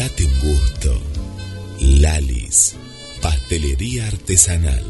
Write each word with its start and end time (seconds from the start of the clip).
Date 0.00 0.24
un 0.24 0.40
gusto. 0.40 1.02
Lalis, 1.78 2.74
pastelería 3.20 4.06
artesanal. 4.06 4.82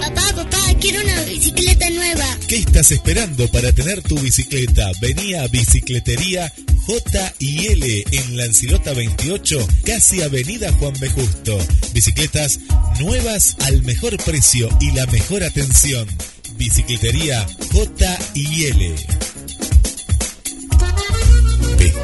Papá, 0.00 0.34
papá, 0.34 0.58
quiero 0.80 1.00
una 1.00 1.22
bicicleta 1.22 1.90
nueva. 1.90 2.24
¿Qué 2.48 2.56
estás 2.56 2.90
esperando 2.90 3.46
para 3.52 3.70
tener 3.70 4.02
tu 4.02 4.18
bicicleta? 4.18 4.90
Venía 5.00 5.44
a 5.44 5.46
Bicicletería 5.46 6.52
J 6.86 7.34
y 7.38 7.66
L 7.68 8.04
en 8.10 8.36
Lancilota 8.36 8.92
28, 8.92 9.64
casi 9.84 10.22
Avenida 10.22 10.72
Juan 10.72 10.94
B. 10.98 11.08
Justo. 11.08 11.56
Bicicletas 11.92 12.58
nuevas 12.98 13.56
al 13.60 13.80
mejor 13.84 14.16
precio 14.24 14.68
y 14.80 14.90
la 14.90 15.06
mejor 15.06 15.44
atención. 15.44 16.08
Bicicletería 16.56 17.46
J 17.70 18.18
y 18.34 18.64
L. 18.64 18.96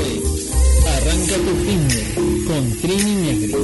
es 0.00 0.50
Arranca 0.84 1.36
tu 1.36 1.54
de 1.64 2.04
con 2.44 2.72
Trini 2.80 3.14
Negri. 3.14 3.54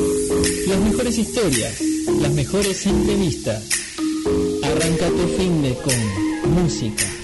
Las 0.69 0.81
mejores 0.81 1.19
historias, 1.19 1.81
las 2.21 2.32
mejores 2.32 2.87
entrevistas. 2.87 3.65
Arranca 4.62 5.09
tu 5.09 5.26
de 5.37 5.75
con 5.82 6.53
música. 6.55 7.16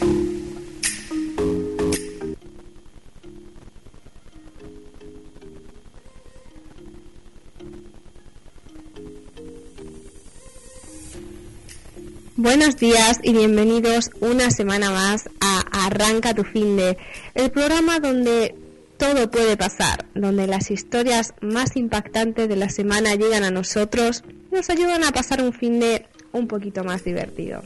Buenos 12.55 12.77
días 12.77 13.19
y 13.23 13.33
bienvenidos 13.33 14.11
una 14.21 14.51
semana 14.51 14.91
más 14.91 15.31
a 15.41 15.87
Arranca 15.87 16.35
tu 16.35 16.45
fin 16.45 16.77
de, 16.77 16.99
el 17.35 17.51
programa 17.51 17.99
donde 17.99 18.55
todo 18.99 19.31
puede 19.31 19.57
pasar, 19.57 20.05
donde 20.15 20.47
las 20.47 20.71
historias 20.71 21.33
más 21.41 21.77
impactantes 21.77 22.51
de 22.51 22.57
la 22.57 22.69
semana 22.69 23.15
llegan 23.15 23.43
a 23.43 23.51
nosotros 23.51 24.23
y 24.51 24.55
nos 24.55 24.69
ayudan 24.69 25.03
a 25.03 25.13
pasar 25.13 25.43
un 25.43 25.55
fin 25.55 25.81
de 25.81 26.05
un 26.33 26.47
poquito 26.47 26.85
más 26.85 27.03
divertido. 27.05 27.63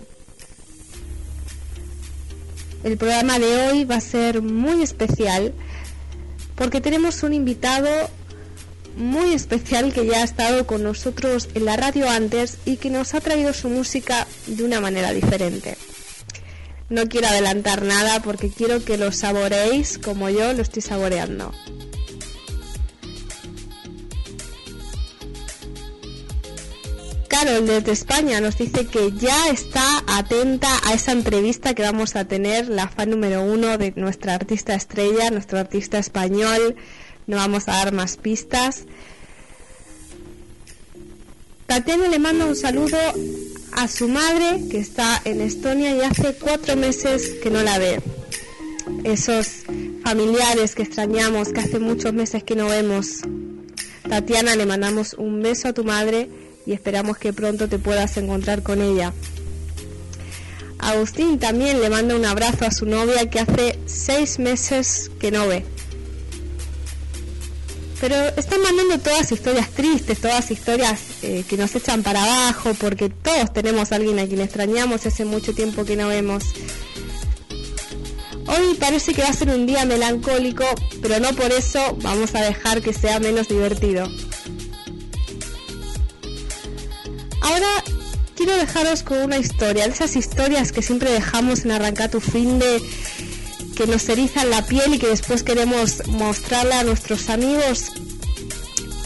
El 2.85 2.97
programa 2.97 3.41
de 3.41 3.67
hoy 3.67 3.85
va 3.85 3.97
a 3.97 4.01
ser 4.01 4.41
muy 4.41 4.83
especial 4.83 5.53
porque 6.55 6.81
tenemos 6.81 7.25
un 7.25 7.33
invitado 7.33 7.91
muy 8.97 9.35
especial 9.35 9.93
que 9.93 10.07
ya 10.07 10.23
ha 10.23 10.25
estado 10.25 10.67
con 10.67 10.83
nosotros 10.83 11.49
en 11.55 11.67
la 11.67 11.77
radio 11.77 12.09
antes 12.09 12.59
y 12.65 12.77
que 12.77 12.91
nos 12.91 13.15
ha 13.15 13.21
traído 13.21 13.53
su 13.53 13.69
música 13.69 14.27
de 14.47 14.65
una 14.65 14.81
manera 14.81 15.13
diferente. 15.13 15.77
No 16.89 17.09
quiero 17.09 17.29
adelantar 17.29 17.83
nada 17.83 18.23
porque 18.23 18.49
quiero 18.49 18.85
que 18.85 18.97
lo 18.97 19.13
saboreéis 19.13 19.99
como 19.99 20.31
yo 20.31 20.53
lo 20.53 20.63
estoy 20.63 20.83
saboreando. 20.83 21.53
Carol 27.29 27.67
desde 27.67 27.93
España 27.93 28.41
nos 28.41 28.57
dice 28.57 28.87
que 28.87 29.13
ya 29.13 29.49
está 29.51 29.85
atenta 30.07 30.69
a 30.85 30.95
esa 30.95 31.13
entrevista 31.13 31.75
que 31.75 31.83
vamos 31.83 32.17
a 32.17 32.25
tener, 32.25 32.69
la 32.69 32.89
fan 32.89 33.11
número 33.11 33.43
uno 33.43 33.77
de 33.77 33.93
nuestra 33.97 34.35
artista 34.35 34.75
estrella, 34.75 35.31
nuestro 35.31 35.59
artista 35.59 35.99
español. 35.99 36.77
No 37.27 37.37
vamos 37.37 37.69
a 37.69 37.73
dar 37.73 37.93
más 37.93 38.17
pistas. 38.17 38.85
Tatiana 41.67 42.09
le 42.09 42.19
manda 42.19 42.47
un 42.47 42.55
saludo 42.55 42.97
a 43.73 43.89
su 43.89 44.09
madre 44.09 44.63
que 44.71 44.79
está 44.79 45.21
en 45.25 45.41
Estonia 45.41 45.97
y 45.97 46.01
hace 46.03 46.35
cuatro 46.35 46.77
meses 46.77 47.31
que 47.43 47.51
no 47.51 47.63
la 47.63 47.79
ve. 47.79 48.01
Esos 49.03 49.65
familiares 50.05 50.77
que 50.77 50.83
extrañamos, 50.83 51.53
que 51.53 51.61
hace 51.61 51.81
muchos 51.81 52.13
meses 52.13 52.45
que 52.45 52.55
no 52.55 52.69
vemos. 52.69 53.23
Tatiana, 54.09 54.55
le 54.55 54.67
mandamos 54.67 55.15
un 55.15 55.43
beso 55.43 55.69
a 55.69 55.73
tu 55.73 55.83
madre 55.83 56.31
y 56.65 56.73
esperamos 56.73 57.19
que 57.19 57.33
pronto 57.33 57.69
te 57.69 57.81
puedas 57.81 58.17
encontrar 58.17 58.63
con 58.63 58.81
ella. 58.81 59.13
Agustín 60.79 61.41
también 61.41 61.81
le 61.81 61.91
manda 61.91 62.15
un 62.15 62.25
abrazo 62.25 62.65
a 62.67 62.71
su 62.71 62.87
novia 62.87 63.29
que 63.29 63.41
hace 63.41 63.79
seis 63.87 64.39
meses 64.39 65.11
que 65.19 65.33
no 65.33 65.49
ve. 65.49 65.65
Pero 68.01 68.15
están 68.37 68.61
mandando 68.63 68.99
todas 68.99 69.33
historias 69.33 69.71
tristes, 69.71 70.21
todas 70.21 70.51
historias 70.51 71.01
eh, 71.23 71.45
que 71.49 71.57
nos 71.57 71.75
echan 71.75 72.03
para 72.03 72.23
abajo, 72.23 72.75
porque 72.79 73.09
todos 73.09 73.53
tenemos 73.53 73.93
a 73.93 73.97
alguien 73.97 74.19
a 74.19 74.27
quien 74.27 74.41
extrañamos 74.41 75.07
hace 75.07 75.25
mucho 75.25 75.55
tiempo 75.55 75.85
que 75.85 75.97
no 75.97 76.09
vemos. 76.09 76.45
Hoy 78.49 78.75
parece 78.79 79.13
que 79.13 79.23
va 79.23 79.29
a 79.29 79.33
ser 79.33 79.49
un 79.49 79.67
día 79.67 79.85
melancólico, 79.85 80.65
pero 81.03 81.19
no 81.21 81.33
por 81.33 81.51
eso 81.51 81.97
vamos 82.03 82.35
a 82.35 82.43
dejar 82.43 82.83
que 82.83 82.93
sea 82.93 83.19
menos 83.19 83.49
divertido. 83.49 84.09
Ahora 87.41 87.85
quiero 88.37 88.57
dejaros 88.57 89.03
con 89.03 89.19
una 89.19 89.39
historia, 89.39 89.87
de 89.87 89.95
esas 89.95 90.15
historias 90.15 90.71
que 90.71 90.83
siempre 90.83 91.11
dejamos 91.11 91.65
en 91.65 91.73
arrancar 91.73 92.11
tu 92.11 92.21
fin 92.21 92.59
de 92.59 92.81
que 93.77 93.87
nos 93.87 94.09
erizan 94.09 94.51
la 94.51 94.67
piel 94.67 94.95
y 94.95 94.99
que 94.99 95.07
después 95.07 95.45
queremos 95.45 96.03
mostrarla 96.09 96.81
a 96.81 96.85
nuestros 96.85 97.31
amigos. 97.31 97.93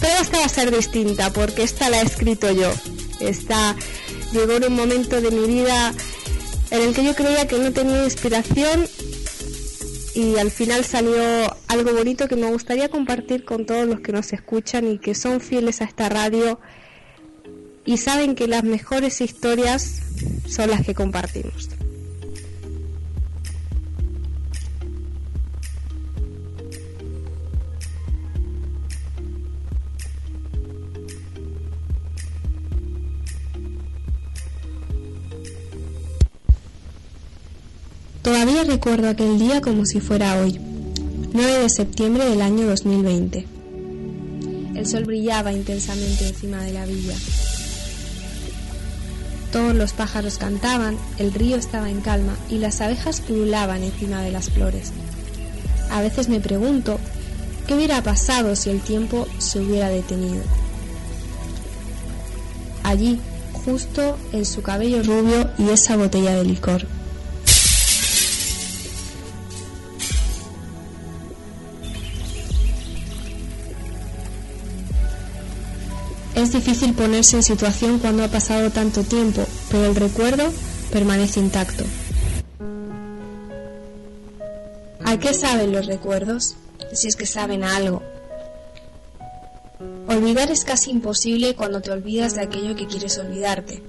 Pero 0.00 0.14
esta 0.22 0.38
va 0.38 0.46
a 0.46 0.48
ser 0.48 0.74
distinta 0.74 1.30
porque 1.32 1.62
esta 1.62 1.90
la 1.90 2.00
he 2.00 2.06
escrito 2.06 2.50
yo. 2.50 2.72
Esta 3.20 3.76
llegó 4.32 4.52
en 4.52 4.64
un 4.64 4.74
momento 4.74 5.20
de 5.20 5.30
mi 5.30 5.46
vida 5.46 5.92
en 6.70 6.80
el 6.80 6.94
que 6.94 7.04
yo 7.04 7.14
creía 7.14 7.46
que 7.46 7.58
no 7.58 7.72
tenía 7.72 8.04
inspiración 8.04 8.88
y 10.14 10.36
al 10.38 10.50
final 10.50 10.84
salió 10.84 11.20
algo 11.68 11.92
bonito 11.92 12.28
que 12.28 12.36
me 12.36 12.50
gustaría 12.50 12.88
compartir 12.88 13.44
con 13.44 13.66
todos 13.66 13.86
los 13.86 14.00
que 14.00 14.12
nos 14.12 14.32
escuchan 14.32 14.90
y 14.90 14.98
que 14.98 15.14
son 15.14 15.40
fieles 15.40 15.80
a 15.82 15.84
esta 15.84 16.08
radio 16.08 16.60
y 17.84 17.98
saben 17.98 18.34
que 18.34 18.46
las 18.46 18.62
mejores 18.62 19.20
historias 19.20 20.00
son 20.46 20.70
las 20.70 20.86
que 20.86 20.94
compartimos. 20.94 21.68
Todavía 38.22 38.64
recuerdo 38.64 39.08
aquel 39.08 39.38
día 39.38 39.62
como 39.62 39.86
si 39.86 39.98
fuera 39.98 40.38
hoy, 40.40 40.60
9 41.32 41.58
de 41.60 41.70
septiembre 41.70 42.28
del 42.28 42.42
año 42.42 42.66
2020. 42.66 43.46
El 44.74 44.86
sol 44.86 45.04
brillaba 45.04 45.52
intensamente 45.52 46.28
encima 46.28 46.62
de 46.62 46.72
la 46.72 46.84
villa. 46.84 47.14
Todos 49.52 49.74
los 49.74 49.94
pájaros 49.94 50.36
cantaban, 50.36 50.98
el 51.16 51.32
río 51.32 51.56
estaba 51.56 51.88
en 51.88 52.02
calma 52.02 52.36
y 52.50 52.58
las 52.58 52.82
abejas 52.82 53.22
pululaban 53.22 53.82
encima 53.82 54.22
de 54.22 54.32
las 54.32 54.50
flores. 54.50 54.92
A 55.90 56.02
veces 56.02 56.28
me 56.28 56.40
pregunto 56.40 57.00
qué 57.66 57.74
hubiera 57.74 58.02
pasado 58.02 58.54
si 58.54 58.68
el 58.68 58.80
tiempo 58.80 59.26
se 59.38 59.60
hubiera 59.60 59.88
detenido. 59.88 60.42
Allí, 62.82 63.18
justo 63.64 64.18
en 64.32 64.44
su 64.44 64.60
cabello 64.60 65.02
rubio 65.02 65.50
y 65.58 65.70
esa 65.70 65.96
botella 65.96 66.34
de 66.34 66.44
licor. 66.44 66.99
Es 76.40 76.52
difícil 76.52 76.94
ponerse 76.94 77.36
en 77.36 77.42
situación 77.42 77.98
cuando 77.98 78.24
ha 78.24 78.28
pasado 78.28 78.70
tanto 78.70 79.02
tiempo, 79.02 79.44
pero 79.70 79.84
el 79.84 79.94
recuerdo 79.94 80.50
permanece 80.90 81.38
intacto. 81.38 81.84
¿A 85.04 85.18
qué 85.18 85.34
saben 85.34 85.70
los 85.70 85.84
recuerdos? 85.84 86.56
Si 86.94 87.08
es 87.08 87.16
que 87.16 87.26
saben 87.26 87.62
algo. 87.62 88.02
Olvidar 90.08 90.50
es 90.50 90.64
casi 90.64 90.90
imposible 90.90 91.54
cuando 91.54 91.82
te 91.82 91.90
olvidas 91.90 92.36
de 92.36 92.40
aquello 92.40 92.74
que 92.74 92.86
quieres 92.86 93.18
olvidarte. 93.18 93.82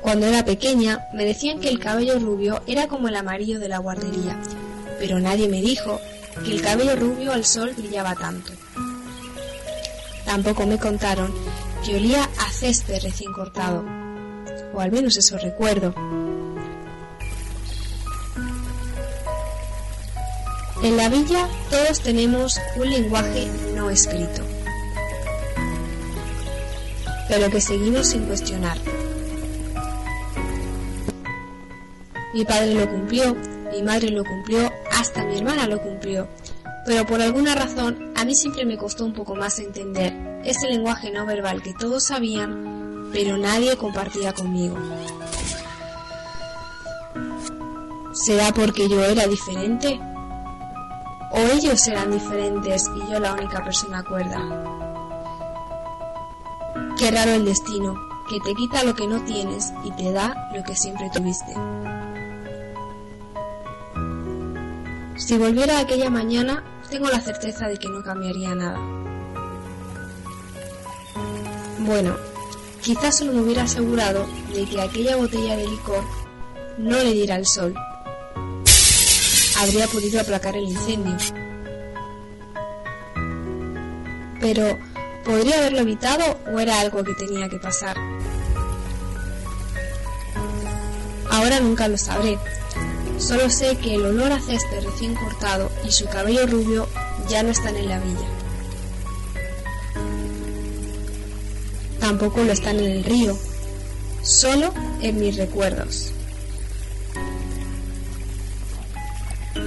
Cuando 0.00 0.24
era 0.24 0.46
pequeña 0.46 1.06
me 1.12 1.26
decían 1.26 1.60
que 1.60 1.68
el 1.68 1.78
cabello 1.78 2.18
rubio 2.18 2.62
era 2.66 2.88
como 2.88 3.08
el 3.08 3.16
amarillo 3.16 3.60
de 3.60 3.68
la 3.68 3.78
guardería, 3.78 4.40
pero 4.98 5.20
nadie 5.20 5.46
me 5.46 5.60
dijo 5.60 6.00
que 6.44 6.52
el 6.52 6.62
cabello 6.62 6.96
rubio 6.96 7.32
al 7.32 7.44
sol 7.44 7.72
brillaba 7.76 8.14
tanto. 8.14 8.52
Tampoco 10.24 10.66
me 10.66 10.78
contaron 10.78 11.32
que 11.84 11.96
olía 11.96 12.28
a 12.38 12.50
césped 12.50 13.02
recién 13.02 13.32
cortado, 13.32 13.84
o 14.74 14.80
al 14.80 14.90
menos 14.90 15.16
eso 15.16 15.38
recuerdo. 15.38 15.94
En 20.82 20.96
la 20.96 21.08
villa 21.08 21.48
todos 21.70 22.00
tenemos 22.00 22.60
un 22.76 22.90
lenguaje 22.90 23.48
no 23.74 23.88
escrito, 23.88 24.42
pero 27.28 27.50
que 27.50 27.60
seguimos 27.60 28.08
sin 28.08 28.26
cuestionar. 28.26 28.78
Mi 32.34 32.44
padre 32.44 32.74
lo 32.74 32.90
cumplió, 32.90 33.34
mi 33.76 33.82
madre 33.82 34.08
lo 34.08 34.24
cumplió, 34.24 34.72
hasta 34.90 35.22
mi 35.24 35.36
hermana 35.36 35.66
lo 35.66 35.80
cumplió. 35.82 36.26
Pero 36.86 37.04
por 37.04 37.20
alguna 37.20 37.54
razón 37.54 38.12
a 38.16 38.24
mí 38.24 38.34
siempre 38.34 38.64
me 38.64 38.78
costó 38.78 39.04
un 39.04 39.12
poco 39.12 39.34
más 39.34 39.58
entender 39.58 40.40
ese 40.44 40.66
lenguaje 40.68 41.10
no 41.10 41.26
verbal 41.26 41.62
que 41.62 41.74
todos 41.74 42.04
sabían, 42.04 43.10
pero 43.12 43.36
nadie 43.36 43.76
compartía 43.76 44.32
conmigo. 44.32 44.76
¿Será 48.14 48.50
porque 48.52 48.88
yo 48.88 49.04
era 49.04 49.26
diferente? 49.26 50.00
¿O 51.32 51.38
ellos 51.54 51.86
eran 51.86 52.12
diferentes 52.12 52.90
y 52.96 53.12
yo 53.12 53.20
la 53.20 53.34
única 53.34 53.62
persona 53.62 54.02
cuerda? 54.02 54.40
Qué 56.98 57.10
raro 57.10 57.32
el 57.32 57.44
destino, 57.44 57.94
que 58.30 58.40
te 58.40 58.54
quita 58.54 58.84
lo 58.84 58.94
que 58.94 59.06
no 59.06 59.22
tienes 59.24 59.70
y 59.84 59.90
te 59.90 60.12
da 60.12 60.50
lo 60.54 60.62
que 60.62 60.74
siempre 60.74 61.10
tuviste. 61.12 61.52
Si 65.16 65.38
volviera 65.38 65.80
aquella 65.80 66.10
mañana, 66.10 66.62
tengo 66.90 67.08
la 67.08 67.20
certeza 67.20 67.68
de 67.68 67.78
que 67.78 67.88
no 67.88 68.02
cambiaría 68.02 68.54
nada. 68.54 68.78
Bueno, 71.78 72.16
quizás 72.82 73.16
solo 73.16 73.32
me 73.32 73.40
hubiera 73.40 73.62
asegurado 73.62 74.26
de 74.54 74.66
que 74.66 74.80
aquella 74.80 75.16
botella 75.16 75.56
de 75.56 75.68
licor 75.68 76.04
no 76.76 76.98
le 76.98 77.12
diera 77.12 77.36
el 77.36 77.46
sol. 77.46 77.74
Habría 79.58 79.86
podido 79.86 80.20
aplacar 80.20 80.54
el 80.54 80.64
incendio. 80.64 81.16
Pero, 84.38 84.78
¿podría 85.24 85.56
haberlo 85.56 85.78
evitado 85.78 86.38
o 86.52 86.60
era 86.60 86.78
algo 86.80 87.02
que 87.02 87.14
tenía 87.14 87.48
que 87.48 87.58
pasar? 87.58 87.96
Ahora 91.30 91.58
nunca 91.60 91.88
lo 91.88 91.96
sabré, 91.96 92.38
Solo 93.18 93.48
sé 93.48 93.76
que 93.76 93.94
el 93.94 94.04
olor 94.04 94.30
a 94.32 94.40
césped 94.40 94.84
recién 94.84 95.14
cortado 95.14 95.70
y 95.86 95.90
su 95.90 96.04
cabello 96.06 96.46
rubio 96.46 96.86
ya 97.28 97.42
no 97.42 97.50
están 97.50 97.76
en 97.76 97.88
la 97.88 97.98
villa. 97.98 98.28
Tampoco 101.98 102.44
lo 102.44 102.52
están 102.52 102.78
en 102.78 102.90
el 102.90 103.04
río, 103.04 103.36
solo 104.22 104.72
en 105.00 105.18
mis 105.18 105.36
recuerdos. 105.36 106.12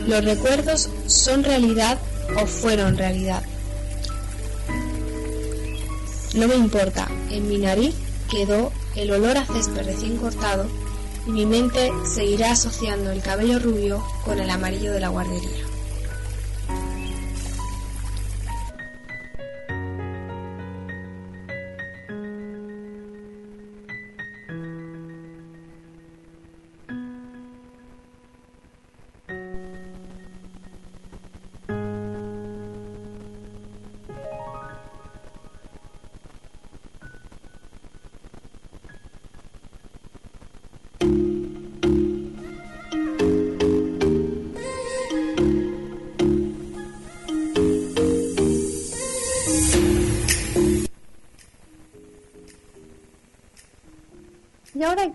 Los 0.07 0.23
recuerdos 0.23 0.89
son 1.07 1.43
realidad 1.43 1.97
o 2.41 2.45
fueron 2.45 2.97
realidad. 2.97 3.43
No 6.35 6.47
me 6.47 6.55
importa, 6.55 7.07
en 7.31 7.49
mi 7.49 7.57
nariz 7.57 7.95
quedó 8.29 8.71
el 8.95 9.11
olor 9.11 9.37
a 9.37 9.45
césped 9.45 9.85
recién 9.85 10.17
cortado 10.17 10.67
y 11.29 11.31
mi 11.31 11.45
mente 11.45 11.91
seguirá 12.05 12.53
asociando 12.53 13.11
el 13.11 13.21
cabello 13.21 13.59
rubio 13.59 14.03
con 14.25 14.39
el 14.39 14.49
amarillo 14.49 14.91
de 14.91 14.99
la 14.99 15.09
guardería. 15.09 15.68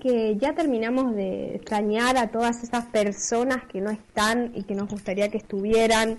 Que 0.05 0.37
ya 0.37 0.53
terminamos 0.53 1.17
de 1.17 1.55
extrañar 1.55 2.19
a 2.19 2.27
todas 2.27 2.63
esas 2.63 2.85
personas 2.85 3.65
que 3.73 3.81
no 3.81 3.91
están 3.91 4.53
y 4.55 4.65
que 4.65 4.75
nos 4.75 4.91
gustaría 4.91 5.31
que 5.31 5.39
estuvieran, 5.39 6.19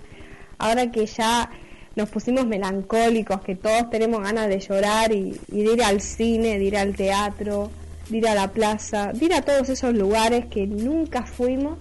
ahora 0.58 0.90
que 0.90 1.06
ya 1.06 1.48
nos 1.94 2.10
pusimos 2.10 2.48
melancólicos, 2.48 3.42
que 3.42 3.54
todos 3.54 3.88
tenemos 3.88 4.24
ganas 4.24 4.48
de 4.48 4.58
llorar 4.58 5.12
y, 5.12 5.38
de 5.46 5.72
ir 5.72 5.84
al 5.84 6.00
cine, 6.00 6.58
de 6.58 6.64
ir 6.64 6.76
al 6.76 6.96
teatro, 6.96 7.70
de 8.08 8.18
ir 8.18 8.26
a 8.26 8.34
la 8.34 8.50
plaza, 8.50 9.12
de 9.12 9.24
ir 9.24 9.34
a 9.34 9.42
todos 9.42 9.68
esos 9.68 9.94
lugares 9.94 10.46
que 10.46 10.66
nunca 10.66 11.24
fuimos 11.24 11.78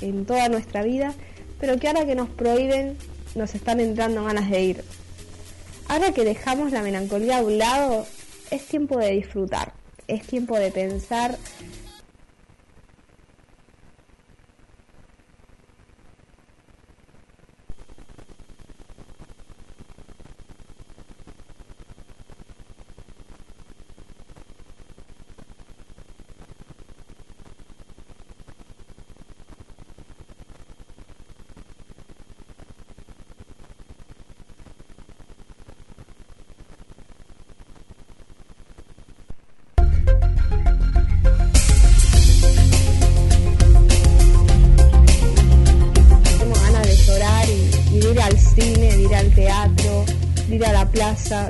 en 0.00 0.24
toda 0.24 0.48
nuestra 0.48 0.82
vida, 0.82 1.12
pero 1.60 1.78
que 1.78 1.88
ahora 1.88 2.06
que 2.06 2.14
nos 2.14 2.30
prohíben 2.30 2.96
nos 3.34 3.54
están 3.54 3.80
entrando 3.80 4.24
ganas 4.24 4.48
de 4.48 4.62
ir. 4.62 4.84
Ahora 5.88 6.12
que 6.12 6.24
dejamos 6.24 6.72
la 6.72 6.80
melancolía 6.80 7.36
a 7.36 7.42
un 7.42 7.58
lado, 7.58 8.06
es 8.50 8.64
tiempo 8.64 8.96
de 8.98 9.10
disfrutar 9.10 9.83
es 10.08 10.26
tiempo 10.26 10.58
de 10.58 10.70
pensar 10.70 11.38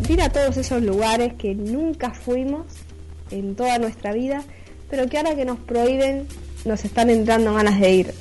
ir 0.08 0.22
a 0.22 0.30
todos 0.30 0.56
esos 0.56 0.82
lugares 0.82 1.34
que 1.34 1.54
nunca 1.54 2.12
fuimos 2.12 2.66
en 3.30 3.54
toda 3.56 3.78
nuestra 3.78 4.12
vida, 4.12 4.42
pero 4.90 5.08
que 5.08 5.16
ahora 5.16 5.34
que 5.34 5.44
nos 5.44 5.58
prohíben 5.58 6.26
nos 6.64 6.84
están 6.84 7.10
entrando 7.10 7.54
ganas 7.54 7.80
de 7.80 7.90
ir. 7.90 8.14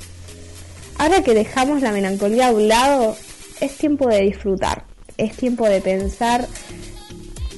Ahora 0.98 1.22
que 1.22 1.34
dejamos 1.34 1.82
la 1.82 1.92
melancolía 1.92 2.48
a 2.48 2.52
un 2.52 2.68
lado, 2.68 3.16
es 3.60 3.76
tiempo 3.76 4.08
de 4.08 4.20
disfrutar, 4.20 4.84
es 5.16 5.36
tiempo 5.36 5.68
de 5.68 5.80
pensar 5.80 6.46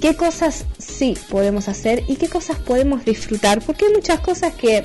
qué 0.01 0.15
cosas 0.15 0.67
sí 0.79 1.17
podemos 1.29 1.69
hacer 1.69 2.05
y 2.09 2.17
qué 2.17 2.29
cosas 2.29 2.59
podemos 2.59 3.05
disfrutar, 3.05 3.63
porque 3.65 3.87
hay 3.87 3.93
muchas 3.93 4.21
cosas 4.21 4.55
que 4.55 4.85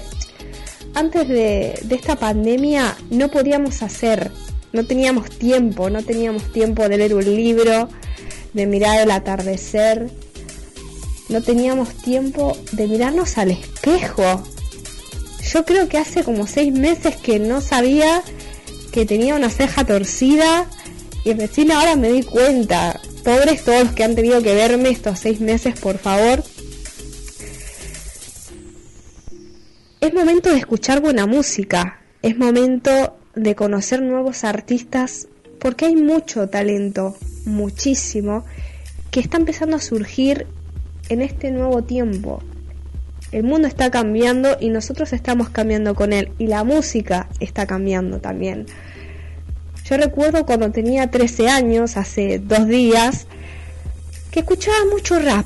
antes 0.94 1.28
de, 1.28 1.80
de 1.84 1.96
esta 1.96 2.16
pandemia 2.16 2.98
no 3.10 3.30
podíamos 3.30 3.82
hacer, 3.82 4.32
no 4.74 4.86
teníamos 4.86 5.30
tiempo, 5.30 5.90
no 5.90 6.04
teníamos 6.04 6.52
tiempo 6.52 6.88
de 6.88 6.98
leer 6.98 7.16
un 7.16 7.26
libro, 7.26 7.90
de 8.54 8.66
mirar 8.66 9.00
el 9.00 9.12
atardecer. 9.12 10.10
No 11.30 11.42
teníamos 11.42 11.94
tiempo 11.94 12.58
de 12.72 12.88
mirarnos 12.88 13.38
al 13.38 13.52
espejo. 13.52 14.44
Yo 15.52 15.66
creo 15.66 15.88
que 15.88 15.98
hace 15.98 16.24
como 16.24 16.48
seis 16.48 16.74
meses 16.74 17.16
que 17.16 17.40
no 17.40 17.62
sabía 17.62 18.24
que 18.92 19.06
tenía 19.06 19.36
una 19.36 19.50
ceja 19.50 19.86
torcida 19.86 20.68
y 21.24 21.34
recién 21.34 21.72
ahora 21.72 21.96
me 21.96 22.12
di 22.12 22.24
cuenta. 22.24 23.00
Pobres 23.24 23.64
todos 23.64 23.84
los 23.86 23.94
que 23.94 24.04
han 24.04 24.16
tenido 24.16 24.42
que 24.42 24.54
verme 24.54 24.90
estos 24.90 25.20
seis 25.20 25.40
meses, 25.40 25.80
por 25.80 25.98
favor. 25.98 26.44
Es 30.02 30.14
momento 30.14 30.50
de 30.50 30.58
escuchar 30.58 31.00
buena 31.00 31.28
música. 31.28 32.02
Es 32.22 32.38
momento 32.38 33.16
de 33.36 33.56
conocer 33.56 34.02
nuevos 34.02 34.44
artistas 34.44 35.28
porque 35.60 35.86
hay 35.86 35.96
mucho 35.96 36.50
talento 36.50 37.16
muchísimo, 37.46 38.46
que 39.12 39.20
está 39.20 39.38
empezando 39.38 39.76
a 39.76 39.80
surgir 39.80 40.48
en 41.10 41.22
este 41.22 41.52
nuevo 41.52 41.84
tiempo. 41.84 42.42
El 43.32 43.44
mundo 43.44 43.68
está 43.68 43.92
cambiando 43.92 44.58
y 44.60 44.70
nosotros 44.70 45.14
estamos 45.14 45.50
cambiando 45.50 45.96
con 45.96 46.12
él 46.14 46.32
y 46.38 46.48
la 46.48 46.64
música 46.64 47.30
está 47.40 47.66
cambiando 47.66 48.20
también. 48.20 48.66
Yo 49.86 49.98
recuerdo 49.98 50.46
cuando 50.46 50.72
tenía 50.72 51.10
13 51.12 51.50
años, 51.50 51.98
hace 51.98 52.40
dos 52.40 52.68
días, 52.68 53.28
que 54.32 54.42
escuchaba 54.42 54.78
mucho 54.90 55.20
rap. 55.20 55.46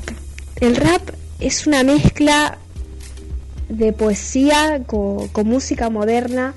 El 0.60 0.76
rap 0.76 1.02
es 1.40 1.68
una 1.68 1.84
mezcla 1.84 2.58
de 3.70 3.94
poesía 3.94 4.82
con, 4.86 5.28
con 5.30 5.48
música 5.48 5.90
moderna 5.90 6.54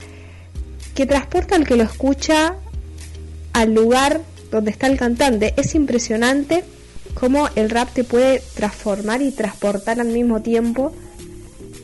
que 0.95 1.07
transporta 1.07 1.57
al 1.57 1.67
que 1.67 1.77
lo 1.77 1.85
escucha 1.85 2.57
al 3.53 3.75
lugar 3.75 4.21
donde 4.51 4.71
está 4.71 4.87
el 4.87 4.99
cantante. 4.99 5.55
Es 5.57 5.75
impresionante 5.75 6.65
cómo 7.15 7.49
el 7.55 7.71
rap 7.71 7.93
te 7.93 8.05
puede 8.05 8.43
transformar 8.55 9.23
y 9.23 9.31
transportar 9.31 10.01
al 10.01 10.09
mismo 10.09 10.43
tiempo. 10.43 10.93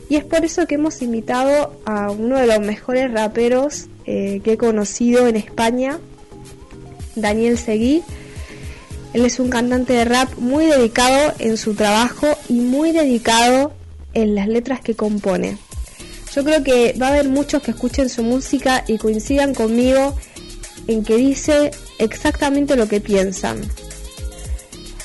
Y 0.09 0.15
es 0.17 0.23
por 0.23 0.45
eso 0.45 0.67
que 0.67 0.75
hemos 0.75 1.01
invitado 1.01 1.79
a 1.85 2.11
uno 2.11 2.37
de 2.37 2.47
los 2.47 2.59
mejores 2.59 3.11
raperos 3.11 3.87
eh, 4.05 4.41
que 4.43 4.53
he 4.53 4.57
conocido 4.57 5.27
en 5.27 5.35
España, 5.35 5.99
Daniel 7.15 7.57
Seguí. 7.57 8.03
Él 9.13 9.25
es 9.25 9.39
un 9.39 9.49
cantante 9.49 9.93
de 9.93 10.05
rap 10.05 10.37
muy 10.37 10.65
dedicado 10.65 11.33
en 11.39 11.57
su 11.57 11.73
trabajo 11.73 12.27
y 12.49 12.53
muy 12.55 12.91
dedicado 12.91 13.73
en 14.13 14.35
las 14.35 14.47
letras 14.47 14.81
que 14.81 14.95
compone. 14.95 15.57
Yo 16.35 16.43
creo 16.43 16.63
que 16.63 16.93
va 17.01 17.07
a 17.07 17.09
haber 17.11 17.29
muchos 17.29 17.63
que 17.63 17.71
escuchen 17.71 18.09
su 18.09 18.21
música 18.21 18.83
y 18.87 18.97
coincidan 18.97 19.53
conmigo 19.53 20.15
en 20.87 21.03
que 21.03 21.15
dice 21.15 21.71
exactamente 21.99 22.75
lo 22.75 22.87
que 22.87 23.01
piensan. 23.01 23.61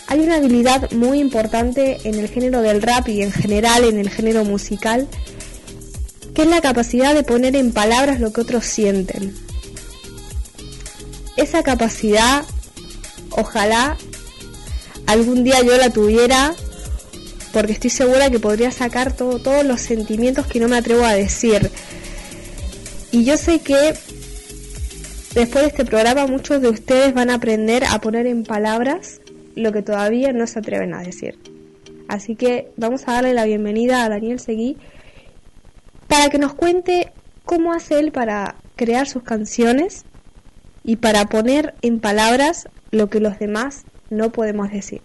Hay 0.06 0.20
una 0.20 0.36
habilidad 0.36 0.90
muy 0.90 1.20
importante 1.20 2.00
en 2.04 2.16
el 2.16 2.28
género 2.28 2.62
del 2.62 2.82
rap 2.82 3.08
y 3.08 3.22
en 3.22 3.30
general 3.30 3.84
en 3.84 3.98
el 3.98 4.10
género 4.10 4.44
musical, 4.44 5.06
que 6.34 6.42
es 6.42 6.48
la 6.48 6.60
capacidad 6.60 7.14
de 7.14 7.22
poner 7.22 7.54
en 7.54 7.72
palabras 7.72 8.18
lo 8.18 8.32
que 8.32 8.40
otros 8.40 8.64
sienten. 8.64 9.34
Esa 11.36 11.62
capacidad, 11.62 12.44
ojalá 13.30 13.96
algún 15.06 15.44
día 15.44 15.62
yo 15.62 15.76
la 15.76 15.90
tuviera, 15.90 16.54
porque 17.52 17.72
estoy 17.72 17.90
segura 17.90 18.30
que 18.30 18.38
podría 18.40 18.70
sacar 18.70 19.12
todos 19.12 19.64
los 19.64 19.80
sentimientos 19.80 20.46
que 20.46 20.60
no 20.60 20.68
me 20.68 20.76
atrevo 20.76 21.04
a 21.04 21.14
decir. 21.14 21.70
Y 23.12 23.24
yo 23.24 23.36
sé 23.36 23.60
que 23.60 23.94
Después 25.34 25.62
de 25.62 25.68
este 25.68 25.84
programa 25.84 26.26
muchos 26.26 26.60
de 26.60 26.68
ustedes 26.68 27.14
van 27.14 27.30
a 27.30 27.34
aprender 27.34 27.84
a 27.84 28.00
poner 28.00 28.26
en 28.26 28.42
palabras 28.42 29.20
lo 29.54 29.70
que 29.70 29.80
todavía 29.80 30.32
no 30.32 30.48
se 30.48 30.58
atreven 30.58 30.92
a 30.92 31.02
decir. 31.02 31.38
Así 32.08 32.34
que 32.34 32.72
vamos 32.76 33.06
a 33.06 33.12
darle 33.12 33.32
la 33.32 33.44
bienvenida 33.44 34.04
a 34.04 34.08
Daniel 34.08 34.40
Seguí 34.40 34.76
para 36.08 36.30
que 36.30 36.38
nos 36.38 36.54
cuente 36.54 37.12
cómo 37.44 37.72
hace 37.72 38.00
él 38.00 38.10
para 38.10 38.56
crear 38.74 39.06
sus 39.06 39.22
canciones 39.22 40.04
y 40.82 40.96
para 40.96 41.26
poner 41.26 41.74
en 41.80 42.00
palabras 42.00 42.68
lo 42.90 43.08
que 43.08 43.20
los 43.20 43.38
demás 43.38 43.84
no 44.10 44.30
podemos 44.30 44.72
decir. 44.72 45.00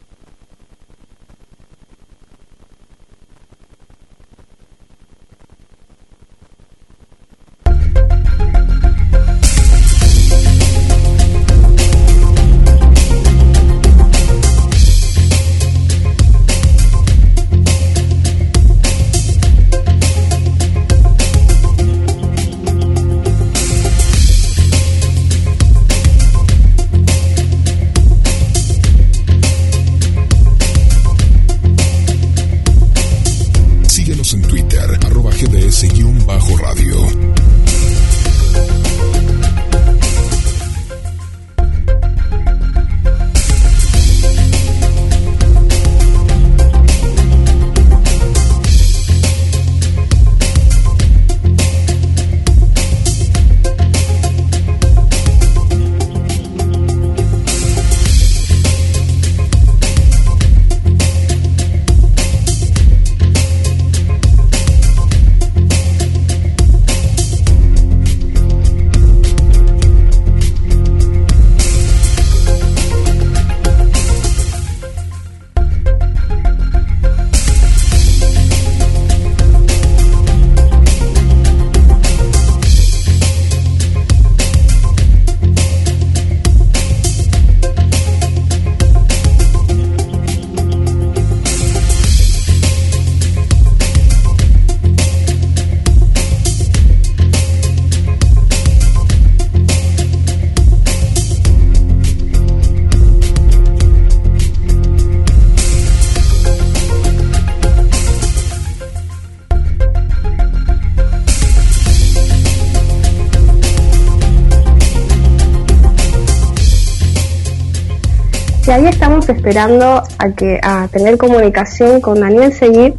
Esperando 119.29 120.03
a, 120.17 120.29
que, 120.31 120.59
a 120.61 120.87
tener 120.89 121.17
comunicación 121.17 122.01
con 122.01 122.19
Daniel 122.19 122.53
Seguir, 122.53 122.95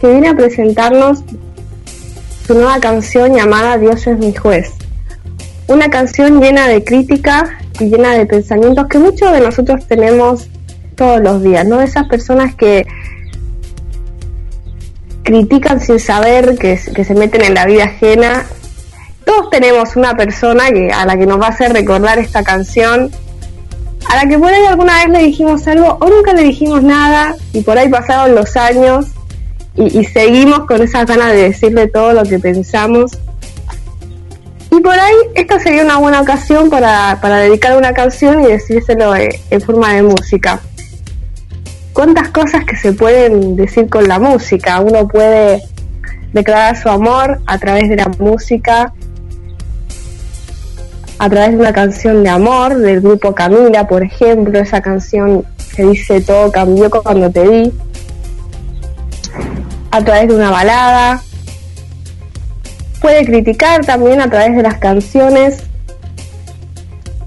que 0.00 0.10
viene 0.10 0.28
a 0.28 0.34
presentarnos 0.34 1.24
su 2.46 2.54
nueva 2.54 2.80
canción 2.80 3.34
llamada 3.34 3.78
Dios 3.78 4.06
es 4.06 4.18
mi 4.18 4.34
juez. 4.34 4.72
Una 5.68 5.88
canción 5.90 6.40
llena 6.40 6.66
de 6.68 6.82
crítica 6.82 7.58
y 7.78 7.84
llena 7.84 8.12
de 8.12 8.26
pensamientos 8.26 8.86
que 8.88 8.98
muchos 8.98 9.32
de 9.32 9.40
nosotros 9.40 9.86
tenemos 9.86 10.48
todos 10.96 11.20
los 11.20 11.42
días, 11.42 11.66
¿no? 11.66 11.80
Esas 11.80 12.08
personas 12.08 12.54
que 12.54 12.86
critican 15.22 15.80
sin 15.80 15.98
saber, 15.98 16.58
que, 16.58 16.78
que 16.94 17.04
se 17.04 17.14
meten 17.14 17.42
en 17.42 17.54
la 17.54 17.64
vida 17.64 17.84
ajena. 17.84 18.44
Todos 19.24 19.50
tenemos 19.50 19.94
una 19.96 20.16
persona 20.16 20.70
que, 20.70 20.90
a 20.90 21.06
la 21.06 21.16
que 21.16 21.26
nos 21.26 21.40
va 21.40 21.46
a 21.46 21.50
hacer 21.50 21.72
recordar 21.72 22.18
esta 22.18 22.42
canción 22.42 23.10
a 24.12 24.16
la 24.16 24.28
que 24.28 24.38
por 24.38 24.52
ahí 24.52 24.62
alguna 24.66 24.98
vez 24.98 25.08
le 25.08 25.24
dijimos 25.24 25.66
algo 25.66 25.96
o 25.98 26.06
nunca 26.06 26.34
le 26.34 26.42
dijimos 26.42 26.82
nada 26.82 27.34
y 27.54 27.62
por 27.62 27.78
ahí 27.78 27.88
pasaron 27.88 28.34
los 28.34 28.58
años 28.58 29.06
y, 29.74 30.04
seguimos 30.04 30.66
con 30.66 30.82
esa 30.82 31.06
ganas 31.06 31.32
de 31.32 31.44
decirle 31.44 31.88
todo 31.88 32.12
lo 32.12 32.22
que 32.24 32.38
pensamos. 32.38 33.12
Y 34.70 34.80
por 34.80 34.92
ahí 34.92 35.14
esta 35.34 35.58
sería 35.58 35.82
una 35.82 35.96
buena 35.96 36.20
ocasión 36.20 36.68
para, 36.68 37.18
dedicar 37.38 37.74
una 37.74 37.94
canción 37.94 38.42
y 38.42 38.48
decírselo 38.48 39.16
en, 39.16 39.30
en 39.48 39.60
forma 39.62 39.94
de 39.94 40.02
música. 40.02 40.60
¿Cuántas 41.94 42.28
cosas 42.28 42.66
que 42.66 42.76
se 42.76 42.92
pueden 42.92 43.56
decir 43.56 43.88
con 43.88 44.06
la 44.06 44.18
música? 44.18 44.80
Uno 44.80 45.08
puede 45.08 45.62
declarar 46.34 46.76
su 46.76 46.90
amor 46.90 47.40
a 47.46 47.56
través 47.56 47.88
de 47.88 47.96
la 47.96 48.10
música, 48.18 48.92
a 51.22 51.30
través 51.30 51.52
de 51.52 51.58
una 51.58 51.72
canción 51.72 52.24
de 52.24 52.30
amor 52.30 52.76
del 52.78 53.00
grupo 53.00 53.32
Camila, 53.32 53.86
por 53.86 54.02
ejemplo, 54.02 54.58
esa 54.58 54.80
canción 54.80 55.44
que 55.76 55.84
dice 55.84 56.20
todo 56.20 56.50
cambió 56.50 56.90
cuando 56.90 57.30
te 57.30 57.48
vi, 57.48 57.72
a 59.92 60.02
través 60.02 60.26
de 60.26 60.34
una 60.34 60.50
balada, 60.50 61.22
puede 63.00 63.24
criticar 63.24 63.86
también 63.86 64.20
a 64.20 64.28
través 64.28 64.56
de 64.56 64.64
las 64.64 64.78
canciones 64.78 65.62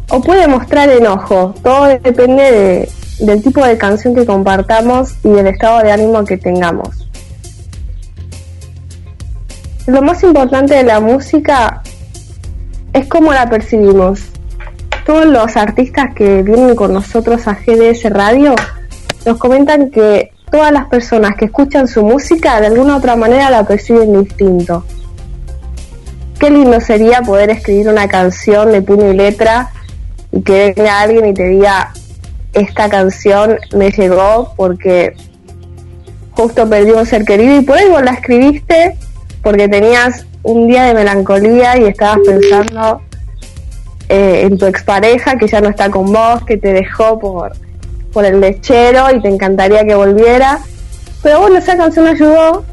o 0.10 0.20
puede 0.20 0.46
mostrar 0.50 0.90
enojo, 0.90 1.56
todo 1.64 1.86
depende 1.86 2.90
del 3.20 3.42
tipo 3.42 3.66
de 3.66 3.78
canción 3.78 4.14
que 4.14 4.26
compartamos 4.26 5.16
y 5.24 5.30
del 5.30 5.48
estado 5.48 5.80
de 5.80 5.94
ánimo 5.94 6.26
que 6.26 6.36
tengamos. 6.36 7.08
Lo 9.88 10.02
más 10.02 10.22
importante 10.22 10.76
de 10.76 10.84
la 10.84 11.00
música 11.00 11.82
es 12.96 13.08
como 13.08 13.34
la 13.34 13.50
percibimos. 13.50 14.22
Todos 15.06 15.26
los 15.26 15.58
artistas 15.58 16.16
que 16.16 16.42
vienen 16.44 16.76
con 16.76 16.94
nosotros 16.94 17.46
a 17.48 17.56
GDS 17.56 18.10
Radio 18.10 18.56
nos 19.26 19.38
comentan 19.38 19.92
que 19.92 20.32
todas 20.50 20.72
las 20.72 20.86
personas 20.86 21.36
que 21.38 21.46
escuchan 21.46 21.90
su 21.90 22.04
música 22.04 22.60
de 22.62 22.68
alguna 22.68 22.96
u 22.96 22.98
otra 22.98 23.18
manera 23.18 23.50
la 23.50 23.68
perciben 23.68 24.24
distinto. 24.24 24.86
Qué 26.40 26.50
lindo 26.50 26.80
sería 26.80 27.22
poder 27.22 27.50
escribir 27.50 27.90
una 27.90 28.08
canción 28.08 28.72
de 28.72 28.82
puño 28.82 29.12
y 29.12 29.18
letra 29.18 29.72
y 30.32 30.42
que 30.42 30.74
venga 30.76 31.02
alguien 31.02 31.26
y 31.26 31.34
te 31.34 31.50
diga, 31.50 31.92
esta 32.54 32.90
canción 32.90 33.58
me 33.76 33.92
llegó 33.92 34.54
porque 34.56 35.16
justo 36.32 36.70
perdí 36.70 36.92
un 36.92 37.06
ser 37.06 37.26
querido 37.26 37.58
y 37.58 37.62
por 37.62 37.78
ahí 37.78 37.90
la 37.90 38.12
escribiste 38.12 38.98
porque 39.44 39.68
tenías 39.68 40.26
un 40.46 40.68
día 40.68 40.84
de 40.84 40.94
melancolía 40.94 41.78
y 41.78 41.86
estabas 41.86 42.20
pensando 42.24 43.02
eh, 44.10 44.44
en 44.44 44.58
tu 44.60 44.68
expareja 44.68 45.38
que 45.38 45.48
ya 45.48 45.60
no 45.60 45.70
está 45.70 45.90
con 45.90 46.14
vos, 46.14 46.44
que 46.46 46.58
te 46.58 46.72
dejó 46.72 47.18
por, 47.18 47.54
por 48.14 48.26
el 48.26 48.40
lechero 48.40 49.08
y 49.12 49.22
te 49.22 49.28
encantaría 49.28 49.84
que 49.86 49.96
volviera. 49.96 50.60
Pero 51.24 51.42
bueno, 51.42 51.58
esa 51.58 51.76
canción 51.76 52.06
ayudó 52.06 52.64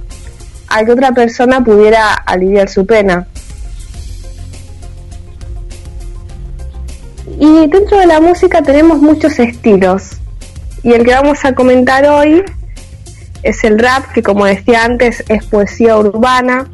a 0.68 0.85
que 0.85 0.92
otra 0.92 1.12
persona 1.12 1.64
pudiera 1.64 2.12
aliviar 2.12 2.68
su 2.68 2.85
pena. 2.85 3.26
Y 7.40 7.68
dentro 7.68 7.98
de 7.98 8.06
la 8.06 8.20
música 8.20 8.61
tenemos 8.61 9.00
muchos 9.00 9.38
estilos. 9.38 10.18
Y 10.82 10.92
el 10.92 11.04
que 11.06 11.14
vamos 11.14 11.42
a 11.46 11.54
comentar 11.54 12.04
hoy 12.06 12.42
es 13.42 13.64
el 13.64 13.78
rap, 13.78 14.12
que 14.12 14.22
como 14.22 14.44
decía 14.44 14.85
antes 14.85 15.24
es 15.28 15.46
poesía 15.46 15.96
urbana 15.96 16.68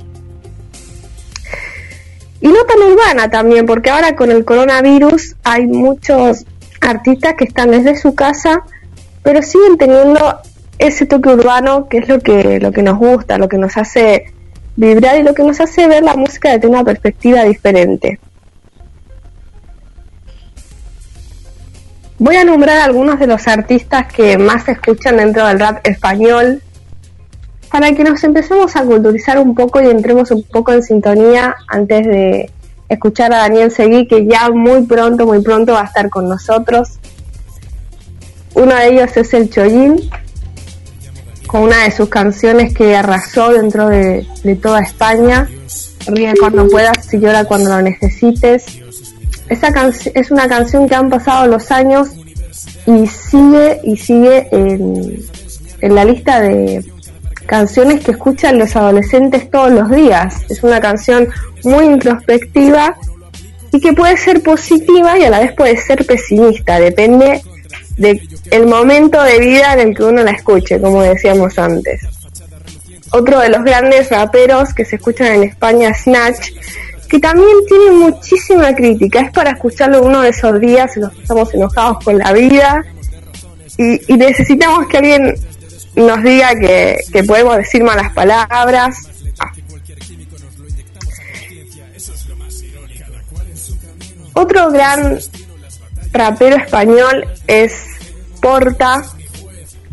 y 2.41 2.49
no 2.49 2.65
tan 2.65 2.93
urbana 2.93 3.31
también, 3.31 3.67
porque 3.67 3.91
ahora 3.91 4.15
con 4.15 4.31
el 4.31 4.45
coronavirus 4.45 5.37
hay 5.43 5.67
muchos 5.67 6.45
artistas 6.81 7.35
que 7.37 7.45
están 7.45 7.71
desde 7.71 7.97
su 7.97 8.15
casa, 8.15 8.63
pero 9.23 9.43
siguen 9.43 9.77
teniendo 9.77 10.39
ese 10.79 11.07
toque 11.07 11.31
urbano 11.31 11.89
que 11.89 11.99
es 11.99 12.09
lo 12.09 12.21
que, 12.21 12.61
lo 12.61 12.71
que 12.73 12.83
nos 12.83 12.99
gusta, 12.99 13.39
lo 13.39 13.49
que 13.49 13.59
nos 13.59 13.77
hace 13.77 14.33
vibrar 14.77 15.19
y 15.19 15.25
lo 15.25 15.35
que 15.35 15.43
nos 15.43 15.61
hace 15.61 15.89
ver 15.89 16.05
la 16.05 16.15
música 16.15 16.53
desde 16.53 16.69
una 16.69 16.85
perspectiva 16.85 17.43
diferente. 17.43 18.21
Voy 22.21 22.37
a 22.37 22.45
nombrar 22.45 22.79
algunos 22.79 23.19
de 23.19 23.27
los 23.27 23.47
artistas 23.47 24.13
que 24.13 24.39
más 24.39 24.65
se 24.65 24.73
escuchan 24.73 25.17
dentro 25.17 25.47
del 25.47 25.59
rap 25.59 25.87
español 25.87 26.63
para 27.71 27.93
que 27.93 28.05
nos 28.05 28.23
empecemos 28.25 28.75
a 28.77 28.83
culturizar 28.83 29.39
un 29.39 29.55
poco 29.55 29.81
y 29.81 29.87
entremos 29.87 30.31
un 30.31 30.43
poco 30.43 30.73
en 30.73 30.83
sintonía 30.83 31.55
antes 31.69 32.07
de 32.07 32.51
escuchar 32.89 33.33
a 33.33 33.39
Daniel 33.39 33.71
Seguí, 33.71 34.07
que 34.07 34.27
ya 34.27 34.51
muy 34.51 34.83
pronto, 34.83 35.27
muy 35.27 35.43
pronto 35.43 35.73
va 35.73 35.83
a 35.83 35.85
estar 35.85 36.09
con 36.09 36.29
nosotros. 36.29 36.99
Uno 38.55 38.75
de 38.75 38.89
ellos 38.89 39.17
es 39.17 39.35
el 39.35 39.51
Chollín, 39.51 40.11
con 41.47 41.63
una 41.63 41.85
de 41.85 41.91
sus 41.91 42.09
canciones 42.09 42.73
que 42.75 42.97
arrasó 42.97 43.53
dentro 43.53 43.89
de, 43.89 44.27
toda 44.63 44.81
España. 44.81 45.49
Ríe 46.07 46.33
cuando 46.41 46.67
puedas 46.69 47.13
y 47.13 47.19
llora 47.19 47.45
cuando 47.45 47.69
lo 47.71 47.83
necesites. 47.83 48.65
Esa 49.49 49.69
es 50.15 50.31
una 50.31 50.49
canción 50.49 50.89
que 50.89 50.95
han 50.95 51.11
pasado 51.11 51.47
los 51.47 51.71
años 51.71 52.09
y 52.87 53.07
sigue 53.07 53.81
y 53.85 53.97
sigue 53.97 54.49
en 54.51 55.95
la 55.95 56.05
lista 56.05 56.41
de 56.41 56.83
canciones 57.49 58.05
que 58.05 58.13
escuchan 58.13 58.59
los 58.59 58.77
adolescentes 58.77 59.51
todos 59.51 59.73
los 59.73 59.91
días. 59.91 60.43
Es 60.51 60.63
una 60.63 60.81
canción 60.81 61.27
muy 61.65 61.87
introspectiva 61.87 62.95
y 63.73 63.81
que 63.81 63.95
puede 63.95 64.17
ser 64.19 64.43
positiva 64.43 65.19
y 65.19 65.25
a 65.25 65.31
la 65.31 65.41
vez 65.41 65.53
puede 65.55 65.77
ser 65.77 66.07
pesimista, 66.07 66.79
depende 66.79 67.43
del 67.97 68.67
momento 68.67 69.21
de 69.23 69.41
vida 69.41 69.73
en 69.73 69.81
el 69.81 69.97
que 69.97 70.05
uno 70.05 70.23
la 70.23 70.31
escuche, 70.31 70.81
como 70.81 71.03
decíamos 71.03 71.59
antes. 71.59 72.03
Otro 73.11 73.41
de 73.41 73.49
los 73.49 73.65
grandes 73.65 74.11
raperos 74.11 74.73
que 74.75 74.85
se 74.85 74.97
escuchan 74.97 75.29
en 75.29 75.43
España, 75.45 75.93
Snatch, 75.95 76.53
que 77.09 77.19
también 77.19 77.57
tiene 77.67 77.91
muchísima 77.93 78.75
crítica, 78.75 79.21
es 79.21 79.33
para 79.33 79.53
escucharlo 79.53 80.03
uno 80.03 80.21
de 80.21 80.29
esos 80.29 80.61
días 80.61 80.95
en 80.97 81.05
los 81.05 81.13
que 81.13 81.23
estamos 81.23 81.53
enojados 81.55 82.05
con 82.05 82.19
la 82.19 82.33
vida 82.33 82.85
y, 83.79 84.13
y 84.13 84.17
necesitamos 84.17 84.87
que 84.87 84.99
alguien 84.99 85.35
nos 85.99 86.23
diga 86.23 86.55
que, 86.55 87.25
podemos 87.27 87.57
decir 87.57 87.83
malas 87.83 88.13
palabras. 88.13 88.97
Otro 94.33 94.71
gran 94.71 95.19
rapero 96.13 96.57
español 96.57 97.27
es 97.47 97.75
Porta, 98.41 99.03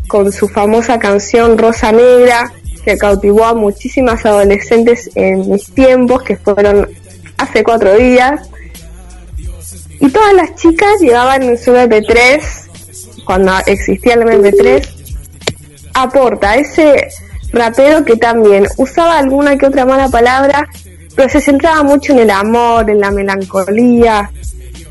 con 0.08 0.32
su 0.32 0.48
famosa 0.48 1.00
canción 1.00 1.58
Rosa 1.58 1.92
Negra, 1.92 2.52
que 2.84 2.96
cautivó 2.98 3.46
a 3.46 3.56
muchísimas 3.56 4.24
adolescentes 4.24 5.10
en 5.16 5.50
mis 5.50 5.74
tiempos, 5.74 6.22
que 6.22 6.38
fueron 6.38 6.88
hace 7.38 7.64
cuatro 7.64 7.96
días. 7.98 8.48
Y 10.00 10.10
todas 10.12 10.34
las 10.36 10.54
chicas 10.56 11.00
llevaban 11.00 11.42
en 11.42 11.58
su 11.58 11.72
MP3, 11.72 12.40
cuando 13.26 13.52
existía 13.66 14.14
el 14.14 14.22
MP3, 14.22 14.95
aporta 15.96 16.56
ese 16.56 17.08
rapero 17.52 18.04
que 18.04 18.18
también 18.18 18.68
usaba 18.78 19.18
alguna 19.18 19.58
que 19.58 19.66
otra 19.66 19.86
mala 19.86 20.10
palabra, 20.10 20.68
pero 21.16 21.30
se 21.30 21.42
centraba 21.42 21.82
mucho 21.84 22.14
en 22.14 22.20
el 22.20 22.30
amor, 22.30 22.90
en 22.90 23.00
la 23.00 23.10
melancolía. 23.10 24.30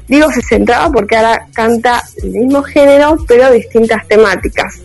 Digo 0.09 0.31
se 0.33 0.43
centraba 0.43 0.91
porque 0.91 1.17
ahora 1.17 1.47
canta 1.53 2.03
el 2.23 2.31
mismo 2.31 2.63
género, 2.63 3.17
pero 3.29 3.53
distintas 3.53 4.07
temáticas. 4.09 4.81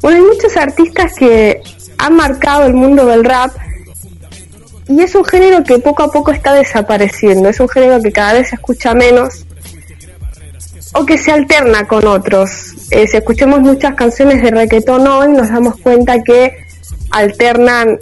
Bueno, 0.00 0.18
hay 0.18 0.34
muchos 0.34 0.56
artistas 0.56 1.14
que 1.14 1.60
han 1.98 2.16
marcado 2.16 2.66
el 2.66 2.74
mundo 2.74 3.06
del 3.06 3.24
rap 3.24 3.52
y 4.88 5.00
es 5.00 5.14
un 5.14 5.24
género 5.24 5.62
que 5.62 5.78
poco 5.78 6.02
a 6.02 6.10
poco 6.10 6.32
está 6.32 6.54
desapareciendo, 6.54 7.48
es 7.48 7.60
un 7.60 7.68
género 7.68 8.02
que 8.02 8.10
cada 8.10 8.32
vez 8.32 8.48
se 8.48 8.56
escucha 8.56 8.94
menos 8.94 9.44
o 10.94 11.06
que 11.06 11.18
se 11.18 11.30
alterna 11.30 11.86
con 11.86 12.06
otros. 12.06 12.81
Eh, 12.94 13.06
si 13.06 13.16
escuchamos 13.16 13.60
muchas 13.60 13.94
canciones 13.94 14.42
de 14.42 14.50
reggaetón 14.50 15.06
hoy, 15.06 15.32
nos 15.32 15.48
damos 15.48 15.78
cuenta 15.78 16.22
que 16.22 16.66
alternan 17.10 17.98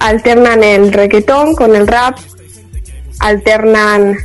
alternan 0.00 0.64
el 0.64 0.92
reggaetón 0.92 1.54
con 1.54 1.76
el 1.76 1.86
rap, 1.86 2.18
alternan 3.20 4.18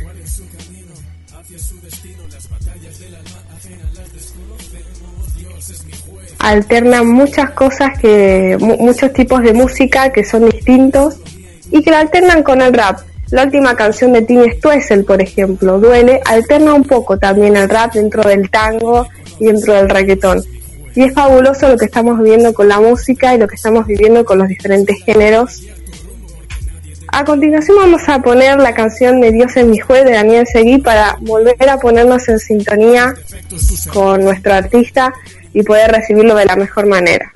alternan 6.40 7.06
muchas 7.06 7.50
cosas 7.52 7.96
que 8.00 8.58
muchos 8.58 9.12
tipos 9.12 9.44
de 9.44 9.52
música 9.52 10.10
que 10.10 10.24
son 10.24 10.50
distintos 10.50 11.20
y 11.70 11.84
que 11.84 11.92
la 11.92 12.00
alternan 12.00 12.42
con 12.42 12.62
el 12.62 12.74
rap. 12.74 12.98
La 13.30 13.42
última 13.42 13.74
canción 13.74 14.12
de 14.12 14.22
Tini 14.22 14.50
Stuessel, 14.52 15.04
por 15.04 15.20
ejemplo, 15.20 15.80
Duele, 15.80 16.20
alterna 16.24 16.74
un 16.74 16.84
poco 16.84 17.18
también 17.18 17.56
el 17.56 17.68
rap 17.68 17.94
dentro 17.94 18.22
del 18.22 18.48
tango 18.50 19.08
y 19.40 19.46
dentro 19.46 19.74
del 19.74 19.88
reggaetón. 19.88 20.44
Y 20.94 21.02
es 21.02 21.12
fabuloso 21.12 21.68
lo 21.68 21.76
que 21.76 21.86
estamos 21.86 22.18
viviendo 22.18 22.54
con 22.54 22.68
la 22.68 22.78
música 22.78 23.34
y 23.34 23.38
lo 23.38 23.48
que 23.48 23.56
estamos 23.56 23.84
viviendo 23.86 24.24
con 24.24 24.38
los 24.38 24.46
diferentes 24.46 25.02
géneros. 25.04 25.62
A 27.08 27.24
continuación 27.24 27.76
vamos 27.78 28.08
a 28.08 28.20
poner 28.20 28.58
la 28.58 28.74
canción 28.74 29.20
de 29.20 29.32
Dios 29.32 29.56
en 29.56 29.70
mi 29.70 29.78
juez 29.78 30.04
de 30.04 30.12
Daniel 30.12 30.46
Seguí 30.46 30.78
para 30.78 31.16
volver 31.20 31.68
a 31.68 31.78
ponernos 31.78 32.28
en 32.28 32.38
sintonía 32.38 33.14
con 33.92 34.22
nuestro 34.22 34.54
artista 34.54 35.12
y 35.52 35.62
poder 35.62 35.90
recibirlo 35.90 36.36
de 36.36 36.44
la 36.44 36.54
mejor 36.54 36.86
manera. 36.86 37.35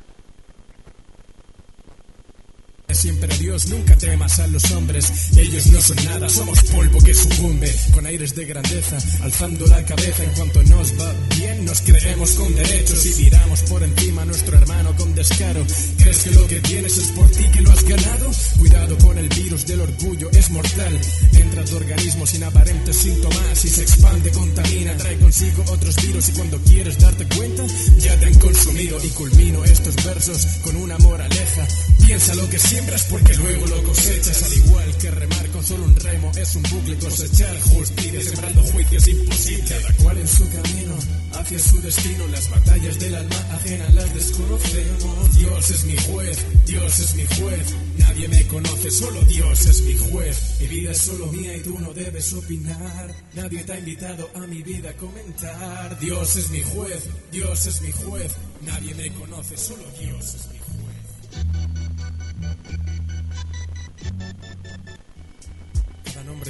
Siempre 2.93 3.35
Dios, 3.39 3.69
nunca 3.69 3.97
temas 3.97 4.39
a 4.41 4.47
los 4.49 4.71
hombres. 4.73 5.11
Ellos 5.37 5.67
no 5.69 5.81
son 5.81 5.97
nada, 6.05 6.29
somos 6.29 6.63
polvo 6.65 7.01
que 7.01 7.15
sucumbe. 7.15 7.75
Con 7.93 8.05
aires 8.05 8.35
de 8.35 8.45
grandeza, 8.45 8.99
alzando 9.23 9.67
la 9.67 9.83
cabeza 9.85 10.25
en 10.25 10.31
cuanto 10.33 10.63
nos 10.65 10.93
va 10.99 11.15
bien, 11.37 11.65
nos 11.65 11.81
creemos 11.81 12.31
con 12.33 12.55
derechos 12.55 13.07
y 13.07 13.25
tiramos 13.25 13.63
por 13.63 13.83
encima 13.83 14.23
a 14.23 14.25
nuestro 14.25 14.57
hermano 14.57 14.95
con 14.97 15.15
descaro. 15.15 15.65
¿Crees 15.99 16.19
que 16.19 16.31
lo 16.33 16.47
que 16.47 16.61
tienes 16.61 16.99
es 16.99 17.07
por 17.13 17.31
ti 17.31 17.45
que 17.53 17.63
lo 17.63 17.71
has 17.71 17.85
ganado? 17.85 18.31
Cuidado 18.59 18.99
con 18.99 19.19
el 19.19 19.29
virus 19.29 19.67
del 19.67 19.81
orgullo, 19.81 20.31
es 20.33 20.51
mortal. 20.51 21.01
Entra 21.33 21.63
a 21.63 21.65
tu 21.65 21.77
organismo 21.77 22.27
sin 22.27 22.45
aparentes 22.45 22.97
síntomas 22.97 23.65
y 23.65 23.69
se 23.69 23.83
expande, 23.83 24.31
contamina, 24.31 24.97
trae 24.97 25.17
consigo 25.19 25.65
otros 25.69 25.97
virus 25.97 26.29
y 26.29 26.33
cuando 26.33 26.59
quieres 26.63 26.99
darte 26.99 27.25
cuenta, 27.37 27.65
ya 27.99 28.19
te 28.19 28.27
han 28.27 28.35
consumido. 28.35 28.99
Y 29.03 29.09
culmino 29.11 29.65
estos 29.65 29.95
versos 30.05 30.47
con 30.63 30.77
una 30.77 30.99
moraleja. 30.99 31.67
Piensa 32.05 32.35
lo 32.35 32.49
que 32.49 32.59
siempre 32.81 32.97
porque 33.11 33.35
luego 33.35 33.67
lo 33.67 33.83
cosechas 33.83 34.43
al 34.43 34.53
igual 34.55 34.97
que 34.99 35.11
remar 35.11 35.51
con 35.51 35.65
solo 35.65 35.85
un 35.85 35.97
remo 35.97 36.33
es 36.37 36.55
un 36.55 36.63
bucle 36.63 36.97
cosechar 36.99 37.61
justicia 37.61 38.23
sembrando 38.23 38.63
juicios 38.63 39.09
imposibles. 39.09 39.71
Cada 39.71 39.97
cual 39.97 40.19
en 40.19 40.29
su 40.29 40.49
camino 40.49 40.95
hacia 41.33 41.59
su 41.59 41.81
destino 41.81 42.27
las 42.29 42.51
batallas 42.51 42.99
del 42.99 43.15
alma 43.15 43.37
ajena 43.53 43.89
las 43.91 44.15
desconocemos 44.15 45.37
Dios 45.37 45.71
es 45.71 45.85
mi 45.85 45.97
juez 45.97 46.39
Dios 46.67 46.99
es 46.99 47.15
mi 47.15 47.27
juez 47.27 47.75
nadie 47.99 48.29
me 48.29 48.47
conoce 48.47 48.91
solo 48.91 49.21
Dios 49.23 49.67
es 49.67 49.83
mi 49.83 49.97
juez. 49.97 50.57
Mi 50.61 50.67
vida 50.67 50.91
es 50.93 50.99
solo 50.99 51.27
mía 51.27 51.57
y 51.57 51.61
tú 51.61 51.79
no 51.79 51.93
debes 51.93 52.33
opinar. 52.33 53.15
Nadie 53.35 53.65
te 53.65 53.73
ha 53.73 53.79
invitado 53.79 54.31
a 54.35 54.41
mi 54.41 54.63
vida 54.63 54.91
a 54.91 54.93
comentar. 54.95 55.99
Dios 55.99 56.37
es 56.37 56.51
mi 56.51 56.63
juez 56.63 57.03
Dios 57.31 57.67
es 57.67 57.81
mi 57.83 57.93
juez 57.93 58.33
nadie 58.63 58.95
me 58.95 59.13
conoce 59.15 59.57
solo 59.57 59.85
Dios 59.99 60.35
es 60.35 60.49
mi 60.49 60.59
juez 60.59 60.60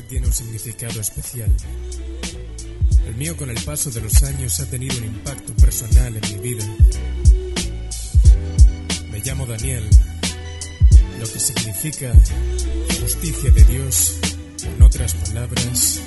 tiene 0.02 0.26
un 0.26 0.32
significado 0.32 1.00
especial. 1.00 1.52
El 3.06 3.14
mío 3.16 3.36
con 3.36 3.50
el 3.50 3.60
paso 3.62 3.90
de 3.90 4.00
los 4.00 4.22
años 4.22 4.60
ha 4.60 4.66
tenido 4.66 4.96
un 4.98 5.04
impacto 5.04 5.52
personal 5.54 6.16
en 6.16 6.34
mi 6.34 6.48
vida. 6.48 6.64
Me 9.10 9.18
llamo 9.20 9.46
Daniel, 9.46 9.84
lo 11.18 11.30
que 11.30 11.40
significa 11.40 12.12
justicia 13.00 13.50
de 13.50 13.64
Dios. 13.64 14.18
En 14.62 14.82
otras 14.82 15.14
palabras, 15.14 16.00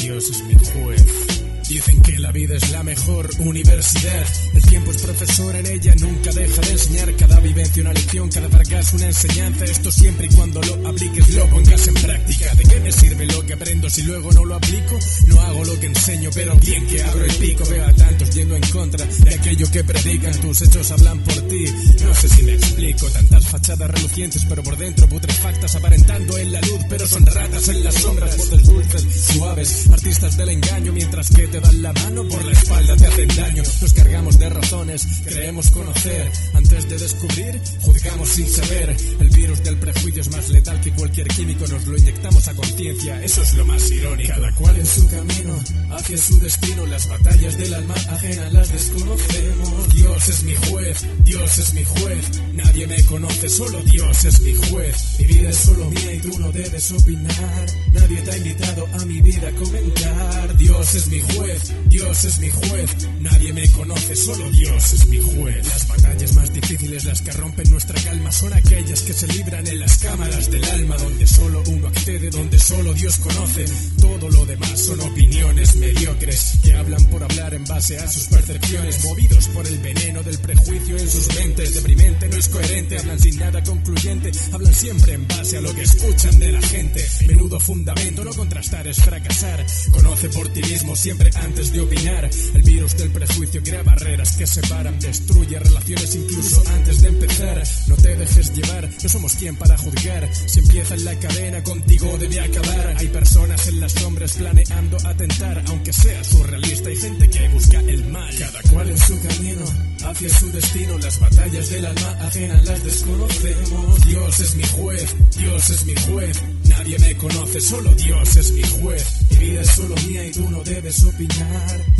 Dios 0.00 0.30
es 0.30 0.44
mi 0.44 0.54
juez. 0.54 1.35
Dicen 1.68 2.00
que 2.00 2.16
la 2.20 2.30
vida 2.30 2.54
es 2.54 2.70
la 2.70 2.84
mejor 2.84 3.28
universidad. 3.40 4.24
El 4.54 4.62
tiempo 4.62 4.92
es 4.92 5.02
profesor 5.02 5.56
en 5.56 5.66
ella, 5.66 5.94
nunca 6.00 6.30
deja 6.30 6.60
de 6.62 6.70
enseñar. 6.70 7.16
Cada 7.16 7.40
vivencia 7.40 7.82
una 7.82 7.92
lección, 7.92 8.28
cada 8.28 8.48
fracaso 8.48 8.96
una 8.96 9.06
enseñanza. 9.06 9.64
Esto 9.64 9.90
siempre 9.90 10.26
y 10.26 10.34
cuando 10.36 10.62
lo 10.62 10.88
apliques, 10.88 11.28
lo 11.34 11.50
pongas 11.50 11.88
en 11.88 11.94
práctica. 11.94 12.54
¿De 12.54 12.62
qué 12.62 12.80
me 12.80 12.92
sirve 12.92 13.26
lo 13.26 13.44
que 13.44 13.54
aprendo 13.54 13.90
si 13.90 14.02
luego 14.02 14.32
no 14.32 14.44
lo 14.44 14.54
aplico? 14.54 14.96
No 15.26 15.40
hago 15.40 15.64
lo 15.64 15.80
que 15.80 15.86
enseño, 15.86 16.30
pero 16.32 16.54
bien 16.56 16.86
que 16.86 17.02
abro 17.02 17.24
el 17.24 17.34
pico. 17.34 17.64
Veo 17.68 17.84
a 17.84 17.92
tantos 17.94 18.30
yendo 18.30 18.54
en 18.54 18.66
contra 18.70 19.04
de 19.04 19.34
aquello 19.34 19.70
que 19.72 19.82
predican. 19.82 20.40
Tus 20.40 20.62
hechos 20.62 20.90
hablan 20.92 21.18
por 21.24 21.48
ti. 21.48 21.64
No 22.00 22.14
sé 22.14 22.28
si 22.28 22.42
me 22.44 22.54
explico. 22.54 23.06
Tantas 23.10 23.44
fachadas 23.46 23.90
relucientes, 23.90 24.44
pero 24.48 24.62
por 24.62 24.76
dentro 24.76 25.08
putrefactas, 25.08 25.74
aparentando 25.74 26.38
en 26.38 26.52
la 26.52 26.60
luz, 26.60 26.80
pero 26.88 27.06
son 27.08 27.26
ratas 27.26 27.68
en 27.68 27.82
las 27.82 27.94
sombras. 27.94 28.36
Voces 28.36 28.62
dulces, 28.66 29.26
suaves, 29.32 29.88
artistas 29.90 30.36
del 30.36 30.50
engaño, 30.50 30.92
mientras 30.92 31.28
que 31.30 31.48
te 31.48 31.55
dan 31.60 31.82
la 31.82 31.92
mano 31.92 32.28
por 32.28 32.44
la 32.44 32.52
espalda, 32.52 32.96
te 32.96 33.06
hacen 33.06 33.28
daño. 33.28 33.62
Nos 33.80 33.92
cargamos 33.92 34.38
de 34.38 34.48
razones, 34.48 35.06
creemos 35.24 35.70
conocer. 35.70 36.30
Antes 36.54 36.88
de 36.88 36.98
descubrir, 36.98 37.60
juzgamos 37.80 38.28
sin 38.28 38.48
saber. 38.48 38.96
El 39.20 39.28
virus 39.28 39.62
del 39.62 39.76
prejuicio 39.78 40.22
es 40.22 40.30
más 40.30 40.48
letal 40.48 40.80
que 40.80 40.92
cualquier 40.92 41.28
químico, 41.28 41.66
nos 41.66 41.86
lo 41.86 41.96
inyectamos 41.96 42.48
a 42.48 42.54
conciencia. 42.54 43.22
Eso 43.22 43.42
es 43.42 43.54
lo 43.54 43.64
más 43.64 43.90
irónico. 43.90 44.32
Cada 44.34 44.52
cual 44.54 44.76
en 44.76 44.86
su 44.86 45.08
camino, 45.08 45.54
hacia 45.90 46.18
su 46.18 46.38
destino. 46.38 46.86
Las 46.86 47.08
batallas 47.08 47.58
del 47.58 47.74
alma 47.74 47.94
ajena 47.94 48.50
las 48.50 48.72
desconocemos. 48.72 49.94
Dios 49.94 50.28
es 50.28 50.42
mi 50.42 50.54
juez, 50.54 51.04
Dios 51.24 51.58
es 51.58 51.74
mi 51.74 51.84
juez. 51.84 52.30
Nadie 52.54 52.86
me 52.86 53.02
conoce, 53.04 53.48
solo 53.48 53.80
Dios 53.82 54.24
es 54.24 54.40
mi 54.40 54.54
juez. 54.54 54.96
Mi 55.18 55.24
vida 55.26 55.50
es 55.50 55.56
solo 55.56 55.90
mía 55.90 56.14
y 56.14 56.18
tú 56.20 56.38
no 56.38 56.52
debes 56.52 56.92
opinar. 56.92 57.66
Nadie 57.92 58.20
te 58.22 58.30
ha 58.30 58.36
invitado 58.36 58.88
a 58.92 59.04
mi 59.04 59.20
vida 59.20 59.48
a 59.48 59.52
comentar. 59.52 60.56
Dios 60.56 60.94
es 60.94 61.06
mi 61.08 61.20
juez. 61.20 61.45
Dios 61.86 62.24
es 62.24 62.38
mi 62.40 62.50
juez, 62.50 62.90
nadie 63.20 63.52
me 63.52 63.68
conoce, 63.70 64.16
solo 64.16 64.50
Dios 64.50 64.92
es 64.92 65.06
mi 65.06 65.18
juez. 65.18 65.66
Las 65.66 65.88
batallas 65.88 66.34
más 66.34 66.52
difíciles, 66.52 67.04
las 67.04 67.22
que 67.22 67.30
rompen 67.32 67.70
nuestra 67.70 68.00
calma, 68.02 68.32
son 68.32 68.52
aquellas 68.52 69.02
que 69.02 69.12
se 69.12 69.26
libran 69.28 69.66
en 69.66 69.78
las 69.78 69.98
cámaras 69.98 70.50
del 70.50 70.64
alma, 70.64 70.96
donde 70.96 71.26
solo 71.26 71.62
uno 71.68 71.88
accede, 71.88 72.30
donde 72.30 72.58
solo 72.58 72.92
Dios 72.94 73.16
conoce. 73.18 73.64
Todo 74.00 74.28
lo 74.28 74.44
demás 74.44 74.80
son 74.80 75.00
opiniones 75.00 75.76
mediocres, 75.76 76.58
que 76.62 76.74
hablan 76.74 77.04
por 77.06 77.22
hablar 77.22 77.54
en 77.54 77.64
base 77.64 77.96
a 77.98 78.08
sus 78.08 78.24
percepciones, 78.26 79.04
movidos 79.04 79.48
por 79.48 79.66
el 79.66 79.78
veneno 79.78 80.22
del 80.22 80.38
prejuicio 80.38 80.98
en 80.98 81.08
sus 81.08 81.34
mentes. 81.36 81.74
Deprimente, 81.74 82.28
no 82.28 82.36
es 82.36 82.48
coherente, 82.48 82.98
hablan 82.98 83.20
sin 83.20 83.38
nada 83.38 83.62
concluyente, 83.62 84.32
hablan 84.52 84.74
siempre 84.74 85.12
en 85.12 85.28
base 85.28 85.58
a 85.58 85.60
lo 85.60 85.74
que 85.74 85.82
escuchan 85.82 86.38
de 86.40 86.52
la 86.52 86.62
gente. 86.62 87.06
Menudo 87.28 87.60
fundamento, 87.60 88.24
no 88.24 88.32
contrastar 88.32 88.86
es 88.88 88.96
fracasar. 88.96 89.64
Conoce 89.92 90.28
por 90.30 90.48
ti 90.48 90.62
mismo 90.62 90.96
siempre 90.96 91.30
antes 91.42 91.72
de 91.72 91.80
opinar. 91.80 92.30
El 92.54 92.62
virus 92.62 92.96
del 92.96 93.10
prejuicio 93.10 93.62
crea 93.62 93.82
barreras 93.82 94.36
que 94.36 94.46
separan, 94.46 94.98
destruye 94.98 95.58
relaciones 95.58 96.14
incluso 96.14 96.62
antes 96.74 97.00
de 97.02 97.08
empezar. 97.08 97.62
No 97.86 97.96
te 97.96 98.16
dejes 98.16 98.52
llevar, 98.54 98.88
no 99.02 99.08
somos 99.08 99.34
quien 99.34 99.56
para 99.56 99.76
juzgar. 99.76 100.28
Si 100.34 100.60
empieza 100.60 100.94
en 100.94 101.04
la 101.04 101.18
cadena, 101.18 101.62
contigo 101.62 102.16
debe 102.18 102.40
acabar. 102.40 102.94
Hay 102.96 103.08
personas 103.08 103.66
en 103.68 103.80
las 103.80 103.92
sombras 103.92 104.32
planeando 104.34 104.96
atentar, 105.04 105.62
aunque 105.68 105.92
sea 105.92 106.24
surrealista. 106.24 106.88
Hay 106.88 106.96
gente 106.96 107.28
que 107.28 107.48
busca 107.48 107.80
el 107.80 108.04
mal, 108.06 108.34
cada 108.38 108.62
cual 108.72 108.90
en 108.90 108.98
su 108.98 109.20
camino, 109.20 109.64
hacia 110.04 110.28
su 110.30 110.50
destino. 110.52 110.98
Las 110.98 111.20
batallas 111.20 111.70
del 111.70 111.86
alma 111.86 112.18
ajena 112.22 112.62
las 112.62 112.84
desconocemos. 112.84 114.04
Dios 114.06 114.40
es 114.40 114.54
mi 114.54 114.64
juez, 114.64 115.16
Dios 115.38 115.70
es 115.70 115.84
mi 115.84 115.94
juez. 115.94 116.42
Nadie 116.68 116.98
me 116.98 117.16
conoce, 117.16 117.60
solo 117.60 117.94
Dios 117.94 118.36
es 118.36 118.52
mi 118.52 118.62
juez. 118.62 119.04
Mi 119.30 119.36
vida 119.36 119.60
es 119.60 119.70
solo 119.70 119.94
mía 120.08 120.26
y 120.26 120.30
tú 120.32 120.48
no 120.50 120.62
debes 120.62 121.04
opinar. 121.04 121.25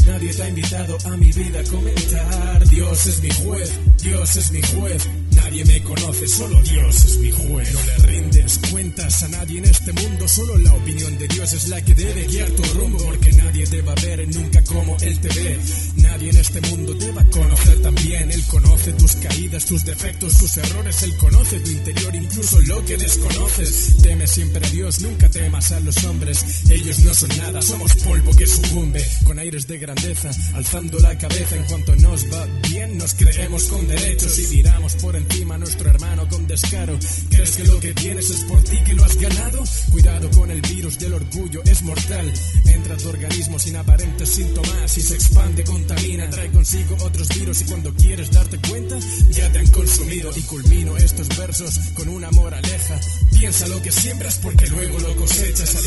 Nadie 0.06 0.32
te 0.32 0.42
ha 0.42 0.48
invitado 0.48 0.98
a 1.04 1.16
mi 1.16 1.32
vida 1.32 1.60
a 1.60 1.64
comentar. 1.64 2.68
Dios 2.68 3.06
es 3.06 3.22
mi 3.22 3.30
juez, 3.30 3.72
Dios 4.02 4.36
es 4.36 4.50
mi 4.52 4.62
juez. 4.62 5.08
Nadie 5.46 5.64
me 5.64 5.80
conoce, 5.84 6.26
solo 6.26 6.60
Dios 6.60 7.04
es 7.04 7.18
mi 7.18 7.30
juez. 7.30 7.72
No 7.72 7.80
le 7.84 8.06
rindes 8.08 8.58
cuentas 8.68 9.22
a 9.22 9.28
nadie 9.28 9.58
en 9.58 9.66
este 9.66 9.92
mundo, 9.92 10.26
solo 10.26 10.58
la 10.58 10.74
opinión 10.74 11.16
de 11.18 11.28
Dios 11.28 11.52
es 11.52 11.68
la 11.68 11.80
que 11.84 11.94
debe 11.94 12.24
guiar 12.24 12.50
tu 12.50 12.64
rumbo. 12.76 12.98
Porque 12.98 13.30
nadie 13.30 13.64
te 13.64 13.80
va 13.80 13.94
ver 13.94 14.26
nunca 14.26 14.64
como 14.64 14.96
Él 15.02 15.20
te 15.20 15.28
ve. 15.28 15.56
Nadie 15.98 16.30
en 16.30 16.36
este 16.38 16.60
mundo 16.62 16.96
te 16.98 17.12
va 17.12 17.22
a 17.22 17.24
conocer 17.26 17.80
también. 17.80 18.32
Él 18.32 18.42
conoce 18.48 18.92
tus 18.94 19.14
caídas, 19.14 19.66
tus 19.66 19.84
defectos, 19.84 20.36
tus 20.36 20.56
errores. 20.56 21.00
Él 21.04 21.16
conoce 21.16 21.60
tu 21.60 21.70
interior, 21.70 22.16
incluso 22.16 22.60
lo 22.62 22.84
que 22.84 22.96
desconoces. 22.96 23.98
Teme 24.02 24.26
siempre 24.26 24.66
a 24.66 24.70
Dios, 24.70 25.00
nunca 25.00 25.28
temas 25.28 25.70
a 25.70 25.78
los 25.78 26.04
hombres. 26.06 26.68
Ellos 26.70 26.98
no 27.04 27.14
son 27.14 27.28
nada, 27.38 27.62
somos 27.62 27.94
polvo 27.94 28.34
que 28.34 28.48
sucumbe. 28.48 29.06
Con 29.22 29.38
aires 29.38 29.68
de 29.68 29.78
grandeza, 29.78 30.28
alzando 30.54 30.98
la 30.98 31.16
cabeza 31.16 31.54
en 31.54 31.64
cuanto 31.66 31.94
nos 31.94 32.24
va 32.32 32.46
bien, 32.68 32.98
nos 32.98 33.14
creemos 33.14 33.62
con 33.66 33.86
derechos 33.86 34.40
y 34.40 34.56
miramos 34.56 34.96
por 34.96 35.14
encima 35.14 35.35
nuestro 35.44 35.90
hermano 35.90 36.26
con 36.28 36.46
descaro. 36.46 36.98
¿Crees 37.30 37.56
que 37.56 37.64
lo 37.64 37.78
que 37.78 37.92
tienes 37.94 38.30
es 38.30 38.44
por 38.44 38.62
ti 38.62 38.78
que 38.84 38.94
lo 38.94 39.04
has 39.04 39.16
ganado? 39.16 39.62
Cuidado 39.90 40.30
con 40.30 40.50
el 40.50 40.60
virus 40.62 40.98
del 40.98 41.12
orgullo, 41.12 41.62
es 41.64 41.82
mortal. 41.82 42.32
Entra 42.64 42.94
a 42.94 42.96
tu 42.96 43.08
organismo 43.08 43.58
sin 43.58 43.76
aparentes 43.76 44.28
síntomas 44.28 44.96
y 44.96 45.00
se 45.00 45.14
expande, 45.14 45.64
contamina, 45.64 46.28
trae 46.30 46.50
consigo 46.50 46.96
otros 47.04 47.28
virus 47.28 47.60
y 47.62 47.64
cuando 47.66 47.94
quieres 47.94 48.30
darte 48.30 48.58
cuenta, 48.68 48.98
ya 49.30 49.52
te 49.52 49.58
han 49.58 49.70
consumido. 49.70 50.30
Y 50.36 50.42
culmino 50.42 50.96
estos 50.96 51.28
versos 51.36 51.78
con 51.94 52.08
una 52.08 52.30
moraleja. 52.30 53.00
Piensa 53.38 53.68
lo 53.68 53.80
que 53.82 53.92
siembras 53.92 54.38
porque 54.42 54.66
luego 54.68 54.98
lo 55.00 55.16
cosechas. 55.16 55.85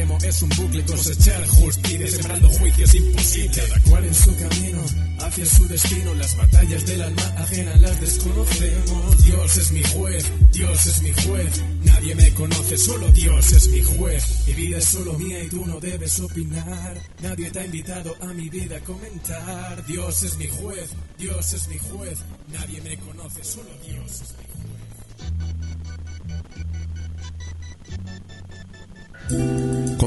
Es 0.00 0.42
un 0.42 0.48
bucle 0.50 0.84
cosechar 0.84 1.44
justicia, 1.46 2.08
sembrando 2.08 2.48
juicios 2.48 2.94
imposibles. 2.94 3.56
Cada 3.56 3.80
cual 3.82 4.04
en 4.04 4.14
su 4.14 4.36
camino, 4.36 4.78
hacia 5.18 5.46
su 5.46 5.66
destino. 5.68 6.14
Las 6.14 6.36
batallas 6.36 6.86
del 6.86 7.02
alma 7.02 7.22
ajena 7.36 7.76
las 7.76 8.00
desconocemos. 8.00 9.24
Dios 9.24 9.56
es 9.56 9.72
mi 9.72 9.82
juez, 9.82 10.24
Dios 10.52 10.86
es 10.86 11.02
mi 11.02 11.12
juez. 11.12 11.62
Nadie 11.84 12.14
me 12.14 12.30
conoce, 12.34 12.78
solo 12.78 13.10
Dios 13.12 13.52
es 13.52 13.68
mi 13.68 13.82
juez. 13.82 14.46
Mi 14.46 14.54
vida 14.54 14.78
es 14.78 14.84
solo 14.84 15.12
mía 15.14 15.44
y 15.44 15.48
tú 15.48 15.66
no 15.66 15.80
debes 15.80 16.20
opinar. 16.20 16.98
Nadie 17.20 17.50
te 17.50 17.60
ha 17.60 17.66
invitado 17.66 18.16
a 18.22 18.32
mi 18.32 18.48
vida 18.48 18.76
a 18.76 18.80
comentar. 18.80 19.84
Dios 19.86 20.22
es 20.22 20.36
mi 20.38 20.46
juez, 20.46 20.90
Dios 21.18 21.52
es 21.52 21.68
mi 21.68 21.78
juez. 21.78 22.18
Nadie 22.48 22.80
me 22.80 22.96
conoce, 22.98 23.44
solo 23.44 23.68
Dios 23.86 24.22
es 24.22 24.32
mi 24.32 24.44
juez. 24.44 24.50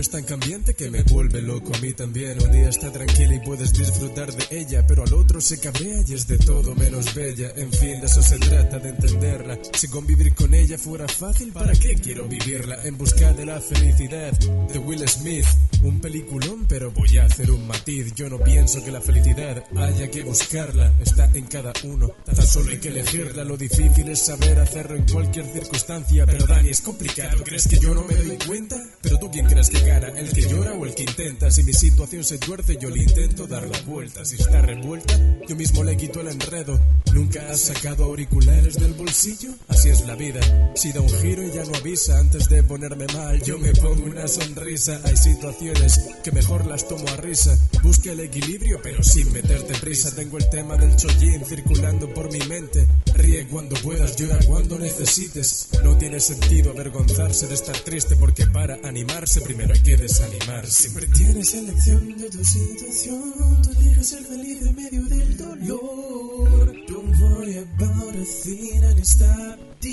es 0.00 0.08
tan 0.08 0.24
cambiante 0.24 0.72
que 0.74 0.90
me 0.90 1.02
vuelve 1.02 1.42
loco 1.42 1.74
a 1.74 1.78
mí 1.78 1.92
también. 1.92 2.42
Un 2.42 2.50
día 2.50 2.70
está 2.70 2.90
tranquila 2.90 3.34
y 3.34 3.40
puedes 3.40 3.72
disfrutar 3.72 4.32
de 4.32 4.58
ella, 4.58 4.86
pero 4.86 5.04
al 5.04 5.12
otro 5.12 5.40
se 5.42 5.60
cabrea 5.60 6.02
y 6.06 6.14
es 6.14 6.26
de 6.26 6.38
todo 6.38 6.74
menos 6.74 7.14
bella. 7.14 7.52
En 7.56 7.70
fin, 7.70 8.00
de 8.00 8.06
eso 8.06 8.22
se 8.22 8.38
trata, 8.38 8.78
de 8.78 8.88
entenderla. 8.88 9.58
Si 9.74 9.88
convivir 9.88 10.34
con 10.34 10.54
ella 10.54 10.78
fuera 10.78 11.06
fácil, 11.06 11.52
¿para 11.52 11.72
qué 11.72 11.96
quiero 11.96 12.26
vivirla? 12.26 12.82
En 12.84 12.96
busca 12.96 13.32
de 13.34 13.44
la 13.44 13.60
felicidad 13.60 14.32
de 14.32 14.78
Will 14.78 15.06
Smith. 15.06 15.46
Un 15.82 16.00
peliculón, 16.00 16.64
pero 16.66 16.90
voy 16.92 17.18
a 17.18 17.26
hacer 17.26 17.50
un 17.50 17.66
matiz. 17.66 18.14
Yo 18.14 18.30
no 18.30 18.38
pienso 18.38 18.82
que 18.82 18.90
la 18.90 19.00
felicidad 19.02 19.62
haya 19.76 20.10
que 20.10 20.22
buscarla, 20.22 20.94
está 21.00 21.30
en 21.34 21.46
cada 21.46 21.72
uno. 21.84 22.08
Tan 22.24 22.46
solo 22.46 22.70
hay 22.70 22.78
que 22.78 22.88
elegirla. 22.88 23.44
Lo 23.44 23.56
difícil 23.58 24.08
es 24.08 24.24
saber 24.24 24.60
hacerlo 24.60 24.96
en 24.96 25.06
cualquier 25.06 25.44
circunstancia. 25.46 26.24
Pero 26.24 26.46
Dani, 26.46 26.70
es 26.70 26.80
complicado. 26.80 27.44
¿Crees 27.44 27.68
que 27.68 27.78
yo 27.78 27.94
no 27.94 28.04
me 28.04 28.14
doy 28.14 28.38
cuenta? 28.46 28.76
Pero 29.02 29.18
tú 29.18 29.30
quién 29.30 29.46
crees 29.46 29.68
que 29.68 29.89
gana, 29.90 30.08
el 30.18 30.32
que 30.32 30.42
llora 30.42 30.72
o 30.74 30.86
el 30.86 30.94
que 30.94 31.02
intenta. 31.02 31.50
Si 31.50 31.62
mi 31.62 31.72
situación 31.72 32.24
se 32.24 32.38
tuerce, 32.38 32.78
yo 32.80 32.90
le 32.90 33.02
intento 33.02 33.46
dar 33.46 33.66
la 33.66 33.80
vuelta. 33.82 34.24
Si 34.24 34.36
está 34.36 34.60
revuelta, 34.62 35.14
yo 35.48 35.56
mismo 35.56 35.82
le 35.84 35.96
quito 35.96 36.20
el 36.20 36.28
enredo. 36.28 36.78
Nunca 37.12 37.50
has 37.50 37.60
sacado 37.60 38.04
auriculares 38.04 38.74
del 38.74 38.94
bolsillo. 38.94 39.50
Así 39.68 39.88
es 39.88 40.06
la 40.06 40.14
vida. 40.14 40.40
Si 40.74 40.92
da 40.92 41.00
un 41.00 41.08
giro 41.08 41.42
y 41.42 41.50
ya 41.52 41.64
no 41.64 41.74
avisa 41.74 42.18
antes 42.18 42.48
de 42.48 42.62
ponerme 42.62 43.06
mal, 43.08 43.42
yo 43.42 43.58
me 43.58 43.72
pongo 43.72 44.04
una 44.04 44.28
sonrisa. 44.28 45.00
Hay 45.04 45.16
situaciones 45.16 46.00
que 46.22 46.32
mejor 46.32 46.66
las 46.66 46.86
tomo 46.86 47.08
a 47.08 47.16
risa. 47.16 47.58
Busca 47.82 48.12
el 48.12 48.20
equilibrio, 48.20 48.80
pero 48.82 49.02
sin 49.02 49.32
meterte 49.32 49.74
prisa. 49.74 50.14
Tengo 50.14 50.38
el 50.38 50.48
tema 50.48 50.76
del 50.76 50.94
chollín 50.96 51.44
circulando 51.44 52.12
por 52.14 52.32
mi 52.32 52.40
mente. 52.46 52.86
Ríe 53.20 53.46
cuando 53.48 53.76
puedas, 53.76 54.16
llora 54.16 54.38
cuando 54.46 54.78
necesites. 54.78 55.68
No 55.84 55.96
tiene 55.98 56.20
sentido 56.20 56.70
avergonzarse 56.70 57.46
de 57.46 57.54
estar 57.54 57.76
triste 57.78 58.16
porque 58.16 58.46
para 58.46 58.78
animarse 58.84 59.40
primero 59.40 59.74
hay 59.74 59.82
que 59.82 59.96
desanimarse. 59.96 60.88
Siempre 60.88 61.06
tienes 61.06 61.54
elección 61.54 62.16
de 62.16 62.30
tu 62.30 62.44
situación. 62.44 63.62
Tú 63.62 63.70
dejas 63.74 64.06
ser 64.06 64.24
feliz 64.24 64.66
en 64.66 64.74
medio 64.74 65.02
del 65.04 65.36
dolor. 65.36 66.72
Don't 66.88 67.20
worry 67.20 67.58
about 67.58 68.14
a 68.14 68.24
thing 68.24 68.84
and 68.84 69.00
stop 69.04 69.58
the. 69.80 69.90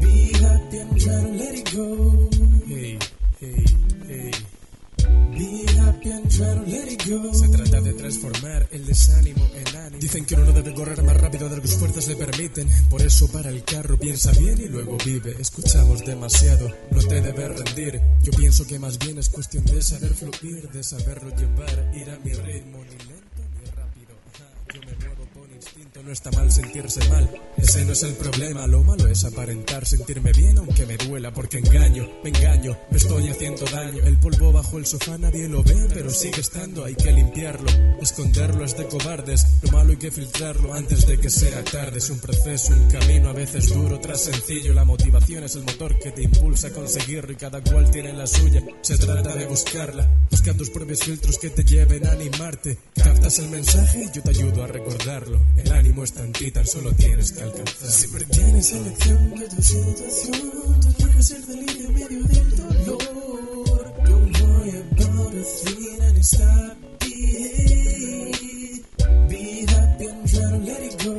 Be 0.00 0.32
happy 0.32 0.78
and 0.78 1.00
try 1.00 1.22
to 1.22 1.28
let 1.28 1.54
it 1.54 1.74
go. 1.74 2.31
Se 6.32 7.48
trata 7.48 7.80
de 7.82 7.92
transformar 7.92 8.66
el 8.70 8.86
desánimo 8.86 9.50
en 9.54 9.76
ánimo. 9.76 10.00
Dicen 10.00 10.24
que 10.24 10.34
uno 10.34 10.50
debe 10.50 10.72
correr 10.72 11.02
más 11.02 11.20
rápido 11.20 11.46
de 11.50 11.56
lo 11.56 11.62
que 11.62 11.68
sus 11.68 11.78
fuerzas 11.78 12.08
le 12.08 12.16
permiten. 12.16 12.68
Por 12.88 13.02
eso 13.02 13.30
para 13.30 13.50
el 13.50 13.62
carro, 13.64 13.98
piensa 13.98 14.32
bien 14.32 14.58
y 14.58 14.68
luego 14.68 14.96
vive. 15.04 15.36
Escuchamos 15.38 16.02
demasiado, 16.06 16.70
no 16.90 17.02
te 17.02 17.20
debes 17.20 17.60
rendir. 17.60 18.00
Yo 18.22 18.32
pienso 18.32 18.66
que 18.66 18.78
más 18.78 18.98
bien 18.98 19.18
es 19.18 19.28
cuestión 19.28 19.64
de 19.66 19.82
saber 19.82 20.14
fluir, 20.14 20.70
de 20.70 20.82
saberlo 20.82 21.36
llevar, 21.36 21.92
ir 21.94 22.08
a 22.08 22.18
mi 22.24 22.32
ritmo, 22.32 22.78
ni 22.82 23.11
instinto, 25.92 26.02
no 26.02 26.12
está 26.12 26.30
mal 26.32 26.50
sentirse 26.50 27.08
mal. 27.08 27.28
Ese 27.56 27.84
no 27.84 27.92
es 27.92 28.02
el 28.02 28.14
problema, 28.14 28.66
lo 28.66 28.82
malo 28.82 29.06
es 29.08 29.24
aparentar 29.24 29.86
sentirme 29.86 30.32
bien 30.32 30.58
aunque 30.58 30.86
me 30.86 30.96
duela 30.96 31.32
porque 31.32 31.58
engaño, 31.58 32.08
me 32.22 32.30
engaño, 32.30 32.76
me 32.90 32.96
estoy 32.96 33.28
haciendo 33.28 33.64
daño. 33.66 34.02
El 34.04 34.18
polvo 34.18 34.52
bajo 34.52 34.78
el 34.78 34.86
sofá 34.86 35.18
nadie 35.18 35.48
lo 35.48 35.62
ve, 35.62 35.88
pero 35.92 36.10
sigue 36.10 36.40
estando, 36.40 36.84
hay 36.84 36.94
que 36.94 37.12
limpiarlo. 37.12 37.68
Esconderlo 38.00 38.64
es 38.64 38.76
de 38.76 38.86
cobardes, 38.86 39.46
lo 39.62 39.72
malo 39.72 39.90
hay 39.90 39.96
que 39.96 40.10
filtrarlo 40.10 40.72
antes 40.74 41.06
de 41.06 41.18
que 41.18 41.30
sea 41.30 41.62
tarde. 41.64 41.98
Es 41.98 42.10
un 42.10 42.18
proceso, 42.18 42.72
un 42.72 42.88
camino 42.90 43.28
a 43.28 43.32
veces 43.32 43.68
duro 43.68 44.00
tras 44.00 44.22
sencillo. 44.22 44.74
La 44.74 44.84
motivación 44.84 45.44
es 45.44 45.56
el 45.56 45.62
motor 45.62 45.98
que 45.98 46.12
te 46.12 46.22
impulsa 46.22 46.68
a 46.68 46.72
conseguirlo 46.72 47.32
y 47.32 47.36
cada 47.36 47.62
cual 47.62 47.90
tiene 47.90 48.12
la 48.12 48.26
suya. 48.26 48.62
Se 48.82 48.98
trata 48.98 49.34
de 49.34 49.46
buscarla, 49.46 50.08
busca 50.30 50.54
tus 50.54 50.70
propios 50.70 51.00
filtros 51.00 51.38
que 51.38 51.50
te 51.50 51.64
lleven 51.64 52.06
a 52.06 52.12
animarte. 52.12 52.78
Captas 52.94 53.38
el 53.38 53.50
mensaje 53.50 54.04
y 54.04 54.16
yo 54.16 54.22
te 54.22 54.30
ayudo 54.30 54.64
a 54.64 54.66
recordarlo. 54.66 55.40
El 55.56 55.81
ánimo 55.82 56.04
está 56.04 56.20
en 56.22 56.32
ti, 56.32 56.50
tan 56.52 56.64
solo 56.64 56.92
tienes 56.92 57.32
que 57.32 57.42
alcanzar. 57.42 57.90
Siempre 57.90 58.24
tienes 58.26 58.72
elección 58.72 59.34
de 59.34 59.48
tu 59.48 59.62
situación. 59.62 60.82
Ser 61.20 61.42
feliz 61.42 61.84
en 61.84 61.94
medio 61.94 62.22
del 62.24 62.56
dolor. 62.56 63.94
Don't 64.04 64.40
worry 64.40 64.70
about 64.78 65.34
a 65.34 65.42
thing 65.42 66.02
and 66.02 66.18
stop 66.24 66.76
the 67.00 67.10
hate. 67.66 68.84
Be 69.28 69.66
happy 69.66 70.06
and 70.06 70.22
try 70.30 70.50
to 70.50 70.58
let 70.68 70.82
it 70.86 71.04
go. 71.04 71.14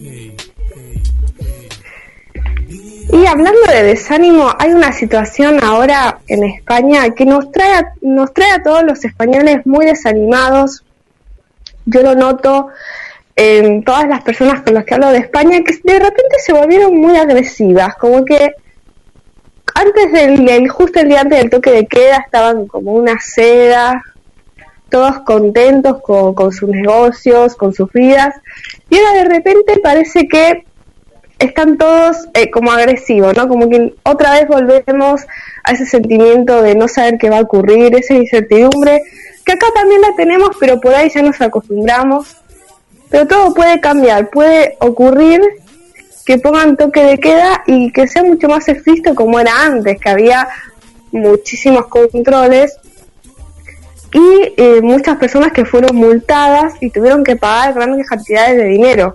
Hey, 0.00 0.36
hey, 0.74 1.02
hey. 1.38 3.08
Y 3.12 3.26
hablando 3.26 3.60
de 3.68 3.82
desánimo, 3.84 4.52
hay 4.58 4.72
una 4.72 4.92
situación 4.92 5.62
ahora 5.62 6.18
en 6.26 6.42
España 6.42 7.10
que 7.10 7.24
nos 7.24 7.52
trae, 7.52 7.74
a, 7.74 7.92
nos 8.00 8.34
trae 8.34 8.50
a 8.50 8.62
todos 8.64 8.82
los 8.82 9.04
españoles 9.04 9.64
muy 9.64 9.86
desanimados. 9.86 10.82
Yo 11.84 12.02
lo 12.02 12.16
noto 12.16 12.68
en 13.36 13.84
todas 13.84 14.08
las 14.08 14.22
personas 14.22 14.62
con 14.62 14.74
las 14.74 14.84
que 14.84 14.94
hablo 14.94 15.08
de 15.10 15.18
España 15.18 15.62
que 15.62 15.78
de 15.84 15.98
repente 15.98 16.36
se 16.44 16.54
volvieron 16.54 16.96
muy 16.96 17.16
agresivas, 17.16 17.94
como 17.96 18.24
que 18.24 18.54
antes 19.74 20.12
del, 20.12 20.68
justo 20.68 21.00
el 21.00 21.08
día 21.08 21.20
antes 21.20 21.38
del 21.38 21.50
toque 21.50 21.70
de 21.70 21.86
queda 21.86 22.16
estaban 22.16 22.66
como 22.66 22.92
una 22.92 23.20
seda, 23.20 24.02
todos 24.88 25.18
contentos 25.20 26.00
con, 26.00 26.34
con 26.34 26.50
sus 26.50 26.70
negocios, 26.70 27.54
con 27.56 27.74
sus 27.74 27.92
vidas, 27.92 28.34
y 28.88 28.96
ahora 28.96 29.12
de 29.18 29.24
repente 29.24 29.80
parece 29.82 30.26
que 30.28 30.64
están 31.38 31.76
todos 31.76 32.28
eh, 32.32 32.50
como 32.50 32.72
agresivos, 32.72 33.36
¿no? 33.36 33.48
Como 33.48 33.68
que 33.68 33.94
otra 34.04 34.32
vez 34.32 34.48
volvemos 34.48 35.26
a 35.64 35.72
ese 35.72 35.84
sentimiento 35.84 36.62
de 36.62 36.74
no 36.74 36.88
saber 36.88 37.18
qué 37.18 37.28
va 37.28 37.38
a 37.38 37.42
ocurrir, 37.42 37.94
esa 37.94 38.14
incertidumbre, 38.14 39.02
que 39.44 39.52
acá 39.52 39.66
también 39.74 40.00
la 40.00 40.14
tenemos, 40.16 40.50
pero 40.58 40.80
por 40.80 40.94
ahí 40.94 41.10
ya 41.10 41.20
nos 41.22 41.40
acostumbramos. 41.40 42.36
Pero 43.10 43.26
todo 43.26 43.54
puede 43.54 43.80
cambiar, 43.80 44.30
puede 44.30 44.76
ocurrir 44.80 45.40
que 46.24 46.38
pongan 46.38 46.76
toque 46.76 47.04
de 47.04 47.18
queda 47.18 47.62
y 47.66 47.92
que 47.92 48.08
sea 48.08 48.24
mucho 48.24 48.48
más 48.48 48.68
estricto 48.68 49.14
como 49.14 49.38
era 49.38 49.62
antes, 49.62 49.98
que 50.00 50.08
había 50.08 50.48
muchísimos 51.12 51.86
controles 51.86 52.76
y 54.12 54.52
eh, 54.56 54.80
muchas 54.82 55.16
personas 55.18 55.52
que 55.52 55.64
fueron 55.64 55.94
multadas 55.94 56.74
y 56.80 56.90
tuvieron 56.90 57.22
que 57.22 57.36
pagar 57.36 57.74
grandes 57.74 58.08
cantidades 58.08 58.56
de 58.56 58.64
dinero. 58.64 59.14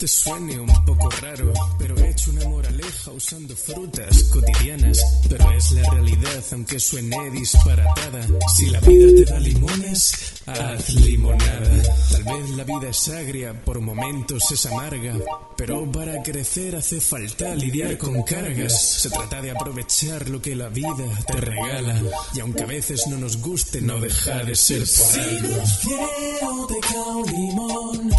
Te 0.00 0.08
suene 0.08 0.58
un 0.58 0.84
poco 0.86 1.10
raro, 1.20 1.52
pero 1.78 1.94
he 1.98 2.08
hecho 2.08 2.30
una 2.30 2.48
moraleja 2.48 3.10
usando 3.10 3.54
frutas 3.54 4.24
cotidianas. 4.32 4.98
Pero 5.28 5.52
es 5.52 5.72
la 5.72 5.90
realidad, 5.90 6.42
aunque 6.52 6.80
suene 6.80 7.30
disparatada. 7.30 8.26
Si 8.56 8.70
la 8.70 8.80
vida 8.80 9.06
te 9.14 9.30
da 9.30 9.38
limones, 9.38 10.32
haz 10.46 10.88
limonada. 10.94 11.82
Tal 12.12 12.24
vez 12.24 12.50
la 12.56 12.64
vida 12.64 12.88
es 12.88 13.08
agria, 13.10 13.62
por 13.62 13.80
momentos 13.80 14.50
es 14.50 14.64
amarga. 14.64 15.18
Pero 15.58 15.92
para 15.92 16.22
crecer 16.22 16.76
hace 16.76 16.98
falta 16.98 17.54
lidiar 17.54 17.98
con 17.98 18.22
cargas. 18.22 19.02
Se 19.02 19.10
trata 19.10 19.42
de 19.42 19.50
aprovechar 19.50 20.30
lo 20.30 20.40
que 20.40 20.56
la 20.56 20.70
vida 20.70 21.04
te 21.26 21.34
regala. 21.34 22.02
Y 22.32 22.40
aunque 22.40 22.62
a 22.62 22.66
veces 22.66 23.06
no 23.08 23.18
nos 23.18 23.36
guste, 23.36 23.82
no 23.82 24.00
deja 24.00 24.44
de 24.44 24.54
ser 24.54 24.78
por 24.78 25.20
algo. 25.20 25.66
cielo 25.66 26.68
un 27.16 27.26
limón, 27.26 28.10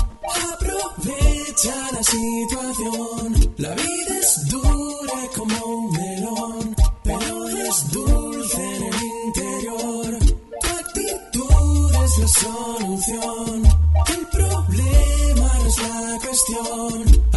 aprovecha 0.54 1.51
la 1.66 2.04
situación. 2.04 3.54
La 3.58 3.70
vida 3.70 4.18
es 4.20 4.50
dura 4.50 5.30
como 5.36 5.66
un 5.66 5.92
melón, 5.92 6.76
pero 7.04 7.48
es 7.50 7.92
dulce 7.92 8.76
en 8.78 8.84
el 8.84 9.04
interior. 9.26 10.20
Tu 10.62 10.68
actitud 10.68 11.96
es 12.04 12.18
la 12.18 12.28
solución, 12.28 13.64
el 14.08 14.28
problema 14.28 15.52
es 15.68 15.78
la 15.78 16.20
cuestión. 16.26 17.31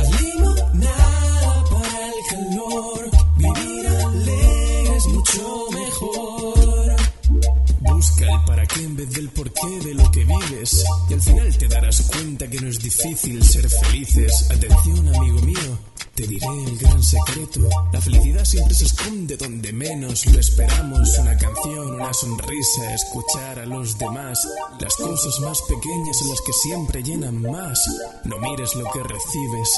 En 8.80 8.96
vez 8.96 9.10
del 9.10 9.28
porqué 9.30 9.80
de 9.84 9.94
lo 9.94 10.10
que 10.10 10.24
vives. 10.24 10.84
Y 11.08 11.14
al 11.14 11.22
final 11.22 11.56
te 11.56 11.68
darás 11.68 12.02
cuenta 12.02 12.48
que 12.48 12.60
no 12.60 12.68
es 12.68 12.80
difícil 12.80 13.42
ser 13.44 13.68
felices. 13.68 14.50
Atención, 14.50 15.08
amigo 15.14 15.40
mío, 15.40 15.78
te 16.14 16.26
diré 16.26 16.46
el 16.64 16.78
gran 16.78 17.02
secreto. 17.02 17.60
La 17.92 18.00
felicidad 18.00 18.44
siempre 18.44 18.74
se 18.74 18.86
esconde 18.86 19.36
donde 19.36 19.72
menos 19.72 20.26
lo 20.26 20.40
esperamos. 20.40 21.18
Una 21.18 21.36
canción, 21.36 21.94
una 21.94 22.12
sonrisa, 22.12 22.94
escuchar 22.94 23.58
a 23.58 23.66
los 23.66 23.98
demás. 23.98 24.38
Las 24.80 24.94
cosas 24.96 25.40
más 25.40 25.62
pequeñas 25.62 26.18
son 26.18 26.30
las 26.30 26.40
que 26.40 26.52
siempre 26.52 27.02
llenan 27.02 27.42
más. 27.42 27.78
No 28.24 28.38
mires 28.38 28.74
lo 28.74 28.90
que 28.90 29.02
recibes, 29.02 29.70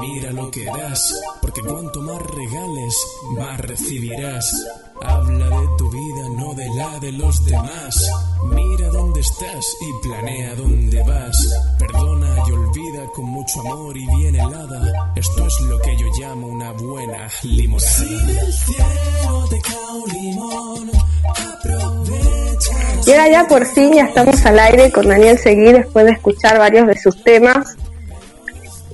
mira 0.00 0.32
lo 0.32 0.50
que 0.50 0.64
das. 0.64 1.14
Porque 1.40 1.62
cuanto 1.62 2.00
más 2.02 2.20
regales, 2.22 2.94
más 3.36 3.60
recibirás. 3.60 4.66
Habla 5.02 5.48
de 5.48 5.68
tu 5.76 5.90
vida, 5.90 6.28
no 6.36 6.54
de 6.54 6.68
la 6.76 6.98
de 7.00 7.12
los 7.12 7.44
demás. 7.44 8.10
Mira 8.44 8.88
dónde 8.88 9.20
estás 9.20 9.76
y 9.80 10.06
planea 10.06 10.54
dónde 10.54 11.02
vas. 11.02 11.54
Perdona 11.78 12.36
y 12.46 12.52
olvida 12.52 13.06
con 13.14 13.24
mucho 13.26 13.60
amor 13.60 13.96
y 13.96 14.06
bien 14.16 14.36
helada. 14.36 15.12
Esto 15.16 15.46
es 15.46 15.60
lo 15.62 15.78
que 15.80 15.96
yo 15.96 16.06
llamo 16.18 16.46
una 16.46 16.72
buena 16.72 17.28
limonada. 17.42 17.90
Si 17.90 18.04
del 18.04 18.52
cielo 18.52 19.48
te 19.50 19.60
cae 19.60 19.90
un 19.92 20.12
limón, 20.12 20.90
aprovecha. 21.28 22.74
Y 23.06 23.10
ahora 23.10 23.28
ya 23.28 23.48
por 23.48 23.66
fin 23.66 23.92
ya 23.94 24.04
estamos 24.04 24.46
al 24.46 24.58
aire 24.58 24.92
con 24.92 25.08
Daniel 25.08 25.38
Seguí 25.38 25.72
después 25.72 26.06
de 26.06 26.12
escuchar 26.12 26.58
varios 26.58 26.86
de 26.86 26.98
sus 26.98 27.22
temas. 27.22 27.76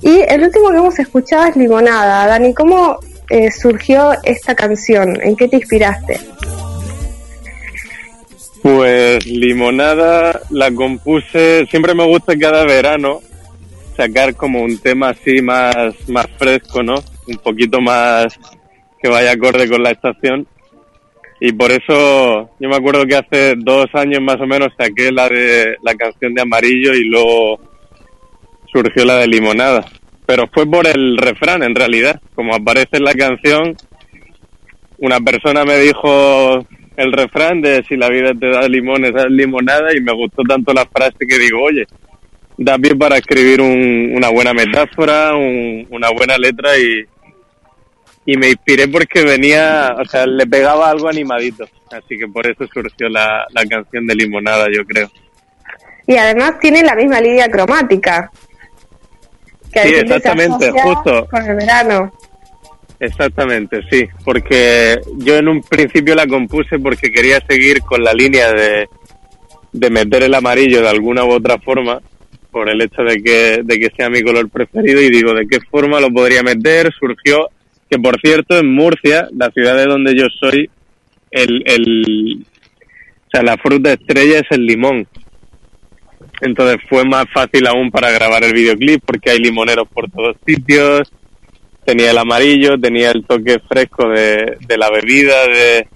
Y 0.01 0.21
el 0.27 0.43
último 0.43 0.71
que 0.71 0.77
hemos 0.77 0.97
escuchado 0.97 1.45
es 1.45 1.55
Limonada. 1.55 2.25
Dani, 2.25 2.55
¿cómo 2.55 2.99
eh, 3.31 3.49
surgió 3.49 4.11
esta 4.23 4.53
canción? 4.55 5.17
¿En 5.23 5.37
qué 5.37 5.47
te 5.47 5.55
inspiraste? 5.55 6.19
Pues 8.61 9.25
Limonada 9.25 10.41
la 10.49 10.69
compuse, 10.71 11.65
siempre 11.67 11.95
me 11.95 12.05
gusta 12.05 12.37
cada 12.37 12.65
verano 12.65 13.21
sacar 13.95 14.35
como 14.35 14.61
un 14.61 14.77
tema 14.79 15.09
así 15.09 15.41
más, 15.41 15.95
más 16.09 16.27
fresco, 16.37 16.83
¿no? 16.83 16.95
Un 17.27 17.37
poquito 17.37 17.79
más 17.79 18.37
que 19.01 19.09
vaya 19.09 19.31
acorde 19.31 19.69
con 19.69 19.81
la 19.81 19.91
estación. 19.91 20.45
Y 21.39 21.53
por 21.53 21.71
eso 21.71 22.49
yo 22.59 22.69
me 22.69 22.75
acuerdo 22.75 23.05
que 23.05 23.15
hace 23.15 23.55
dos 23.57 23.87
años 23.93 24.21
más 24.21 24.39
o 24.41 24.45
menos 24.45 24.73
saqué 24.77 25.11
la 25.11 25.27
de 25.29 25.77
la 25.81 25.95
canción 25.95 26.33
de 26.33 26.41
Amarillo 26.41 26.93
y 26.93 27.05
luego 27.05 27.59
surgió 28.71 29.05
la 29.05 29.15
de 29.15 29.27
Limonada. 29.27 29.85
Pero 30.31 30.47
fue 30.53 30.65
por 30.65 30.87
el 30.87 31.17
refrán 31.17 31.61
en 31.61 31.75
realidad. 31.75 32.21
Como 32.35 32.55
aparece 32.55 32.95
en 32.95 33.03
la 33.03 33.13
canción, 33.13 33.75
una 34.99 35.19
persona 35.19 35.65
me 35.65 35.77
dijo 35.79 36.65
el 36.95 37.11
refrán 37.11 37.59
de 37.59 37.83
si 37.83 37.97
la 37.97 38.07
vida 38.07 38.31
te 38.39 38.47
da 38.49 38.61
limones, 38.69 39.13
haz 39.13 39.25
limonada 39.29 39.93
y 39.93 39.99
me 39.99 40.13
gustó 40.13 40.43
tanto 40.43 40.71
la 40.71 40.85
frase 40.85 41.17
que 41.27 41.37
digo, 41.37 41.61
oye, 41.61 41.85
da 42.57 42.77
pie 42.77 42.95
para 42.95 43.17
escribir 43.17 43.59
un- 43.59 44.13
una 44.15 44.29
buena 44.29 44.53
metáfora, 44.53 45.35
un- 45.35 45.85
una 45.89 46.09
buena 46.11 46.37
letra 46.37 46.77
y, 46.77 47.03
y 48.25 48.37
me 48.37 48.51
inspiré 48.51 48.87
porque 48.87 49.23
venía, 49.25 49.97
o 49.99 50.05
sea, 50.05 50.25
le 50.25 50.47
pegaba 50.47 50.89
algo 50.91 51.09
animadito. 51.09 51.65
Así 51.91 52.17
que 52.17 52.27
por 52.29 52.47
eso 52.47 52.65
surgió 52.73 53.09
la, 53.09 53.45
la 53.53 53.65
canción 53.65 54.07
de 54.07 54.15
limonada, 54.15 54.67
yo 54.73 54.85
creo. 54.85 55.11
Y 56.07 56.15
además 56.15 56.57
tiene 56.61 56.83
la 56.83 56.95
misma 56.95 57.19
línea 57.19 57.49
cromática. 57.51 58.31
Que 59.71 59.81
Sí, 59.81 59.93
exactamente, 59.95 60.71
justo. 60.71 61.27
Con 61.29 61.45
el 61.45 61.55
verano. 61.55 62.11
Exactamente, 62.99 63.81
sí, 63.89 64.07
porque 64.23 64.99
yo 65.17 65.35
en 65.37 65.47
un 65.47 65.63
principio 65.63 66.13
la 66.13 66.27
compuse 66.27 66.77
porque 66.77 67.11
quería 67.11 67.39
seguir 67.49 67.81
con 67.81 68.03
la 68.03 68.13
línea 68.13 68.51
de, 68.53 68.87
de 69.71 69.89
meter 69.89 70.21
el 70.21 70.35
amarillo 70.35 70.81
de 70.81 70.89
alguna 70.89 71.23
u 71.25 71.31
otra 71.31 71.57
forma, 71.57 71.99
por 72.51 72.69
el 72.69 72.79
hecho 72.79 73.01
de 73.01 73.23
que, 73.23 73.61
de 73.63 73.79
que 73.79 73.89
sea 73.97 74.09
mi 74.09 74.21
color 74.21 74.49
preferido, 74.49 75.01
y 75.01 75.09
digo, 75.09 75.33
¿de 75.33 75.47
qué 75.47 75.59
forma 75.61 75.99
lo 75.99 76.11
podría 76.11 76.43
meter? 76.43 76.91
Surgió 76.93 77.49
que, 77.89 77.97
por 77.97 78.19
cierto, 78.21 78.59
en 78.59 78.71
Murcia, 78.71 79.27
la 79.35 79.49
ciudad 79.49 79.77
de 79.77 79.85
donde 79.85 80.15
yo 80.15 80.27
soy, 80.39 80.69
el, 81.31 81.63
el, 81.65 82.45
o 83.25 83.29
sea, 83.31 83.41
la 83.41 83.57
fruta 83.57 83.93
estrella 83.93 84.39
es 84.39 84.51
el 84.51 84.65
limón. 84.65 85.07
Entonces 86.41 86.77
fue 86.89 87.05
más 87.05 87.25
fácil 87.33 87.67
aún 87.67 87.91
para 87.91 88.11
grabar 88.11 88.43
el 88.43 88.53
videoclip 88.53 89.03
porque 89.05 89.31
hay 89.31 89.39
limoneros 89.39 89.87
por 89.87 90.09
todos 90.09 90.35
sitios, 90.45 91.11
tenía 91.85 92.11
el 92.11 92.17
amarillo, 92.17 92.79
tenía 92.79 93.11
el 93.11 93.25
toque 93.25 93.59
fresco 93.67 94.09
de, 94.09 94.57
de 94.59 94.77
la 94.77 94.89
bebida, 94.89 95.45
de, 95.47 95.87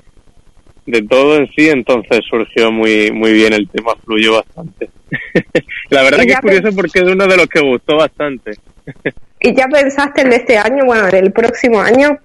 de 0.85 1.01
todo 1.03 1.37
en 1.37 1.47
sí, 1.55 1.69
entonces 1.69 2.19
surgió 2.29 2.71
muy 2.71 3.11
muy 3.11 3.33
bien 3.33 3.53
el 3.53 3.67
tema, 3.67 3.93
fluyó 4.03 4.33
bastante. 4.33 4.89
la 5.89 6.03
verdad 6.03 6.23
que 6.23 6.33
es 6.33 6.39
curioso 6.39 6.75
porque 6.75 6.99
es 6.99 7.05
uno 7.05 7.27
de 7.27 7.37
los 7.37 7.47
que 7.47 7.61
gustó 7.61 7.97
bastante. 7.97 8.51
¿Y 9.39 9.55
ya 9.55 9.67
pensaste 9.67 10.21
en 10.21 10.33
este 10.33 10.57
año, 10.57 10.85
bueno, 10.85 11.07
en 11.07 11.15
el 11.15 11.31
próximo 11.31 11.79
año? 11.79 12.19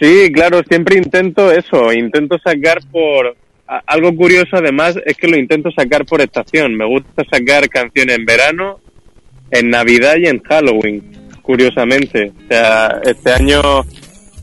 Sí, 0.00 0.30
claro, 0.32 0.62
siempre 0.68 0.98
intento 0.98 1.50
eso, 1.52 1.92
intento 1.92 2.36
sacar 2.38 2.78
por... 2.90 3.36
Algo 3.86 4.14
curioso 4.16 4.56
además 4.56 4.96
es 5.04 5.16
que 5.16 5.28
lo 5.28 5.36
intento 5.38 5.70
sacar 5.70 6.04
por 6.04 6.20
estación, 6.20 6.74
me 6.76 6.86
gusta 6.86 7.22
sacar 7.30 7.68
canciones 7.68 8.16
en 8.16 8.24
verano, 8.24 8.80
en 9.50 9.70
Navidad 9.70 10.16
y 10.18 10.26
en 10.26 10.40
Halloween, 10.42 11.02
curiosamente. 11.42 12.32
O 12.44 12.48
sea, 12.48 13.00
este 13.04 13.32
año 13.32 13.60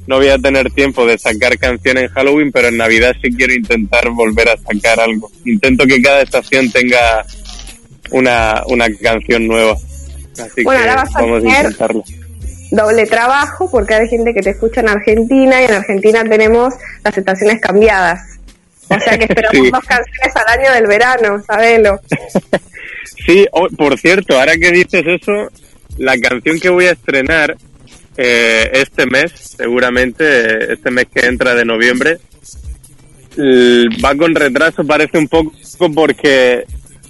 no 0.07 0.17
voy 0.17 0.29
a 0.29 0.37
tener 0.37 0.71
tiempo 0.71 1.05
de 1.05 1.17
sacar 1.17 1.57
canciones 1.57 2.03
en 2.03 2.09
Halloween, 2.09 2.51
pero 2.51 2.67
en 2.69 2.77
Navidad 2.77 3.13
sí 3.21 3.29
quiero 3.35 3.53
intentar 3.53 4.09
volver 4.09 4.49
a 4.49 4.57
sacar 4.57 4.99
algo. 4.99 5.29
Intento 5.45 5.85
que 5.85 6.01
cada 6.01 6.21
estación 6.21 6.71
tenga 6.71 7.25
una, 8.11 8.63
una 8.67 8.87
canción 9.01 9.47
nueva. 9.47 9.73
Así 9.73 10.63
Bueno, 10.63 10.81
que 10.83 10.89
ahora 10.89 11.03
vas 11.03 11.15
a 11.15 11.21
vamos 11.21 11.37
a 11.37 11.41
tener- 11.41 11.57
intentarlo. 11.57 12.03
Doble 12.71 13.05
trabajo, 13.05 13.69
porque 13.69 13.95
hay 13.95 14.07
gente 14.07 14.33
que 14.33 14.41
te 14.41 14.51
escucha 14.51 14.79
en 14.79 14.87
Argentina 14.87 15.61
y 15.61 15.65
en 15.65 15.73
Argentina 15.73 16.23
tenemos 16.23 16.73
las 17.03 17.17
estaciones 17.17 17.59
cambiadas. 17.59 18.30
O 18.95 18.99
sea 18.99 19.17
que 19.17 19.25
esperamos 19.25 19.65
Sí. 19.65 19.71
dos 19.71 19.83
canciones 19.85 20.35
al 20.35 20.59
año 20.59 20.71
del 20.73 20.87
verano, 20.87 21.43
sabelo. 21.45 21.99
Sí, 23.25 23.45
oh, 23.51 23.67
por 23.77 23.99
cierto, 23.99 24.39
ahora 24.39 24.57
que 24.57 24.71
dices 24.71 25.03
eso, 25.05 25.51
la 25.97 26.17
canción 26.17 26.59
que 26.59 26.69
voy 26.69 26.85
a 26.85 26.91
estrenar 26.93 27.55
eh, 28.17 28.69
este 28.73 29.05
mes, 29.05 29.31
seguramente 29.57 30.73
este 30.73 30.89
mes 30.89 31.05
que 31.13 31.27
entra 31.27 31.53
de 31.53 31.63
noviembre, 31.65 32.17
va 34.03 34.15
con 34.15 34.33
retraso, 34.35 34.83
parece 34.85 35.17
un 35.17 35.27
poco 35.27 35.51
porque 35.93 36.63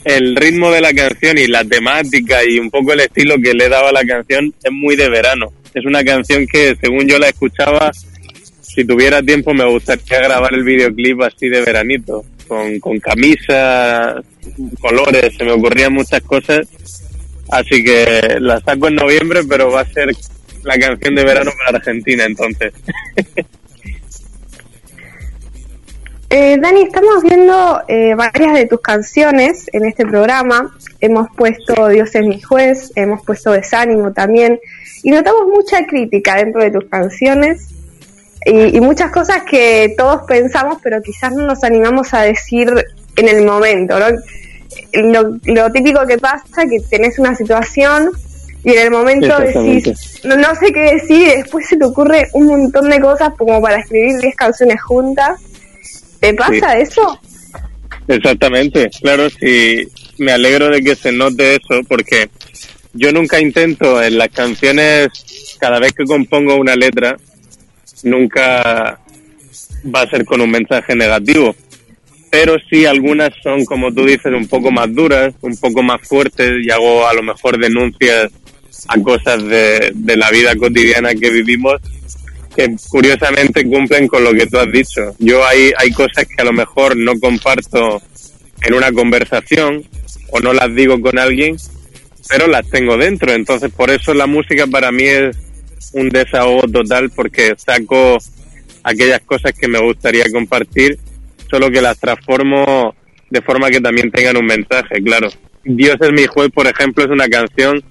el 0.03 0.35
ritmo 0.35 0.71
de 0.71 0.81
la 0.81 0.93
canción 0.93 1.37
y 1.37 1.47
la 1.47 1.63
temática 1.63 2.43
y 2.43 2.59
un 2.59 2.69
poco 2.69 2.93
el 2.93 3.01
estilo 3.01 3.35
que 3.41 3.53
le 3.53 3.69
daba 3.69 3.89
a 3.89 3.93
la 3.93 4.03
canción 4.03 4.53
es 4.63 4.71
muy 4.71 4.95
de 4.95 5.09
verano. 5.09 5.47
Es 5.73 5.85
una 5.85 6.03
canción 6.03 6.45
que, 6.47 6.75
según 6.81 7.07
yo 7.07 7.17
la 7.19 7.29
escuchaba, 7.29 7.91
si 8.73 8.85
tuviera 8.85 9.21
tiempo 9.21 9.53
me 9.53 9.65
gustaría 9.65 10.19
grabar 10.19 10.53
el 10.53 10.63
videoclip 10.63 11.21
así 11.21 11.49
de 11.49 11.61
veranito, 11.61 12.23
con, 12.47 12.79
con 12.79 12.99
camisa, 12.99 14.15
colores, 14.79 15.35
se 15.35 15.43
me 15.43 15.51
ocurrían 15.51 15.93
muchas 15.93 16.21
cosas. 16.21 16.67
Así 17.49 17.83
que 17.83 18.37
la 18.39 18.61
saco 18.61 18.87
en 18.87 18.95
noviembre, 18.95 19.41
pero 19.47 19.71
va 19.71 19.81
a 19.81 19.85
ser 19.85 20.15
la 20.63 20.77
canción 20.77 21.15
de 21.15 21.25
verano 21.25 21.51
para 21.57 21.77
Argentina 21.77 22.25
entonces. 22.25 22.73
Eh, 26.33 26.57
Dani, 26.61 26.83
estamos 26.83 27.23
viendo 27.23 27.81
eh, 27.89 28.15
varias 28.15 28.53
de 28.53 28.65
tus 28.65 28.79
canciones 28.79 29.69
en 29.73 29.83
este 29.83 30.05
programa. 30.05 30.73
Hemos 31.01 31.27
puesto 31.35 31.89
Dios 31.89 32.15
es 32.15 32.25
mi 32.25 32.39
juez, 32.39 32.93
hemos 32.95 33.21
puesto 33.25 33.51
Desánimo 33.51 34.13
también. 34.13 34.57
Y 35.03 35.11
notamos 35.11 35.47
mucha 35.47 35.85
crítica 35.85 36.37
dentro 36.37 36.63
de 36.63 36.71
tus 36.71 36.85
canciones 36.85 37.67
y, 38.45 38.77
y 38.77 38.81
muchas 38.81 39.11
cosas 39.11 39.43
que 39.49 39.93
todos 39.97 40.23
pensamos, 40.27 40.79
pero 40.83 41.01
quizás 41.01 41.33
no 41.33 41.45
nos 41.45 41.63
animamos 41.63 42.13
a 42.13 42.21
decir 42.21 42.69
en 43.15 43.29
el 43.29 43.45
momento. 43.45 43.99
¿no? 43.99 44.07
Lo, 44.93 45.37
lo 45.45 45.71
típico 45.71 46.05
que 46.07 46.17
pasa 46.17 46.65
que 46.69 46.79
tenés 46.89 47.19
una 47.19 47.35
situación 47.35 48.11
y 48.63 48.71
en 48.71 48.79
el 48.79 48.91
momento 48.91 49.39
decís, 49.39 50.21
no, 50.23 50.35
no 50.35 50.53
sé 50.55 50.71
qué 50.71 50.93
decir, 50.93 51.27
y 51.27 51.37
después 51.37 51.67
se 51.67 51.77
te 51.77 51.85
ocurre 51.85 52.27
un 52.33 52.47
montón 52.47 52.89
de 52.89 52.99
cosas 52.99 53.33
como 53.37 53.59
para 53.61 53.79
escribir 53.79 54.19
10 54.19 54.35
canciones 54.35 54.81
juntas. 54.81 55.39
¿Te 56.19 56.33
pasa 56.35 56.77
eso? 56.77 57.19
Exactamente, 58.07 58.89
claro, 59.01 59.29
sí, 59.29 59.87
me 60.19 60.31
alegro 60.31 60.69
de 60.69 60.81
que 60.81 60.95
se 60.95 61.11
note 61.11 61.55
eso 61.55 61.81
porque 61.87 62.29
yo 62.93 63.11
nunca 63.11 63.39
intento 63.39 64.01
en 64.03 64.17
las 64.17 64.29
canciones, 64.29 65.09
cada 65.59 65.79
vez 65.79 65.93
que 65.93 66.03
compongo 66.03 66.57
una 66.57 66.75
letra, 66.75 67.17
nunca 68.03 68.99
va 69.93 70.01
a 70.01 70.09
ser 70.09 70.25
con 70.25 70.41
un 70.41 70.51
mensaje 70.51 70.95
negativo, 70.95 71.55
pero 72.29 72.57
sí 72.69 72.85
algunas 72.85 73.31
son, 73.43 73.65
como 73.65 73.93
tú 73.93 74.05
dices, 74.05 74.31
un 74.33 74.47
poco 74.47 74.71
más 74.71 74.93
duras, 74.93 75.33
un 75.41 75.57
poco 75.57 75.83
más 75.83 76.01
fuertes 76.07 76.51
y 76.63 76.71
hago 76.71 77.07
a 77.07 77.13
lo 77.13 77.23
mejor 77.23 77.59
denuncias 77.59 78.31
a 78.87 79.01
cosas 79.01 79.43
de, 79.43 79.91
de 79.93 80.17
la 80.17 80.31
vida 80.31 80.55
cotidiana 80.55 81.13
que 81.13 81.29
vivimos 81.29 81.81
que 82.55 82.75
curiosamente 82.89 83.65
cumplen 83.65 84.07
con 84.07 84.23
lo 84.23 84.33
que 84.33 84.47
tú 84.47 84.57
has 84.57 84.71
dicho. 84.71 85.15
Yo 85.19 85.45
hay, 85.45 85.71
hay 85.77 85.91
cosas 85.91 86.25
que 86.25 86.41
a 86.41 86.45
lo 86.45 86.53
mejor 86.53 86.97
no 86.97 87.19
comparto 87.19 88.01
en 88.63 88.73
una 88.73 88.91
conversación 88.91 89.83
o 90.31 90.39
no 90.39 90.53
las 90.53 90.73
digo 90.75 90.99
con 91.01 91.17
alguien, 91.17 91.55
pero 92.29 92.47
las 92.47 92.69
tengo 92.69 92.97
dentro. 92.97 93.33
Entonces, 93.33 93.71
por 93.71 93.89
eso 93.89 94.13
la 94.13 94.27
música 94.27 94.67
para 94.67 94.91
mí 94.91 95.03
es 95.03 95.35
un 95.93 96.09
desahogo 96.09 96.61
total 96.67 97.09
porque 97.09 97.53
saco 97.57 98.17
aquellas 98.83 99.21
cosas 99.21 99.53
que 99.53 99.67
me 99.67 99.79
gustaría 99.79 100.25
compartir, 100.31 100.97
solo 101.49 101.69
que 101.69 101.81
las 101.81 101.99
transformo 101.99 102.95
de 103.29 103.41
forma 103.41 103.69
que 103.69 103.79
también 103.79 104.11
tengan 104.11 104.37
un 104.37 104.45
mensaje, 104.45 105.01
claro. 105.03 105.29
Dios 105.63 105.95
es 106.01 106.11
mi 106.11 106.25
juez, 106.25 106.49
por 106.53 106.67
ejemplo, 106.67 107.03
es 107.03 107.09
una 107.09 107.27
canción 107.27 107.81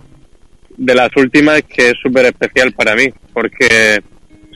de 0.76 0.94
las 0.94 1.10
últimas 1.16 1.62
que 1.62 1.90
es 1.90 1.94
súper 2.02 2.26
especial 2.26 2.72
para 2.72 2.94
mí, 2.94 3.08
porque 3.32 4.00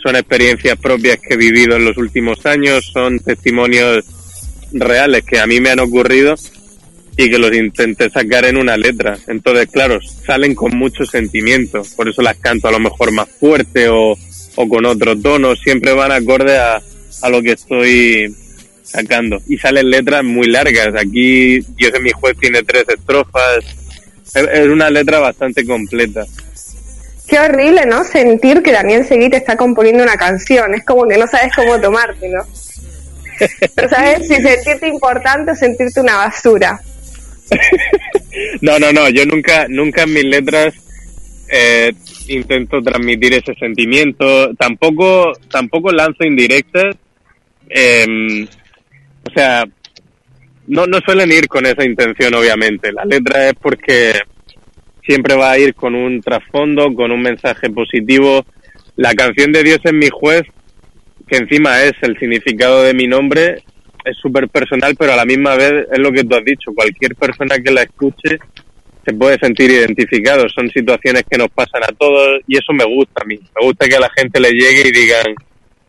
son 0.03 0.17
experiencias 0.17 0.79
propias 0.79 1.19
que 1.21 1.35
he 1.35 1.37
vivido 1.37 1.77
en 1.77 1.85
los 1.85 1.97
últimos 1.97 2.45
años, 2.47 2.91
son 2.93 3.19
testimonios 3.21 4.05
reales 4.73 5.25
que 5.25 5.39
a 5.39 5.47
mí 5.47 5.61
me 5.61 5.71
han 5.71 5.81
ocurrido 5.81 6.35
y 7.17 7.31
que 7.31 7.39
los 7.39 7.55
intenté 7.55 8.11
sacar 8.11 8.45
en 8.45 8.57
una 8.57 8.77
letra. 8.77 9.17
Entonces, 9.29 9.69
claro, 9.71 9.99
salen 10.27 10.55
con 10.55 10.77
mucho 10.77 11.05
sentimiento, 11.05 11.83
por 11.97 12.09
eso 12.09 12.23
las 12.23 12.37
canto 12.39 12.69
a 12.69 12.73
lo 12.73 12.81
mejor 12.81 13.13
más 13.13 13.29
fuerte 13.29 13.89
o, 13.89 14.17
o 14.57 14.69
con 14.69 14.85
otro 14.87 15.17
tono, 15.17 15.55
siempre 15.55 15.93
van 15.93 16.13
acorde 16.13 16.57
a, 16.57 16.81
a 17.23 17.29
lo 17.29 17.43
que 17.43 17.53
estoy 17.53 18.35
sacando. 18.83 19.41
Y 19.49 19.59
salen 19.59 19.91
letras 19.91 20.25
muy 20.25 20.49
largas, 20.49 20.95
aquí 20.97 21.61
Dios 21.77 21.93
en 21.95 22.03
mi 22.03 22.11
juez 22.11 22.37
tiene 22.39 22.63
tres 22.63 22.85
estrofas, 22.89 23.65
es 24.35 24.49
es 24.53 24.69
una 24.69 24.91
letra 24.91 25.21
bastante 25.21 25.65
completa. 25.65 26.27
Qué 27.27 27.39
horrible, 27.39 27.87
¿no? 27.87 28.05
Sentir 28.05 28.63
que 28.63 28.73
Daniel 28.73 29.07
Seguí 29.07 29.31
te 29.31 29.39
está 29.39 29.57
componiendo 29.57 30.03
una 30.03 30.17
canción. 30.17 30.75
Es 30.75 30.85
como 30.85 31.07
que 31.07 31.17
no 31.17 31.27
sabes 31.27 31.53
cómo 31.55 31.81
tomártelo. 31.81 32.45
No 33.77 33.89
sabes 33.89 34.29
si 34.29 34.37
sentirte 34.37 34.87
importante 34.87 35.51
o 35.51 35.55
sentirte 35.57 36.01
una 36.01 36.17
basura. 36.19 36.81
No, 38.61 38.79
no, 38.79 38.93
no, 38.93 39.09
yo 39.11 39.25
nunca, 39.27 39.67
nunca 39.69 40.03
en 40.03 40.13
mis 40.13 40.25
letras 40.25 40.75
eh, 41.49 41.93
intento 42.29 42.83
transmitir 42.83 43.35
ese 43.35 43.55
sentimiento, 43.55 44.53
tampoco, 44.55 45.33
tampoco 45.51 45.93
lanzo 45.93 46.25
indirectas, 46.25 46.97
eh, 47.69 48.47
o 49.29 49.33
sea, 49.33 49.65
no, 50.67 50.87
no 50.87 50.99
suelen 51.05 51.31
ir 51.31 51.47
con 51.47 51.67
esa 51.67 51.85
intención, 51.85 52.35
obviamente. 52.35 52.93
La 52.93 53.05
letra 53.05 53.49
es 53.49 53.55
porque 53.55 54.15
siempre 55.07 55.37
va 55.37 55.53
a 55.53 55.59
ir 55.59 55.75
con 55.75 55.95
un 55.95 56.21
trasfondo, 56.21 56.95
con 56.95 57.11
un 57.13 57.23
mensaje 57.23 57.71
positivo. 57.71 58.45
La 58.97 59.15
canción 59.15 59.53
de 59.53 59.63
Dios 59.63 59.81
es 59.85 59.93
mi 59.93 60.09
juez, 60.09 60.43
que 61.27 61.37
encima 61.37 61.83
es 61.83 61.93
el 62.03 62.19
significado 62.19 62.83
de 62.83 62.95
mi 62.95 63.07
nombre, 63.07 63.63
es 64.05 64.17
súper 64.19 64.49
personal, 64.49 64.95
pero 64.99 65.13
a 65.13 65.17
la 65.17 65.25
misma 65.25 65.57
vez 65.57 65.87
es 65.93 65.99
lo 65.99 66.13
que 66.13 66.25
tú 66.25 66.37
has 66.37 66.45
dicho. 66.45 66.73
Cualquier 66.75 67.15
persona 67.17 67.59
que 67.59 67.73
la 67.73 67.83
escuche 67.83 68.39
se 69.05 69.15
puede 69.15 69.39
sentir 69.39 69.71
identificado. 69.71 70.49
Son 70.49 70.69
situaciones 70.71 71.25
que 71.29 71.39
nos 71.39 71.49
pasan 71.49 71.83
a 71.85 71.93
todos 71.99 72.41
y 72.47 72.57
eso 72.57 72.73
me 72.73 72.85
gusta 72.85 73.23
a 73.23 73.25
mí. 73.25 73.37
Me 73.37 73.67
gusta 73.67 73.89
que 73.89 73.97
a 73.97 74.01
la 74.01 74.11
gente 74.11 74.41
le 74.41 74.51
llegue 74.51 74.89
y 74.89 74.93
digan, 74.93 75.35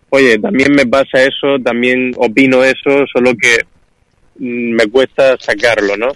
oye, 0.09 0.39
también 0.39 0.74
me 0.74 0.86
pasa 0.86 1.24
eso, 1.24 1.59
también 1.63 2.13
opino 2.18 2.63
eso, 2.63 3.05
solo 3.11 3.34
que 3.36 3.57
mm, 4.39 4.76
me 4.76 4.88
cuesta 4.88 5.36
sacarlo, 5.39 5.97
¿no? 5.97 6.09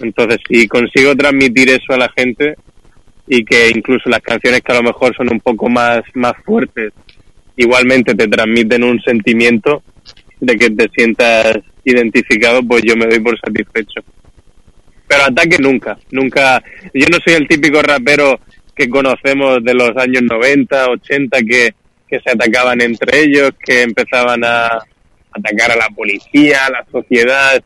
Entonces, 0.00 0.38
si 0.48 0.66
consigo 0.66 1.14
transmitir 1.14 1.70
eso 1.70 1.92
a 1.92 1.98
la 1.98 2.12
gente 2.16 2.56
y 3.26 3.44
que 3.44 3.70
incluso 3.70 4.08
las 4.08 4.20
canciones 4.20 4.60
que 4.60 4.72
a 4.72 4.76
lo 4.76 4.82
mejor 4.82 5.14
son 5.16 5.30
un 5.30 5.40
poco 5.40 5.68
más, 5.68 6.00
más 6.14 6.34
fuertes, 6.44 6.92
igualmente 7.56 8.14
te 8.14 8.28
transmiten 8.28 8.82
un 8.82 9.00
sentimiento 9.00 9.82
de 10.44 10.56
que 10.56 10.70
te 10.70 10.88
sientas 10.94 11.58
identificado, 11.84 12.62
pues 12.62 12.82
yo 12.82 12.96
me 12.96 13.06
doy 13.06 13.20
por 13.20 13.38
satisfecho. 13.38 14.00
Pero 15.06 15.24
ataque 15.24 15.58
nunca, 15.58 15.98
nunca. 16.10 16.62
Yo 16.92 17.06
no 17.10 17.18
soy 17.24 17.34
el 17.34 17.48
típico 17.48 17.82
rapero 17.82 18.40
que 18.74 18.88
conocemos 18.88 19.62
de 19.62 19.74
los 19.74 19.96
años 19.96 20.22
90, 20.22 20.90
80, 20.90 21.38
que, 21.42 21.74
que 22.08 22.20
se 22.20 22.30
atacaban 22.30 22.80
entre 22.80 23.22
ellos, 23.22 23.50
que 23.64 23.82
empezaban 23.82 24.42
a 24.44 24.78
atacar 25.30 25.72
a 25.72 25.76
la 25.76 25.88
policía, 25.94 26.66
a 26.66 26.70
la 26.70 26.86
sociedad. 26.90 27.62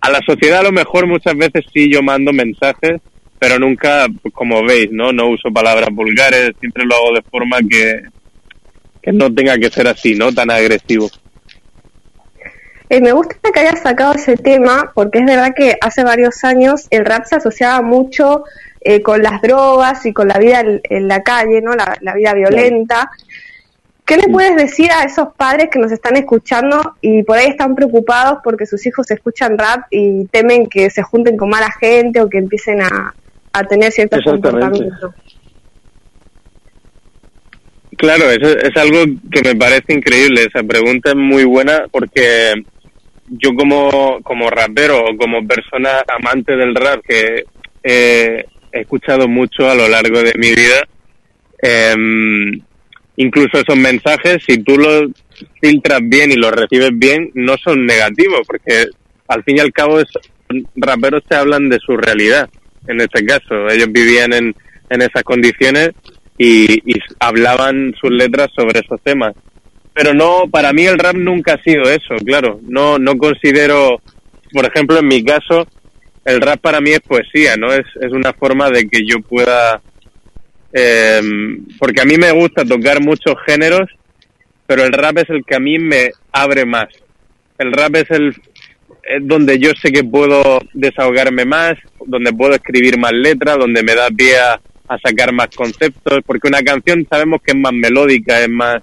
A 0.00 0.10
la 0.10 0.20
sociedad 0.26 0.60
a 0.60 0.64
lo 0.64 0.72
mejor 0.72 1.06
muchas 1.06 1.36
veces 1.36 1.64
sí 1.72 1.90
yo 1.90 2.02
mando 2.02 2.32
mensajes, 2.32 3.00
pero 3.38 3.58
nunca, 3.58 4.06
pues, 4.20 4.34
como 4.34 4.62
veis, 4.64 4.90
no 4.90 5.12
no 5.12 5.28
uso 5.28 5.50
palabras 5.52 5.88
vulgares, 5.92 6.52
siempre 6.60 6.84
lo 6.84 6.94
hago 6.96 7.14
de 7.14 7.22
forma 7.22 7.58
que, 7.68 8.02
que 9.02 9.12
no 9.12 9.32
tenga 9.32 9.58
que 9.58 9.70
ser 9.70 9.88
así, 9.88 10.14
no 10.14 10.32
tan 10.32 10.50
agresivo. 10.50 11.10
Eh, 12.92 13.00
me 13.00 13.12
gusta 13.12 13.36
que 13.54 13.60
hayas 13.60 13.80
sacado 13.80 14.12
ese 14.12 14.36
tema 14.36 14.92
porque 14.94 15.20
es 15.20 15.24
verdad 15.24 15.54
que 15.56 15.78
hace 15.80 16.04
varios 16.04 16.44
años 16.44 16.88
el 16.90 17.06
rap 17.06 17.24
se 17.24 17.36
asociaba 17.36 17.80
mucho 17.80 18.44
eh, 18.82 19.00
con 19.00 19.22
las 19.22 19.40
drogas 19.40 20.04
y 20.04 20.12
con 20.12 20.28
la 20.28 20.38
vida 20.38 20.60
en, 20.60 20.82
en 20.84 21.08
la 21.08 21.22
calle, 21.22 21.62
¿no? 21.62 21.74
La, 21.74 21.96
la 22.02 22.12
vida 22.12 22.34
violenta. 22.34 23.10
¿Qué 24.04 24.18
le 24.18 24.28
puedes 24.28 24.56
decir 24.56 24.90
a 24.92 25.04
esos 25.04 25.28
padres 25.34 25.70
que 25.72 25.78
nos 25.78 25.90
están 25.90 26.16
escuchando 26.16 26.96
y 27.00 27.22
por 27.22 27.38
ahí 27.38 27.46
están 27.46 27.74
preocupados 27.74 28.40
porque 28.44 28.66
sus 28.66 28.84
hijos 28.84 29.10
escuchan 29.10 29.56
rap 29.56 29.86
y 29.88 30.26
temen 30.26 30.66
que 30.66 30.90
se 30.90 31.02
junten 31.02 31.38
con 31.38 31.48
mala 31.48 31.72
gente 31.80 32.20
o 32.20 32.28
que 32.28 32.36
empiecen 32.36 32.82
a, 32.82 33.14
a 33.54 33.64
tener 33.64 33.90
ciertos 33.90 34.20
comportamientos? 34.22 35.14
Claro, 37.96 38.30
eso 38.30 38.48
es 38.58 38.76
algo 38.76 38.98
que 39.30 39.42
me 39.42 39.54
parece 39.54 39.94
increíble. 39.94 40.42
Esa 40.42 40.62
pregunta 40.62 41.12
es 41.12 41.16
muy 41.16 41.44
buena 41.44 41.86
porque 41.90 42.52
yo 43.38 43.54
como, 43.54 44.20
como 44.22 44.50
rapero 44.50 45.04
o 45.04 45.16
como 45.16 45.46
persona 45.46 46.02
amante 46.08 46.56
del 46.56 46.74
rap 46.74 47.02
que 47.06 47.44
eh, 47.82 48.44
he 48.72 48.80
escuchado 48.80 49.28
mucho 49.28 49.68
a 49.68 49.74
lo 49.74 49.88
largo 49.88 50.22
de 50.22 50.32
mi 50.36 50.50
vida, 50.50 50.86
em, 51.62 52.60
incluso 53.16 53.58
esos 53.58 53.76
mensajes, 53.76 54.42
si 54.46 54.62
tú 54.62 54.76
los 54.76 55.10
filtras 55.60 56.00
bien 56.02 56.30
y 56.30 56.36
los 56.36 56.52
recibes 56.52 56.90
bien, 56.94 57.30
no 57.34 57.56
son 57.56 57.86
negativos 57.86 58.40
porque 58.46 58.86
al 59.28 59.42
fin 59.44 59.56
y 59.56 59.60
al 59.60 59.72
cabo 59.72 60.00
es, 60.00 60.08
raperos 60.76 61.22
te 61.28 61.36
hablan 61.36 61.68
de 61.68 61.78
su 61.78 61.96
realidad. 61.96 62.50
En 62.86 63.00
este 63.00 63.24
caso, 63.24 63.68
ellos 63.70 63.90
vivían 63.90 64.32
en, 64.32 64.54
en 64.90 65.02
esas 65.02 65.22
condiciones 65.22 65.90
y 66.36 66.82
hablaban 67.20 67.94
sus 68.00 68.10
letras 68.10 68.48
sobre 68.54 68.80
esos 68.80 69.00
temas. 69.02 69.34
Pero 69.94 70.14
no, 70.14 70.44
para 70.50 70.72
mí 70.72 70.84
el 70.84 70.98
rap 70.98 71.14
nunca 71.14 71.54
ha 71.54 71.62
sido 71.62 71.82
eso, 71.82 72.16
claro. 72.24 72.60
No, 72.62 72.98
no 72.98 73.16
considero, 73.16 74.00
por 74.52 74.64
ejemplo, 74.64 74.98
en 74.98 75.06
mi 75.06 75.22
caso, 75.22 75.66
el 76.24 76.40
rap 76.40 76.60
para 76.60 76.80
mí 76.80 76.90
es 76.90 77.00
poesía, 77.00 77.56
¿no? 77.56 77.72
Es, 77.72 77.84
es 78.00 78.12
una 78.12 78.32
forma 78.32 78.70
de 78.70 78.88
que 78.88 79.04
yo 79.06 79.20
pueda, 79.20 79.82
eh, 80.72 81.20
porque 81.78 82.00
a 82.00 82.04
mí 82.04 82.16
me 82.16 82.32
gusta 82.32 82.64
tocar 82.64 83.02
muchos 83.02 83.34
géneros, 83.46 83.88
pero 84.66 84.84
el 84.84 84.92
rap 84.92 85.18
es 85.18 85.28
el 85.30 85.44
que 85.44 85.56
a 85.56 85.60
mí 85.60 85.78
me 85.78 86.10
abre 86.32 86.64
más. 86.64 86.88
El 87.58 87.72
rap 87.72 87.96
es 87.96 88.10
el 88.10 88.34
es 89.02 89.26
donde 89.26 89.58
yo 89.58 89.72
sé 89.80 89.90
que 89.90 90.04
puedo 90.04 90.60
desahogarme 90.72 91.44
más, 91.44 91.74
donde 92.06 92.32
puedo 92.32 92.54
escribir 92.54 92.98
más 92.98 93.12
letras, 93.12 93.58
donde 93.58 93.82
me 93.82 93.94
da 93.94 94.08
pie 94.08 94.38
a 94.38 94.60
sacar 95.02 95.32
más 95.32 95.48
conceptos, 95.48 96.20
porque 96.24 96.48
una 96.48 96.62
canción 96.62 97.06
sabemos 97.10 97.40
que 97.42 97.52
es 97.52 97.58
más 97.58 97.72
melódica, 97.72 98.40
es 98.40 98.48
más, 98.48 98.82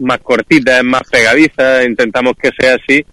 más 0.00 0.18
cortita, 0.18 0.78
es 0.78 0.84
más 0.84 1.02
pegadiza, 1.10 1.84
intentamos 1.84 2.34
que 2.40 2.50
sea 2.58 2.76
así, 2.76 3.04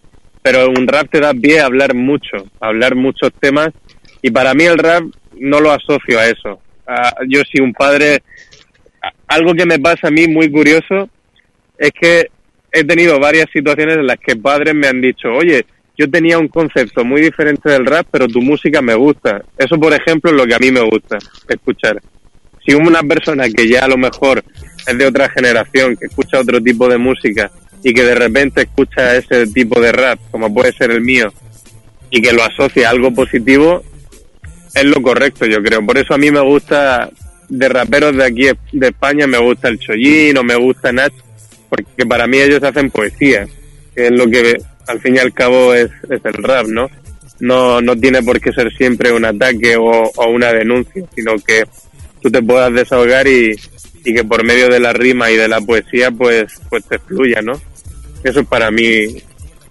pero 0.41 0.69
un 0.69 0.87
rap 0.87 1.09
te 1.09 1.19
da 1.19 1.33
pie 1.33 1.59
a 1.59 1.65
hablar 1.65 1.93
mucho, 1.93 2.37
a 2.59 2.67
hablar 2.67 2.95
muchos 2.95 3.31
temas 3.39 3.69
y 4.21 4.31
para 4.31 4.53
mí 4.53 4.63
el 4.63 4.77
rap 4.77 5.03
no 5.39 5.59
lo 5.59 5.71
asocio 5.71 6.19
a 6.19 6.27
eso. 6.27 6.59
Yo 7.27 7.41
si 7.49 7.61
un 7.61 7.73
padre, 7.73 8.23
algo 9.27 9.53
que 9.53 9.65
me 9.65 9.79
pasa 9.79 10.07
a 10.07 10.11
mí 10.11 10.27
muy 10.27 10.51
curioso 10.51 11.09
es 11.77 11.91
que 11.91 12.27
he 12.71 12.83
tenido 12.83 13.19
varias 13.19 13.47
situaciones 13.51 13.97
en 13.97 14.07
las 14.07 14.17
que 14.17 14.35
padres 14.35 14.73
me 14.73 14.87
han 14.87 15.01
dicho, 15.01 15.29
oye, 15.29 15.65
yo 15.97 16.09
tenía 16.09 16.39
un 16.39 16.47
concepto 16.47 17.03
muy 17.03 17.21
diferente 17.21 17.69
del 17.69 17.85
rap, 17.85 18.07
pero 18.09 18.27
tu 18.27 18.41
música 18.41 18.81
me 18.81 18.95
gusta. 18.95 19.43
Eso, 19.57 19.79
por 19.79 19.93
ejemplo, 19.93 20.31
es 20.31 20.37
lo 20.37 20.45
que 20.45 20.55
a 20.55 20.59
mí 20.59 20.71
me 20.71 20.81
gusta 20.81 21.17
escuchar. 21.47 22.01
Si 22.65 22.73
una 22.73 23.01
persona 23.03 23.45
que 23.49 23.67
ya 23.67 23.85
a 23.85 23.87
lo 23.87 23.97
mejor 23.97 24.43
es 24.85 24.97
de 24.97 25.05
otra 25.05 25.29
generación, 25.29 25.95
que 25.95 26.07
escucha 26.07 26.39
otro 26.39 26.61
tipo 26.61 26.87
de 26.87 26.97
música 26.97 27.51
y 27.83 27.93
que 27.93 28.03
de 28.03 28.15
repente 28.15 28.61
escucha 28.61 29.15
ese 29.15 29.47
tipo 29.47 29.79
de 29.79 29.91
rap, 29.91 30.19
como 30.29 30.53
puede 30.53 30.71
ser 30.73 30.91
el 30.91 31.01
mío, 31.01 31.33
y 32.09 32.21
que 32.21 32.33
lo 32.33 32.43
asocia 32.43 32.87
a 32.87 32.91
algo 32.91 33.13
positivo, 33.13 33.83
es 34.73 34.85
lo 34.85 35.01
correcto, 35.01 35.45
yo 35.45 35.61
creo. 35.61 35.85
Por 35.85 35.97
eso 35.97 36.13
a 36.13 36.17
mí 36.17 36.29
me 36.31 36.41
gusta, 36.41 37.09
de 37.49 37.69
raperos 37.69 38.15
de 38.15 38.25
aquí 38.25 38.45
de 38.71 38.87
España, 38.87 39.27
me 39.27 39.37
gusta 39.39 39.67
el 39.67 39.79
Chollín 39.79 40.37
o 40.37 40.43
me 40.43 40.55
gusta 40.55 40.91
Nach, 40.91 41.13
porque 41.69 42.05
para 42.05 42.27
mí 42.27 42.37
ellos 42.37 42.63
hacen 42.63 42.91
poesía, 42.91 43.47
que 43.95 44.07
es 44.07 44.11
lo 44.11 44.29
que 44.29 44.57
al 44.87 44.99
fin 44.99 45.15
y 45.15 45.19
al 45.19 45.33
cabo 45.33 45.73
es, 45.73 45.89
es 46.09 46.21
el 46.23 46.43
rap, 46.43 46.67
¿no? 46.67 46.89
No, 47.39 47.81
no 47.81 47.95
tiene 47.95 48.21
por 48.21 48.39
qué 48.39 48.51
ser 48.51 48.71
siempre 48.73 49.11
un 49.11 49.25
ataque 49.25 49.75
o, 49.75 50.11
o 50.15 50.29
una 50.29 50.53
denuncia, 50.53 51.03
sino 51.15 51.35
que 51.37 51.63
tú 52.21 52.29
te 52.29 52.43
puedas 52.43 52.71
desahogar 52.71 53.27
y, 53.27 53.55
y 54.03 54.13
que 54.13 54.23
por 54.23 54.43
medio 54.43 54.69
de 54.69 54.79
la 54.79 54.93
rima 54.93 55.31
y 55.31 55.35
de 55.35 55.47
la 55.47 55.61
poesía 55.61 56.11
pues, 56.11 56.53
pues 56.69 56.85
te 56.85 56.99
fluya, 56.99 57.41
¿no? 57.41 57.59
Eso 58.23 58.41
es 58.41 58.47
para 58.47 58.71
mí 58.71 59.21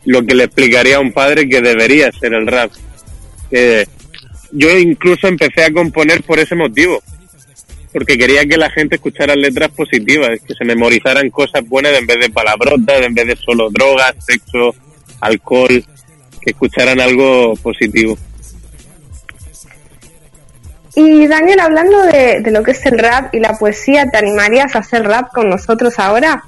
lo 0.05 0.25
que 0.25 0.35
le 0.35 0.45
explicaría 0.45 0.97
a 0.97 1.01
un 1.01 1.13
padre 1.13 1.49
que 1.49 1.61
debería 1.61 2.11
ser 2.13 2.35
el 2.35 2.47
rap. 2.47 2.71
Que 3.51 3.87
yo 4.53 4.77
incluso 4.79 5.29
empecé 5.29 5.65
a 5.65 5.73
componer 5.73 6.23
por 6.23 6.39
ese 6.39 6.55
motivo, 6.55 7.03
porque 7.93 8.19
quería 8.19 8.47
que 8.47 8.57
la 8.57 8.71
gente 8.71 8.97
escuchara 8.97 9.35
letras 9.35 9.71
positivas, 9.71 10.41
que 10.47 10.55
se 10.55 10.65
memorizaran 10.65 11.31
cosas 11.31 11.67
buenas 11.69 11.99
en 11.99 12.07
vez 12.07 12.21
de 12.21 12.31
palabrotas, 12.31 13.03
en 13.03 13.15
vez 13.15 13.27
de 13.27 13.37
solo 13.37 13.69
drogas, 13.71 14.15
sexo, 14.25 14.75
alcohol, 15.21 15.85
que 16.41 16.51
escucharan 16.51 17.01
algo 17.01 17.55
positivo. 17.57 18.17
Y 21.03 21.27
Daniel, 21.27 21.61
hablando 21.61 22.03
de, 22.03 22.41
de 22.41 22.51
lo 22.51 22.63
que 22.63 22.73
es 22.73 22.85
el 22.85 22.99
rap 22.99 23.35
y 23.35 23.41
la 23.41 23.57
poesía, 23.57 24.05
¿te 24.11 24.19
animarías 24.19 24.77
a 24.77 24.81
hacer 24.81 25.03
rap 25.05 25.33
con 25.33 25.49
nosotros 25.49 25.99
ahora? 25.99 26.45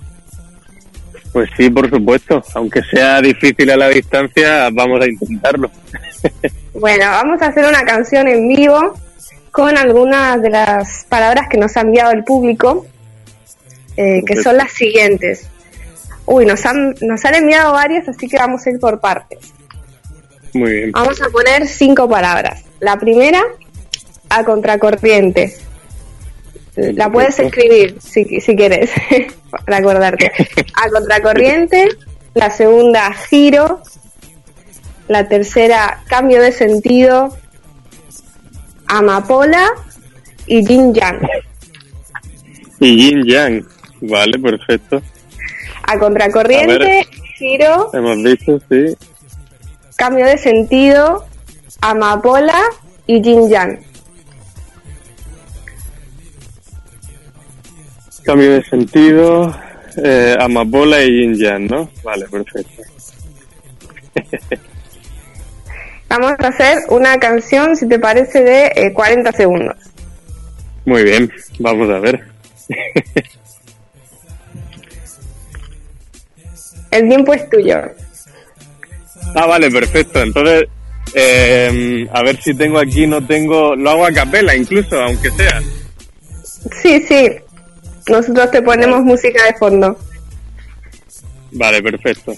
Pues 1.32 1.48
sí, 1.56 1.70
por 1.70 1.88
supuesto, 1.88 2.42
aunque 2.54 2.82
sea 2.82 3.22
difícil 3.22 3.70
a 3.70 3.78
la 3.78 3.88
distancia, 3.88 4.68
vamos 4.70 5.00
a 5.00 5.08
intentarlo. 5.08 5.70
Bueno, 6.74 7.04
vamos 7.04 7.42
a 7.42 7.48
hacer 7.48 7.66
una 7.66 7.84
canción 7.84 8.26
en 8.28 8.48
vivo 8.48 8.94
con 9.50 9.76
algunas 9.76 10.40
de 10.40 10.48
las 10.48 11.04
palabras 11.06 11.46
que 11.50 11.58
nos 11.58 11.76
ha 11.76 11.82
enviado 11.82 12.12
el 12.12 12.24
público, 12.24 12.86
eh, 13.98 14.22
que 14.24 14.36
son 14.36 14.56
las 14.56 14.72
siguientes. 14.72 15.48
Uy, 16.24 16.46
nos 16.46 16.64
han, 16.64 16.94
nos 17.02 17.22
han 17.26 17.34
enviado 17.34 17.72
varias, 17.72 18.08
así 18.08 18.26
que 18.26 18.38
vamos 18.38 18.66
a 18.66 18.70
ir 18.70 18.78
por 18.80 19.00
partes. 19.00 19.52
Muy 20.54 20.72
bien. 20.72 20.92
Vamos 20.92 21.20
a 21.20 21.28
poner 21.28 21.66
cinco 21.66 22.08
palabras. 22.08 22.64
La 22.80 22.98
primera, 22.98 23.42
a 24.34 24.44
contracorriente. 24.44 25.54
La 26.76 27.10
puedes 27.10 27.38
escribir 27.38 27.98
si, 28.00 28.40
si 28.40 28.56
quieres, 28.56 28.90
para 29.66 29.76
acordarte. 29.78 30.32
A 30.74 30.88
contracorriente. 30.90 31.88
La 32.34 32.50
segunda, 32.50 33.12
giro. 33.28 33.82
La 35.08 35.28
tercera, 35.28 36.02
cambio 36.08 36.40
de 36.40 36.50
sentido. 36.52 37.36
Amapola 38.86 39.68
y 40.46 40.64
yin 40.66 40.94
yang. 40.94 41.20
Y 42.80 42.96
yin 42.96 43.24
yang, 43.26 43.66
vale, 44.00 44.38
perfecto. 44.38 45.02
A 45.84 45.92
A 45.92 45.98
contracorriente, 45.98 46.78
ver. 46.78 47.06
giro, 47.38 47.90
Hemos 47.92 48.22
visto, 48.22 48.58
sí. 48.70 48.96
cambio 49.96 50.26
de 50.26 50.38
sentido, 50.38 51.24
amapola 51.80 52.58
y 53.06 53.20
yin 53.20 53.48
yang. 53.50 53.78
Cambio 58.24 58.52
de 58.52 58.62
sentido, 58.64 59.54
eh, 60.02 60.36
amapola 60.38 61.02
y 61.02 61.10
yin 61.10 61.34
yang, 61.34 61.66
¿no? 61.66 61.90
Vale, 62.02 62.26
perfecto. 62.28 62.82
Vamos 66.08 66.32
a 66.38 66.48
hacer 66.48 66.78
una 66.90 67.18
canción, 67.18 67.74
si 67.74 67.88
te 67.88 67.98
parece, 67.98 68.42
de 68.42 68.66
eh, 68.76 68.92
40 68.92 69.32
segundos. 69.32 69.76
Muy 70.84 71.04
bien, 71.04 71.32
vamos 71.58 71.88
a 71.88 71.98
ver. 72.00 72.20
El 76.90 77.08
tiempo 77.08 77.32
es 77.32 77.48
tuyo. 77.48 77.80
Ah, 79.34 79.46
vale, 79.46 79.70
perfecto. 79.70 80.20
Entonces, 80.22 80.64
eh, 81.14 82.06
a 82.12 82.22
ver 82.22 82.36
si 82.42 82.54
tengo 82.54 82.78
aquí, 82.78 83.06
no 83.06 83.26
tengo, 83.26 83.74
lo 83.74 83.90
hago 83.90 84.04
a 84.04 84.12
capela 84.12 84.54
incluso, 84.54 85.00
aunque 85.00 85.30
sea. 85.30 85.62
Sí, 86.82 87.00
sí. 87.08 87.30
Nosotros 88.08 88.50
te 88.50 88.62
ponemos 88.62 89.02
música 89.02 89.44
de 89.44 89.54
fondo. 89.54 89.96
Vale, 91.52 91.82
perfecto. 91.82 92.34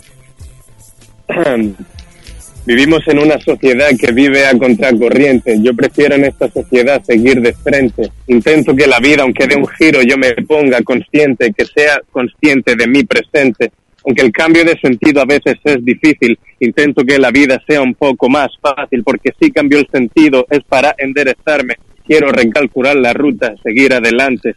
Vivimos 2.67 3.07
en 3.09 3.19
una 3.19 3.39
sociedad 3.41 3.91
que 4.01 4.13
vive 4.13 4.47
a 4.47 4.59
contracorriente. 4.59 5.59
Yo 5.61 5.75
prefiero 5.75 6.15
en 6.15 6.25
esta 6.25 6.51
sociedad 6.51 7.03
seguir 7.05 7.43
de 7.43 7.53
frente. 7.53 8.11
Intento 8.27 8.75
que 8.75 8.87
la 8.87 9.01
vida, 9.01 9.23
aunque 9.23 9.47
dé 9.47 9.55
un 9.55 9.69
giro, 9.69 10.01
yo 10.01 10.17
me 10.17 10.33
ponga 10.33 10.81
consciente, 10.81 11.53
que 11.53 11.67
sea 11.67 12.01
consciente 12.11 12.75
de 12.75 12.87
mi 12.87 13.05
presente. 13.05 13.71
Aunque 14.07 14.23
el 14.23 14.33
cambio 14.33 14.65
de 14.65 14.79
sentido 14.81 15.21
a 15.21 15.27
veces 15.27 15.57
es 15.63 15.85
difícil, 15.85 16.39
intento 16.61 17.05
que 17.05 17.19
la 17.19 17.31
vida 17.31 17.63
sea 17.67 17.83
un 17.83 17.95
poco 17.95 18.31
más 18.31 18.51
fácil, 18.63 19.05
porque 19.05 19.33
si 19.39 19.51
cambio 19.51 19.79
el 19.79 19.89
sentido 19.93 20.47
es 20.49 20.61
para 20.65 20.95
enderezarme. 20.97 21.75
Quiero 22.07 22.29
recalcular 22.29 22.97
la 22.97 23.13
ruta, 23.13 23.55
seguir 23.63 23.93
adelante. 23.93 24.55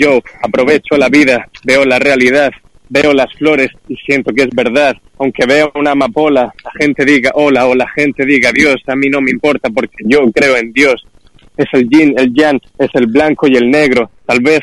Yo 0.00 0.20
aprovecho 0.42 0.96
la 0.96 1.08
vida, 1.08 1.46
veo 1.64 1.84
la 1.84 1.98
realidad, 1.98 2.50
veo 2.88 3.12
las 3.12 3.32
flores 3.34 3.68
y 3.88 3.96
siento 3.96 4.32
que 4.32 4.42
es 4.44 4.50
verdad. 4.54 4.96
Aunque 5.18 5.44
veo 5.46 5.70
una 5.74 5.90
amapola, 5.92 6.52
la 6.64 6.70
gente 6.80 7.04
diga 7.04 7.30
hola 7.34 7.66
o 7.66 7.74
la 7.74 7.88
gente 7.90 8.24
diga 8.24 8.50
Dios, 8.52 8.76
a 8.86 8.96
mí 8.96 9.08
no 9.10 9.20
me 9.20 9.30
importa 9.30 9.68
porque 9.68 10.02
yo 10.06 10.20
creo 10.32 10.56
en 10.56 10.72
Dios. 10.72 11.06
Es 11.56 11.66
el 11.72 11.88
yin, 11.90 12.14
el 12.18 12.32
yang, 12.32 12.58
es 12.78 12.88
el 12.94 13.06
blanco 13.08 13.46
y 13.46 13.56
el 13.56 13.70
negro. 13.70 14.10
Tal 14.24 14.40
vez 14.40 14.60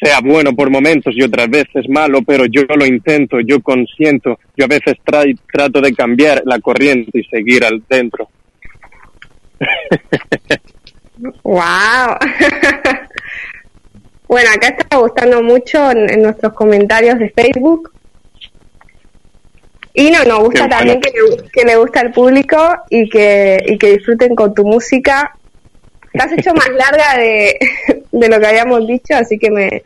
sea 0.00 0.20
bueno 0.20 0.52
por 0.54 0.70
momentos 0.70 1.12
y 1.16 1.22
otras 1.22 1.50
veces 1.50 1.88
malo, 1.88 2.20
pero 2.22 2.44
yo 2.46 2.62
lo 2.76 2.86
intento, 2.86 3.40
yo 3.40 3.60
consiento. 3.60 4.38
Yo 4.56 4.66
a 4.66 4.68
veces 4.68 4.94
tra- 5.04 5.36
trato 5.52 5.80
de 5.80 5.92
cambiar 5.92 6.42
la 6.46 6.60
corriente 6.60 7.18
y 7.18 7.24
seguir 7.24 7.64
al 7.64 7.82
dentro. 7.88 8.28
¡Wow! 11.42 12.16
bueno, 14.30 14.48
acá 14.54 14.68
está 14.68 14.96
gustando 14.96 15.42
mucho 15.42 15.90
en, 15.90 16.08
en 16.08 16.22
nuestros 16.22 16.52
comentarios 16.52 17.18
de 17.18 17.30
Facebook. 17.30 17.92
Y 19.92 20.08
no, 20.12 20.22
nos 20.22 20.38
gusta 20.44 20.68
bueno. 20.68 20.76
también 20.76 21.00
que 21.00 21.10
le, 21.10 21.50
que 21.50 21.64
le 21.64 21.74
gusta 21.74 21.98
al 21.98 22.12
público 22.12 22.56
y 22.90 23.08
que, 23.08 23.58
y 23.66 23.76
que 23.76 23.94
disfruten 23.94 24.36
con 24.36 24.54
tu 24.54 24.64
música. 24.64 25.36
La 26.12 26.24
has 26.24 26.32
hecho 26.32 26.54
más 26.54 26.68
larga 26.78 27.16
de, 27.18 27.58
de 28.12 28.28
lo 28.28 28.38
que 28.38 28.46
habíamos 28.46 28.86
dicho, 28.86 29.16
así 29.16 29.36
que 29.36 29.50
me, 29.50 29.82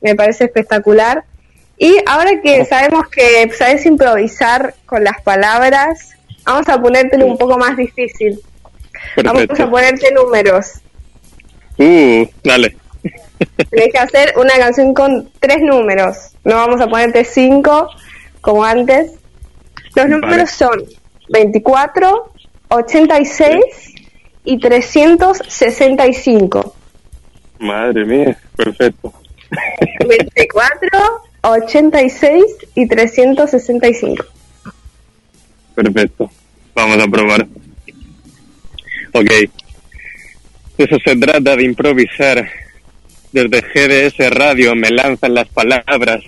me 0.00 0.16
parece 0.16 0.46
espectacular. 0.46 1.22
Y 1.78 1.96
ahora 2.06 2.40
que 2.42 2.64
sabemos 2.64 3.06
que 3.06 3.52
sabes 3.56 3.86
improvisar 3.86 4.74
con 4.84 5.04
las 5.04 5.22
palabras, 5.22 6.16
vamos 6.44 6.68
a 6.68 6.82
ponértelo 6.82 7.24
un 7.24 7.38
poco 7.38 7.56
más 7.56 7.76
difícil. 7.76 8.40
Vamos 9.22 9.44
a 9.60 9.70
ponerte 9.70 10.12
números. 10.12 10.72
Uh, 11.78 12.26
dale. 12.42 12.80
Tienes 13.70 13.92
que 13.92 13.98
hacer 13.98 14.34
una 14.36 14.56
canción 14.58 14.94
con 14.94 15.30
tres 15.40 15.58
números. 15.62 16.16
No 16.44 16.56
vamos 16.56 16.80
a 16.80 16.88
ponerte 16.88 17.24
cinco 17.24 17.88
como 18.40 18.64
antes. 18.64 19.12
Los 19.94 20.08
números 20.08 20.50
son 20.50 20.84
24, 21.28 22.32
86 22.68 23.64
y 24.44 24.58
365. 24.58 26.74
Madre 27.58 28.04
mía, 28.04 28.38
perfecto. 28.56 29.12
24, 30.08 30.88
86 31.42 32.44
y 32.74 32.86
365. 32.86 34.24
Perfecto. 35.74 36.30
Vamos 36.74 36.98
a 36.98 37.08
probar. 37.08 37.46
Ok. 39.12 39.30
Eso 40.78 40.96
se 41.04 41.16
trata 41.16 41.56
de 41.56 41.64
improvisar. 41.64 42.48
Desde 43.32 43.62
GDS 43.62 44.30
Radio 44.30 44.74
me 44.74 44.90
lanzan 44.90 45.34
las 45.34 45.48
palabras. 45.48 46.24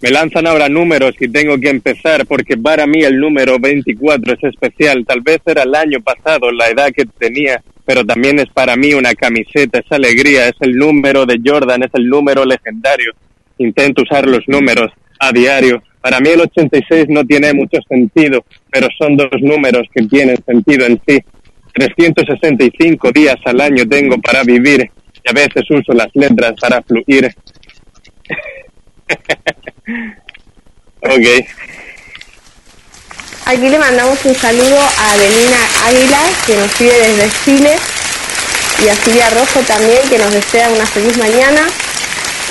me 0.00 0.10
lanzan 0.10 0.46
ahora 0.46 0.68
números 0.68 1.14
y 1.20 1.28
tengo 1.28 1.58
que 1.58 1.68
empezar 1.68 2.26
porque 2.26 2.56
para 2.56 2.86
mí 2.86 3.04
el 3.04 3.20
número 3.20 3.58
24 3.58 4.32
es 4.32 4.44
especial. 4.44 5.04
Tal 5.06 5.20
vez 5.20 5.40
era 5.44 5.62
el 5.62 5.74
año 5.74 6.00
pasado, 6.00 6.50
la 6.50 6.68
edad 6.70 6.90
que 6.90 7.04
tenía, 7.04 7.62
pero 7.84 8.04
también 8.04 8.38
es 8.38 8.48
para 8.48 8.76
mí 8.76 8.94
una 8.94 9.14
camiseta, 9.14 9.78
es 9.78 9.92
alegría, 9.92 10.48
es 10.48 10.56
el 10.60 10.74
número 10.76 11.26
de 11.26 11.38
Jordan, 11.44 11.82
es 11.82 11.90
el 11.92 12.08
número 12.08 12.44
legendario. 12.46 13.12
Intento 13.58 14.02
usar 14.02 14.26
los 14.26 14.48
números 14.48 14.90
a 15.20 15.30
diario. 15.32 15.82
Para 16.00 16.18
mí 16.18 16.30
el 16.30 16.40
86 16.40 17.06
no 17.10 17.24
tiene 17.24 17.52
mucho 17.52 17.78
sentido, 17.88 18.44
pero 18.70 18.88
son 18.98 19.16
dos 19.16 19.30
números 19.40 19.86
que 19.94 20.02
tienen 20.06 20.42
sentido 20.44 20.86
en 20.86 21.00
sí. 21.06 21.20
365 21.74 23.12
días 23.12 23.36
al 23.44 23.60
año 23.60 23.86
tengo 23.86 24.18
para 24.20 24.42
vivir 24.42 24.90
a 25.28 25.32
veces 25.32 25.62
uso 25.70 25.92
las 25.92 26.08
letras 26.14 26.54
para 26.60 26.82
fluir. 26.82 27.34
ok. 31.02 31.26
Aquí 33.44 33.68
le 33.68 33.78
mandamos 33.78 34.24
un 34.24 34.34
saludo 34.34 34.78
a 34.78 35.12
Adelina 35.12 35.58
Águila, 35.86 36.20
que 36.46 36.56
nos 36.56 36.70
sigue 36.72 36.92
desde 36.92 37.30
Chile, 37.44 37.76
y 38.84 38.88
a 38.88 38.94
Silvia 38.94 39.30
Rojo 39.30 39.60
también, 39.66 39.98
que 40.08 40.18
nos 40.18 40.32
desea 40.32 40.70
una 40.70 40.86
feliz 40.86 41.16
mañana. 41.18 41.66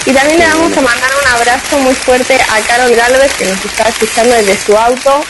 Y 0.05 0.11
también 0.13 0.39
le 0.39 0.47
vamos 0.47 0.75
a 0.77 0.81
mandar 0.81 1.11
un 1.21 1.27
abrazo 1.31 1.77
muy 1.79 1.93
fuerte 1.93 2.35
a 2.35 2.59
Carol 2.67 2.93
Galvez, 2.95 3.33
que 3.35 3.45
nos 3.45 3.63
está 3.63 3.87
escuchando 3.87 4.35
desde 4.35 4.57
su 4.57 4.77
auto. 4.77 5.23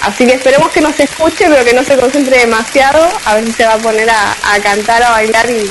Así 0.00 0.26
que 0.26 0.34
esperemos 0.34 0.70
que 0.72 0.80
nos 0.80 0.98
escuche, 0.98 1.46
pero 1.48 1.64
que 1.64 1.74
no 1.74 1.84
se 1.84 1.96
concentre 1.96 2.38
demasiado, 2.38 3.08
a 3.24 3.34
ver 3.34 3.46
si 3.46 3.52
se 3.52 3.64
va 3.64 3.74
a 3.74 3.78
poner 3.78 4.08
a, 4.10 4.36
a 4.42 4.60
cantar, 4.60 5.02
a 5.02 5.10
bailar 5.10 5.48
y, 5.50 5.70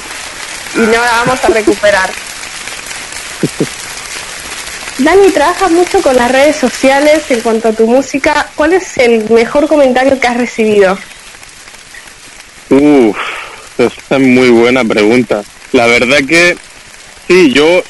y 0.76 0.80
no 0.80 0.92
la 0.92 1.24
vamos 1.26 1.44
a 1.44 1.48
recuperar. 1.48 2.12
Dani, 4.98 5.32
trabajas 5.32 5.72
mucho 5.72 6.02
con 6.02 6.16
las 6.16 6.32
redes 6.32 6.56
sociales 6.56 7.24
en 7.30 7.42
cuanto 7.42 7.70
a 7.70 7.74
tu 7.74 7.88
música. 7.88 8.48
¿Cuál 8.56 8.74
es 8.74 8.98
el 8.98 9.30
mejor 9.30 9.68
comentario 9.68 10.20
que 10.20 10.28
has 10.28 10.38
recibido? 10.38 10.98
Uf, 12.70 13.18
esta 13.78 14.16
es 14.16 14.22
muy 14.22 14.50
buena 14.50 14.84
pregunta. 14.86 15.44
La 15.72 15.88
verdad 15.88 16.20
que 16.28 16.56
sí, 17.28 17.52
yo 17.52 17.84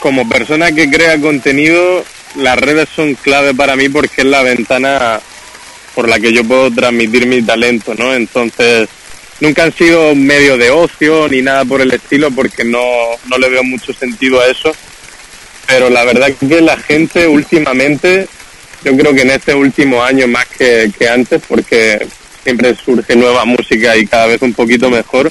como 0.00 0.28
persona 0.28 0.72
que 0.72 0.90
crea 0.90 1.20
contenido, 1.20 2.04
las 2.36 2.58
redes 2.58 2.88
son 2.94 3.14
clave 3.14 3.54
para 3.54 3.74
mí 3.74 3.88
porque 3.88 4.22
es 4.22 4.26
la 4.26 4.42
ventana 4.42 5.20
por 5.94 6.08
la 6.08 6.20
que 6.20 6.32
yo 6.32 6.44
puedo 6.44 6.70
transmitir 6.70 7.26
mi 7.26 7.42
talento, 7.42 7.94
¿no? 7.94 8.14
Entonces, 8.14 8.88
nunca 9.40 9.64
han 9.64 9.72
sido 9.72 10.14
medio 10.14 10.56
de 10.56 10.70
ocio 10.70 11.28
ni 11.28 11.42
nada 11.42 11.64
por 11.64 11.80
el 11.80 11.92
estilo 11.92 12.30
porque 12.30 12.64
no, 12.64 12.82
no 13.28 13.38
le 13.38 13.48
veo 13.48 13.64
mucho 13.64 13.92
sentido 13.92 14.40
a 14.40 14.46
eso. 14.46 14.74
Pero 15.66 15.90
la 15.90 16.04
verdad 16.04 16.32
que 16.38 16.60
la 16.60 16.78
gente 16.78 17.26
últimamente, 17.26 18.26
yo 18.84 18.96
creo 18.96 19.12
que 19.12 19.22
en 19.22 19.30
este 19.30 19.54
último 19.54 20.02
año 20.02 20.26
más 20.26 20.46
que, 20.46 20.90
que 20.98 21.08
antes, 21.08 21.42
porque 21.46 22.06
siempre 22.42 22.74
surge 22.74 23.14
nueva 23.14 23.44
música 23.44 23.96
y 23.96 24.06
cada 24.06 24.26
vez 24.26 24.40
un 24.40 24.54
poquito 24.54 24.88
mejor, 24.88 25.30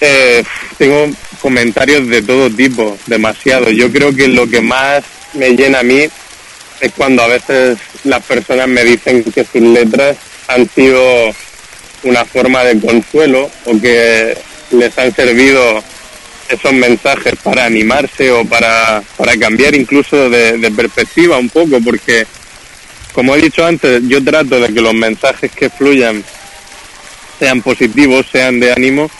eh, 0.00 0.44
tengo 0.76 1.10
comentarios 1.40 2.06
de 2.08 2.22
todo 2.22 2.48
tipo, 2.48 2.96
demasiado. 3.06 3.70
Yo 3.70 3.90
creo 3.90 4.14
que 4.14 4.28
lo 4.28 4.48
que 4.48 4.60
más 4.60 5.02
me 5.34 5.50
llena 5.50 5.80
a 5.80 5.82
mí 5.82 6.08
es 6.80 6.92
cuando 6.96 7.22
a 7.22 7.26
veces 7.26 7.78
las 8.04 8.22
personas 8.24 8.68
me 8.68 8.84
dicen 8.84 9.24
que 9.24 9.44
sus 9.44 9.62
letras 9.62 10.16
han 10.46 10.68
sido 10.70 11.34
una 12.02 12.24
forma 12.24 12.64
de 12.64 12.80
consuelo 12.80 13.50
o 13.64 13.80
que 13.80 14.36
les 14.70 14.98
han 14.98 15.14
servido 15.14 15.82
esos 16.48 16.72
mensajes 16.72 17.34
para 17.42 17.64
animarse 17.64 18.30
o 18.30 18.44
para, 18.44 19.02
para 19.16 19.36
cambiar 19.36 19.74
incluso 19.74 20.30
de, 20.30 20.58
de 20.58 20.70
perspectiva 20.70 21.38
un 21.38 21.48
poco, 21.48 21.80
porque 21.84 22.26
como 23.12 23.34
he 23.34 23.40
dicho 23.40 23.64
antes, 23.64 24.02
yo 24.06 24.22
trato 24.22 24.60
de 24.60 24.72
que 24.72 24.80
los 24.80 24.94
mensajes 24.94 25.50
que 25.50 25.70
fluyan 25.70 26.22
sean 27.38 27.62
positivos, 27.62 28.26
sean 28.30 28.60
de 28.60 28.72
ánimo, 28.72 29.10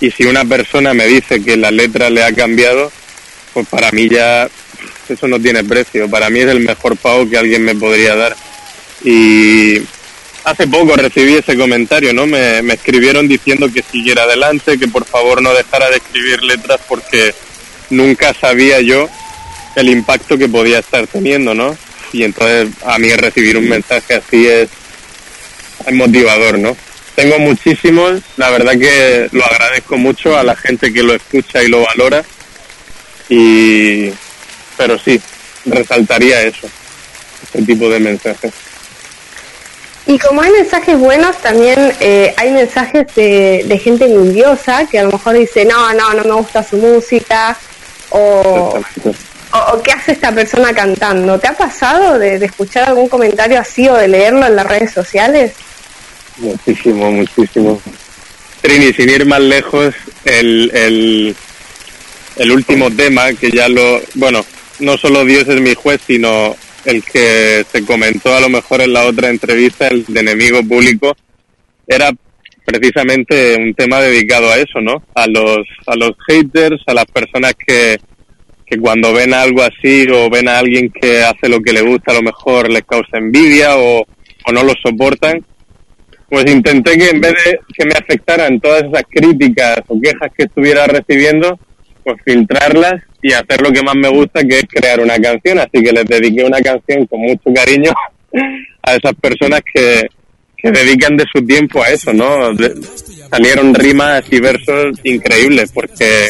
y 0.00 0.10
si 0.10 0.24
una 0.24 0.44
persona 0.44 0.92
me 0.94 1.06
dice 1.06 1.42
que 1.42 1.56
la 1.56 1.70
letra 1.70 2.10
le 2.10 2.22
ha 2.22 2.32
cambiado, 2.32 2.90
pues 3.52 3.66
para 3.68 3.90
mí 3.92 4.08
ya 4.08 4.48
eso 5.08 5.28
no 5.28 5.40
tiene 5.40 5.64
precio. 5.64 6.10
Para 6.10 6.30
mí 6.30 6.40
es 6.40 6.46
el 6.48 6.60
mejor 6.60 6.96
pago 6.96 7.28
que 7.28 7.38
alguien 7.38 7.64
me 7.64 7.74
podría 7.74 8.14
dar. 8.14 8.36
Y 9.02 9.78
hace 10.44 10.66
poco 10.66 10.96
recibí 10.96 11.34
ese 11.34 11.56
comentario, 11.56 12.12
¿no? 12.12 12.26
Me, 12.26 12.62
me 12.62 12.74
escribieron 12.74 13.26
diciendo 13.28 13.70
que 13.72 13.82
siguiera 13.82 14.24
adelante, 14.24 14.78
que 14.78 14.88
por 14.88 15.04
favor 15.06 15.42
no 15.42 15.52
dejara 15.54 15.90
de 15.90 15.96
escribir 15.96 16.42
letras 16.42 16.80
porque 16.88 17.34
nunca 17.90 18.34
sabía 18.34 18.80
yo 18.80 19.08
el 19.76 19.88
impacto 19.88 20.38
que 20.38 20.48
podía 20.48 20.78
estar 20.78 21.06
teniendo, 21.06 21.54
¿no? 21.54 21.76
Y 22.12 22.22
entonces 22.22 22.68
a 22.86 22.98
mí 22.98 23.08
recibir 23.10 23.56
un 23.56 23.68
mensaje 23.68 24.14
así 24.14 24.46
es, 24.46 24.68
es 25.86 25.94
motivador, 25.94 26.58
¿no? 26.58 26.76
Tengo 27.16 27.38
muchísimos, 27.38 28.20
la 28.36 28.50
verdad 28.50 28.72
que 28.78 29.28
lo 29.32 29.44
agradezco 29.44 29.96
mucho 29.96 30.36
a 30.36 30.42
la 30.42 30.56
gente 30.56 30.92
que 30.92 31.02
lo 31.02 31.14
escucha 31.14 31.62
y 31.62 31.68
lo 31.68 31.82
valora. 31.82 32.24
Y, 33.28 34.10
pero 34.76 34.98
sí, 34.98 35.20
resaltaría 35.64 36.42
eso, 36.42 36.68
este 37.42 37.62
tipo 37.62 37.88
de 37.88 38.00
mensajes. 38.00 38.52
Y 40.06 40.18
como 40.18 40.42
hay 40.42 40.50
mensajes 40.50 40.98
buenos, 40.98 41.36
también 41.38 41.92
eh, 42.00 42.34
hay 42.36 42.52
mensajes 42.52 43.06
de, 43.14 43.64
de 43.66 43.78
gente 43.78 44.04
envidiosa 44.04 44.86
que 44.86 44.98
a 44.98 45.04
lo 45.04 45.12
mejor 45.12 45.34
dice, 45.34 45.64
no, 45.64 45.94
no, 45.94 46.12
no 46.12 46.24
me 46.24 46.34
gusta 46.34 46.62
su 46.62 46.76
música, 46.76 47.56
o, 48.10 48.78
o, 49.52 49.58
o 49.72 49.82
qué 49.82 49.92
hace 49.92 50.12
esta 50.12 50.30
persona 50.32 50.74
cantando. 50.74 51.38
¿Te 51.38 51.48
ha 51.48 51.56
pasado 51.56 52.18
de, 52.18 52.36
escuchar 52.36 52.88
algún 52.88 53.08
comentario 53.08 53.58
así 53.58 53.88
o 53.88 53.94
de 53.94 54.08
leerlo 54.08 54.46
en 54.46 54.56
las 54.56 54.66
redes 54.66 54.92
sociales? 54.92 55.52
Muchísimo, 56.36 57.10
muchísimo. 57.10 57.80
Trini, 58.60 58.92
sin 58.92 59.08
ir 59.08 59.24
más 59.24 59.40
lejos, 59.40 59.94
el, 60.24 60.70
el, 60.74 61.36
el 62.36 62.50
último 62.50 62.90
tema 62.90 63.32
que 63.32 63.50
ya 63.50 63.68
lo, 63.68 64.00
bueno, 64.14 64.44
no 64.80 64.98
solo 64.98 65.24
Dios 65.24 65.48
es 65.48 65.60
mi 65.60 65.74
juez, 65.74 66.00
sino 66.06 66.56
el 66.84 67.02
que 67.02 67.64
se 67.70 67.84
comentó 67.84 68.34
a 68.34 68.40
lo 68.40 68.48
mejor 68.48 68.80
en 68.82 68.92
la 68.92 69.04
otra 69.04 69.30
entrevista, 69.30 69.88
el 69.88 70.04
de 70.06 70.20
enemigo 70.20 70.62
público, 70.62 71.14
era 71.86 72.10
precisamente 72.64 73.56
un 73.56 73.74
tema 73.74 74.00
dedicado 74.00 74.50
a 74.50 74.56
eso, 74.56 74.80
¿no? 74.80 75.02
A 75.14 75.26
los, 75.26 75.66
a 75.86 75.96
los 75.96 76.12
haters, 76.26 76.82
a 76.86 76.94
las 76.94 77.04
personas 77.06 77.54
que, 77.54 77.98
que 78.66 78.78
cuando 78.78 79.12
ven 79.12 79.34
algo 79.34 79.62
así 79.62 80.06
o 80.10 80.30
ven 80.30 80.48
a 80.48 80.58
alguien 80.58 80.90
que 80.90 81.22
hace 81.22 81.48
lo 81.48 81.60
que 81.60 81.72
le 81.72 81.82
gusta, 81.82 82.12
a 82.12 82.14
lo 82.16 82.22
mejor 82.22 82.70
les 82.70 82.84
causa 82.84 83.18
envidia 83.18 83.76
o, 83.76 84.00
o 84.46 84.52
no 84.52 84.62
lo 84.62 84.72
soportan, 84.82 85.44
pues 86.28 86.50
intenté 86.50 86.96
que 86.98 87.10
en 87.10 87.20
vez 87.20 87.34
de 87.44 87.60
que 87.76 87.84
me 87.84 87.94
afectaran 87.94 88.58
todas 88.60 88.84
esas 88.84 89.04
críticas 89.08 89.80
o 89.88 90.00
quejas 90.00 90.30
que 90.36 90.44
estuviera 90.44 90.86
recibiendo, 90.86 91.58
pues 92.04 92.16
filtrarlas 92.24 93.02
y 93.22 93.32
hacer 93.32 93.60
lo 93.62 93.72
que 93.72 93.82
más 93.82 93.94
me 93.96 94.08
gusta, 94.08 94.42
que 94.42 94.58
es 94.58 94.64
crear 94.68 95.00
una 95.00 95.18
canción. 95.18 95.58
Así 95.58 95.82
que 95.82 95.92
les 95.92 96.04
dediqué 96.04 96.44
una 96.44 96.60
canción 96.60 97.06
con 97.06 97.20
mucho 97.20 97.52
cariño 97.54 97.92
a 98.82 98.94
esas 98.94 99.14
personas 99.20 99.60
que, 99.72 100.06
que 100.56 100.70
dedican 100.70 101.16
de 101.16 101.24
su 101.32 101.44
tiempo 101.44 101.82
a 101.82 101.88
eso, 101.88 102.12
¿no? 102.12 102.52
De- 102.54 102.74
salieron 103.30 103.74
rimas 103.74 104.22
y 104.30 104.38
versos 104.40 104.98
increíbles 105.02 105.72
porque 105.72 106.28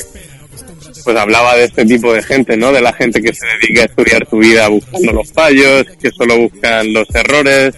pues 1.05 1.16
hablaba 1.18 1.55
de 1.57 1.64
este 1.64 1.85
tipo 1.85 2.14
de 2.14 2.22
gente, 2.22 2.57
¿no? 2.57 2.72
De 2.72 2.81
la 2.81 2.93
gente 2.95 3.20
que 3.20 3.35
se 3.35 3.47
dedica 3.61 3.83
a 3.83 3.85
estudiar 3.87 4.27
su 4.29 4.39
vida 4.39 4.68
buscando 4.68 5.12
los 5.12 5.31
fallos, 5.33 5.85
que 6.01 6.11
solo 6.11 6.39
buscan 6.39 6.93
los 6.95 7.07
errores, 7.14 7.75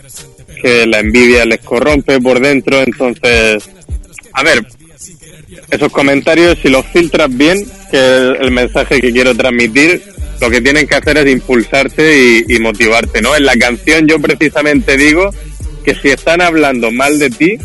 que 0.63 0.87
la 0.87 1.01
envidia 1.01 1.45
les 1.45 1.59
corrompe 1.61 2.21
por 2.21 2.39
dentro, 2.41 2.81
entonces, 2.83 3.69
a 4.33 4.43
ver, 4.45 4.61
esos 5.71 5.93
comentarios, 5.93 6.59
si 6.61 6.69
los 6.69 6.87
filtras 6.87 7.35
bien, 7.37 7.67
que 7.91 7.97
es 7.97 8.41
el 8.41 8.51
mensaje 8.51 9.01
que 9.01 9.13
quiero 9.13 9.35
transmitir, 9.35 10.03
lo 10.41 10.51
que 10.51 10.61
tienen 10.61 10.87
que 10.87 10.97
hacer 10.97 11.17
es 11.19 11.29
impulsarte 11.29 12.45
y, 12.49 12.57
y 12.57 12.59
motivarte, 12.59 13.23
¿no? 13.23 13.35
En 13.35 13.45
la 13.45 13.57
canción 13.57 14.07
yo 14.07 14.21
precisamente 14.21 14.97
digo 14.97 15.31
que 15.85 15.95
si 15.95 16.09
están 16.09 16.41
hablando 16.41 16.91
mal 16.91 17.19
de 17.19 17.31
ti, 17.31 17.59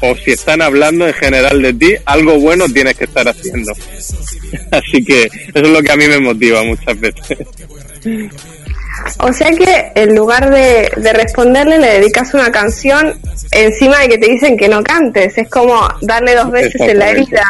o 0.00 0.14
si 0.16 0.32
están 0.32 0.62
hablando 0.62 1.06
en 1.06 1.14
general 1.14 1.60
de 1.62 1.74
ti, 1.74 1.94
algo 2.04 2.38
bueno 2.38 2.66
tienes 2.68 2.96
que 2.96 3.04
estar 3.04 3.28
haciendo. 3.28 3.72
Así 4.70 5.04
que 5.04 5.24
eso 5.24 5.52
es 5.54 5.68
lo 5.68 5.82
que 5.82 5.92
a 5.92 5.96
mí 5.96 6.06
me 6.06 6.20
motiva 6.20 6.62
muchas 6.62 6.98
veces. 7.00 7.38
O 9.20 9.32
sea 9.32 9.50
que 9.50 9.92
en 9.94 10.14
lugar 10.14 10.50
de, 10.50 10.90
de 10.96 11.12
responderle 11.12 11.78
le 11.78 12.00
dedicas 12.00 12.34
una 12.34 12.50
canción 12.50 13.18
encima 13.50 14.00
de 14.00 14.08
que 14.08 14.18
te 14.18 14.30
dicen 14.30 14.56
que 14.56 14.68
no 14.68 14.82
cantes. 14.82 15.36
Es 15.38 15.48
como 15.48 15.80
darle 16.02 16.34
dos 16.34 16.50
veces 16.50 16.80
en 16.80 16.98
la 16.98 17.10
herida. 17.10 17.44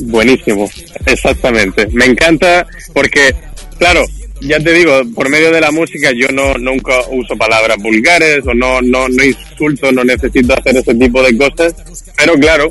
Buenísimo, 0.00 0.70
exactamente. 1.06 1.86
Me 1.92 2.04
encanta 2.04 2.66
porque, 2.92 3.34
claro, 3.78 4.02
ya 4.40 4.60
te 4.60 4.72
digo, 4.72 5.00
por 5.14 5.28
medio 5.28 5.50
de 5.50 5.60
la 5.60 5.70
música 5.70 6.10
yo 6.14 6.28
no 6.28 6.54
nunca 6.54 7.00
uso 7.10 7.36
palabras 7.36 7.78
vulgares 7.78 8.40
o 8.46 8.54
no, 8.54 8.80
no, 8.82 9.08
no 9.08 9.24
insulto, 9.24 9.90
no 9.92 10.04
necesito 10.04 10.54
hacer 10.54 10.76
ese 10.76 10.94
tipo 10.94 11.22
de 11.22 11.36
cosas, 11.36 11.74
pero 12.16 12.34
claro, 12.34 12.68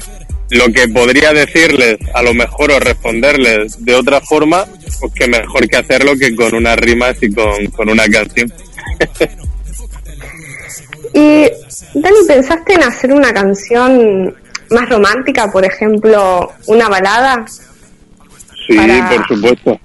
lo 0.50 0.72
que 0.72 0.88
podría 0.88 1.34
decirles 1.34 1.98
a 2.14 2.22
lo 2.22 2.34
mejor 2.34 2.72
o 2.72 2.80
responderles 2.80 3.84
de 3.84 3.96
otra 3.96 4.22
forma, 4.22 4.66
pues 5.00 5.14
que 5.14 5.28
mejor 5.28 5.68
que 5.68 5.78
hacerlo 5.78 6.16
que 6.18 6.36
con 6.36 6.54
unas 6.54 6.78
rimas 6.78 7.16
y 7.22 7.34
con, 7.34 7.66
con 7.68 7.90
una 7.90 8.08
canción. 8.08 8.54
y 11.14 11.48
Dani, 11.96 12.18
¿pensaste 12.28 12.74
en 12.74 12.84
hacer 12.84 13.12
una 13.12 13.34
canción 13.34 14.36
más 14.70 14.90
romántica, 14.90 15.52
por 15.52 15.66
ejemplo, 15.66 16.52
una 16.68 16.90
balada? 16.90 17.46
Sí, 18.68 18.78
por 19.10 19.28
supuesto. 19.28 19.80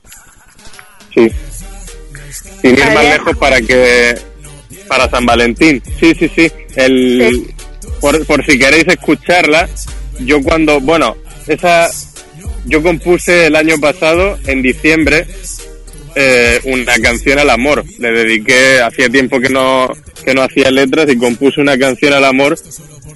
Sí. 1.14 1.30
Sin 2.62 2.72
ir 2.72 2.84
más 2.94 3.04
lejos 3.04 3.36
para 3.36 3.60
que 3.60 4.14
para 4.88 5.08
San 5.08 5.24
Valentín. 5.24 5.82
Sí, 5.98 6.14
sí, 6.18 6.30
sí. 6.34 6.50
El 6.76 7.54
Por, 8.00 8.24
por 8.26 8.44
si 8.44 8.58
queréis 8.58 8.86
escucharla, 8.88 9.68
yo 10.24 10.42
cuando, 10.42 10.80
bueno, 10.80 11.16
esa 11.46 11.88
yo 12.66 12.82
compuse 12.82 13.46
el 13.46 13.56
año 13.56 13.78
pasado 13.80 14.38
en 14.46 14.62
diciembre 14.62 15.26
eh, 16.14 16.60
una 16.64 16.98
canción 16.98 17.38
al 17.38 17.50
amor. 17.50 17.84
Le 17.98 18.10
dediqué, 18.12 18.80
hacía 18.80 19.08
tiempo 19.08 19.40
que 19.40 19.48
no, 19.48 19.88
que 20.24 20.34
no 20.34 20.42
hacía 20.42 20.70
letras 20.70 21.10
y 21.10 21.16
compuse 21.16 21.60
una 21.60 21.78
canción 21.78 22.12
al 22.12 22.24
amor, 22.24 22.58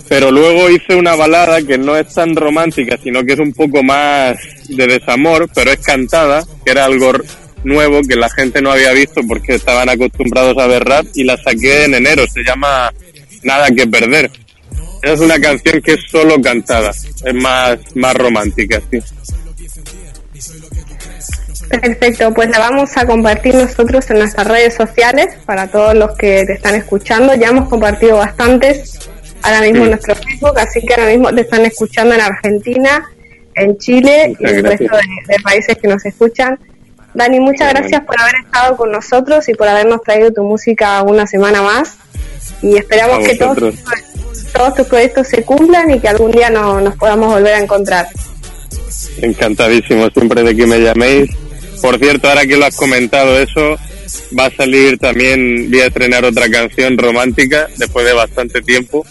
pero 0.09 0.30
luego 0.30 0.70
hice 0.70 0.94
una 0.94 1.14
balada 1.14 1.62
que 1.62 1.78
no 1.78 1.96
es 1.96 2.12
tan 2.14 2.36
romántica, 2.36 2.98
sino 3.02 3.24
que 3.24 3.34
es 3.34 3.38
un 3.38 3.52
poco 3.52 3.82
más 3.82 4.38
de 4.68 4.86
desamor, 4.86 5.48
pero 5.55 5.72
es 5.72 5.80
cantada, 5.80 6.44
que 6.64 6.70
era 6.70 6.84
algo 6.84 7.12
nuevo 7.64 8.02
que 8.02 8.16
la 8.16 8.28
gente 8.30 8.61
no 8.61 8.70
había 8.70 8.92
visto 8.92 9.22
porque 9.26 9.55
estaban 9.55 9.88
acostumbrados 9.88 10.57
a 10.59 10.66
ver 10.66 10.84
rap 10.84 11.07
y 11.14 11.24
la 11.24 11.36
saqué 11.36 11.84
en 11.84 11.94
enero, 11.94 12.24
se 12.26 12.42
llama 12.42 12.92
Nada 13.42 13.70
que 13.70 13.86
perder. 13.86 14.30
Es 15.05 15.20
una 15.20 15.38
canción 15.38 15.82
que 15.82 15.92
es 15.92 16.00
solo 16.11 16.40
cantada, 16.40 16.90
es 16.90 17.34
más, 17.34 17.78
más 17.94 18.14
romántica, 18.14 18.80
sí. 18.90 18.98
Perfecto, 21.68 22.32
pues 22.32 22.48
la 22.50 22.59
vamos 22.59 22.96
a 22.96 23.07
compartir 23.07 23.55
nosotros 23.55 24.09
en 24.11 24.18
nuestras 24.18 24.46
redes 24.46 24.74
sociales 24.74 25.34
para 25.44 25.68
todos 25.68 25.94
los 25.94 26.16
que 26.16 26.44
te 26.46 26.55
están 26.55 26.74
escuchando. 26.74 27.34
Ya 27.34 27.48
hemos 27.48 27.68
compartido 27.68 28.16
bastantes 28.16 28.98
ahora 29.42 29.61
mismo 29.61 29.84
en 29.84 29.90
nuestro 29.90 30.14
Facebook, 30.14 30.59
así 30.59 30.80
que 30.80 30.94
ahora 30.94 31.11
mismo 31.11 31.34
te 31.34 31.42
están 31.42 31.64
escuchando 31.66 32.14
en 32.14 32.20
Argentina, 32.20 33.05
en 33.55 33.76
Chile 33.78 34.36
y 34.38 34.46
en 34.46 34.57
el 34.57 34.64
resto 34.64 34.96
de, 35.28 35.36
países 35.42 35.76
que 35.76 35.88
nos 35.88 36.05
escuchan. 36.05 36.59
Dani, 37.12 37.40
muchas 37.40 37.72
gracias 37.72 38.02
por 38.05 38.20
haber 38.20 38.34
estado 38.44 38.76
con 38.76 38.90
nosotros 38.90 39.48
y 39.48 39.55
por 39.55 39.68
habernos 39.68 40.02
traído 40.02 40.32
tu 40.32 40.42
música 40.42 41.02
una 41.02 41.26
semana 41.26 41.62
más. 41.62 41.96
Y 42.62 42.76
esperamos 42.76 43.26
que 43.26 43.36
todos, 43.36 43.74
todos 44.53 44.74
tus 44.74 44.87
proyectos 44.87 45.28
se 45.28 45.43
cumplan 45.45 45.91
y 45.91 46.01
que 46.01 46.09
algún 46.09 46.30
día 46.30 46.51
no, 46.51 46.80
nos 46.80 46.97
podamos 46.97 47.32
volver 47.35 47.55
a 47.55 47.61
encontrar. 47.61 48.07
Encantadísimo 49.20 50.09
siempre 50.11 50.43
de 50.43 50.55
que 50.57 50.66
me 50.66 50.80
llaméis 50.80 51.30
por 51.85 51.99
cierto, 51.99 52.30
ahora 52.30 52.47
que 52.47 52.57
lo 52.57 52.64
has 52.64 52.76
comentado 52.76 53.39
eso, 53.39 53.76
va 54.39 54.47
a 54.47 54.51
salir 54.51 54.97
también, 54.97 55.70
voy 55.70 55.80
a 55.80 55.89
estrenar 55.89 56.24
otra 56.24 56.49
canción 56.49 56.97
romántica 56.97 57.68
después 57.76 58.07
de 58.07 58.14
bastante 58.14 58.62
tiempo. 58.62 59.05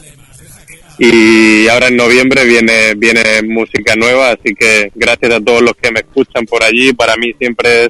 Y 0.98 1.68
ahora 1.68 1.90
en 1.90 1.98
noviembre 1.98 2.46
viene, 2.46 2.96
viene 2.96 3.22
música 3.44 3.96
nueva, 3.96 4.32
así 4.32 4.56
que 4.56 4.92
gracias 4.96 5.34
a 5.34 5.40
todos 5.40 5.62
los 5.62 5.74
que 5.76 5.92
me 5.92 6.00
escuchan 6.00 6.48
por 6.48 6.64
allí. 6.64 6.94
Para 6.94 7.16
mí 7.16 7.32
siempre 7.38 7.86
es 7.86 7.90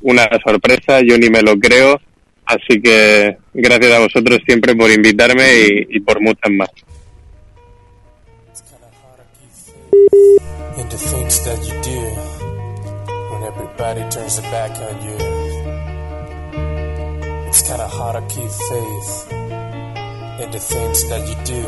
una 0.00 0.28
sorpresa, 0.44 1.00
yo 1.00 1.16
ni 1.16 1.30
me 1.30 1.42
lo 1.42 1.56
creo. 1.56 2.00
Así 2.52 2.80
que 2.82 3.38
gracias 3.54 3.92
a 3.92 4.00
vosotros 4.00 4.40
siempre 4.46 4.74
por 4.76 4.90
invitarme 4.90 5.86
y, 5.88 6.00
por 6.00 6.20
muchas 6.20 6.50
más. 6.52 6.68
It's 17.52 17.60
kinda 17.60 17.86
hard 17.86 18.14
to 18.14 18.34
keep 18.34 18.50
faith 18.50 19.12
in 20.42 20.50
the 20.50 20.58
things 20.58 21.06
that 21.10 21.20
you 21.28 21.36
do 21.44 21.62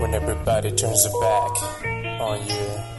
when 0.00 0.14
everybody 0.14 0.70
turns 0.70 1.02
their 1.02 1.12
back 1.20 1.52
on 2.20 2.38
you. 2.46 2.93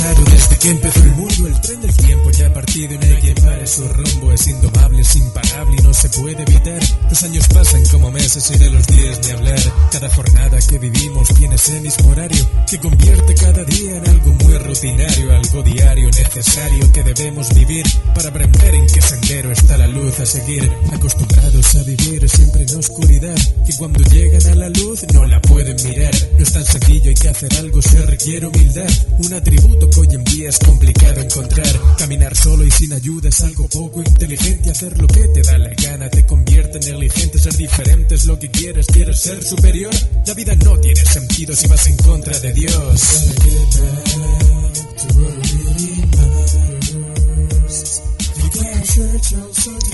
Pasado 0.00 0.24
desde 0.24 0.58
que 0.58 0.70
empezó 0.70 1.02
el 1.02 1.14
mundo. 1.14 1.46
El 1.46 1.60
tren 1.60 1.80
del 1.82 1.94
tiempo 1.94 2.30
ya 2.30 2.46
ha 2.46 2.54
partido 2.54 2.94
y 2.94 3.04
hay 3.04 3.20
quien 3.20 3.34
pare 3.34 3.66
su 3.66 3.86
rumbo. 3.86 4.32
Es 4.32 4.46
indomable, 4.46 5.02
es 5.02 5.16
imparable 5.16 5.76
y 5.78 5.82
no 5.82 5.94
se 5.94 6.08
puede 6.08 6.42
evitar. 6.42 6.80
Los 7.08 7.22
años 7.22 7.46
pasan 7.48 7.84
como 7.86 8.10
meses 8.10 8.50
y 8.50 8.58
de 8.58 8.70
los 8.70 8.86
días 8.86 9.20
ni 9.24 9.32
hablar. 9.32 9.60
Cada 9.92 10.08
jornada 10.10 10.58
que 10.68 10.78
vivimos 10.78 11.28
tiene 11.34 11.54
ese 11.54 11.80
mismo 11.80 12.10
horario 12.10 12.46
que 12.68 12.78
convierte 12.78 13.34
cada 13.34 13.64
día 13.64 13.96
en 13.96 14.08
algo 14.08 14.32
muy 14.32 14.58
rutinario, 14.58 15.36
algo 15.36 15.62
diario, 15.62 16.08
necesario 16.08 16.92
que 16.92 17.02
debemos 17.02 17.54
vivir 17.54 17.84
para 18.14 18.28
aprender 18.28 18.74
en 18.74 18.86
qué 18.86 19.02
sendero 19.02 19.52
está 19.52 19.76
la 19.76 19.86
luz 19.86 20.18
a 20.20 20.26
seguir. 20.26 20.72
Acostumbrados 20.92 21.74
a 21.76 21.82
vivir 21.82 22.28
siempre 22.28 22.62
en 22.62 22.78
oscuridad, 22.78 23.36
que 23.66 23.76
cuando 23.76 24.00
llegan 24.04 24.46
a 24.46 24.54
la 24.54 24.68
luz 24.70 25.04
no 25.12 25.26
la 25.26 25.40
pueden 25.42 25.76
mirar. 25.84 26.14
No 26.38 26.42
es 26.42 26.52
tan 26.52 26.64
sencillo, 26.64 27.10
hay 27.10 27.14
que 27.14 27.28
hacer 27.28 27.54
algo, 27.58 27.82
se 27.82 28.00
requiere 28.02 28.46
humildad. 28.46 28.90
Una 29.18 29.42
tributo 29.42 29.89
hoy 29.98 30.08
en 30.12 30.24
día 30.24 30.48
es 30.48 30.58
complicado 30.58 31.20
encontrar. 31.20 31.80
Caminar 31.98 32.36
solo 32.36 32.64
y 32.64 32.70
sin 32.70 32.92
ayuda 32.92 33.28
es 33.28 33.40
algo 33.42 33.68
poco 33.68 34.00
inteligente. 34.00 34.70
Hacer 34.70 34.96
lo 34.98 35.06
que 35.06 35.28
te 35.28 35.42
da 35.42 35.58
la 35.58 35.70
gana 35.70 36.08
te 36.10 36.24
convierte 36.26 36.78
en 36.78 36.92
negligente. 36.92 37.38
Ser 37.38 37.56
diferente 37.56 38.14
es 38.14 38.24
lo 38.26 38.38
que 38.38 38.50
quieres, 38.50 38.86
quieres 38.86 39.20
ser 39.20 39.42
superior. 39.42 39.92
La 40.26 40.34
vida 40.34 40.54
no 40.56 40.78
tiene 40.78 41.04
sentido 41.04 41.54
si 41.54 41.66
vas 41.66 41.86
en 41.86 41.96
contra 41.96 42.38
de 42.38 42.52
Dios. 42.52 43.24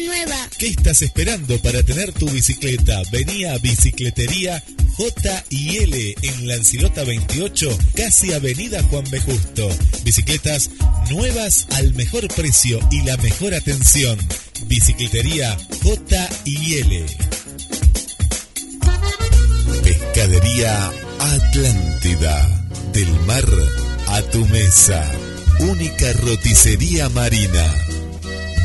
Nueva. 0.00 0.48
¿Qué 0.58 0.68
estás 0.68 1.02
esperando 1.02 1.58
para 1.60 1.82
tener 1.82 2.12
tu 2.12 2.28
bicicleta? 2.28 3.02
Vení 3.10 3.44
a 3.44 3.58
Bicicletería 3.58 4.62
J 4.96 5.44
en 5.50 6.48
Lancilota 6.48 7.04
28, 7.04 7.78
casi 7.94 8.32
Avenida 8.32 8.82
Juan 8.84 9.04
B. 9.10 9.20
Justo. 9.20 9.68
Bicicletas 10.04 10.70
nuevas 11.10 11.66
al 11.70 11.94
mejor 11.94 12.26
precio 12.28 12.80
y 12.90 13.02
la 13.02 13.16
mejor 13.18 13.54
atención. 13.54 14.18
Bicicletería 14.66 15.56
J. 15.82 16.28
Pescadería 19.84 20.92
Atlántida. 21.20 22.68
Del 22.92 23.10
mar 23.20 23.44
a 24.08 24.22
tu 24.22 24.44
mesa. 24.46 25.08
Única 25.60 26.12
roticería 26.14 27.08
marina. 27.08 27.87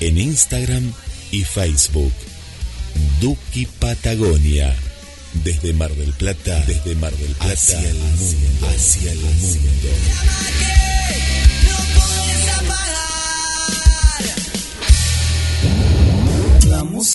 en 0.00 0.18
Instagram 0.18 0.92
y 1.30 1.44
Facebook. 1.44 2.12
Duki 3.20 3.66
Patagonia. 3.66 4.74
Desde 5.44 5.72
Mar 5.74 5.94
del 5.94 6.12
Plata, 6.14 6.64
desde 6.66 6.94
Mar 6.94 7.12
del 7.14 7.32
Plata 7.32 7.52
hacia 7.52 7.78
el 7.80 7.98
mundo, 7.98 8.66
hacia 8.66 9.12
el 9.12 9.20
mundo. 9.20 9.88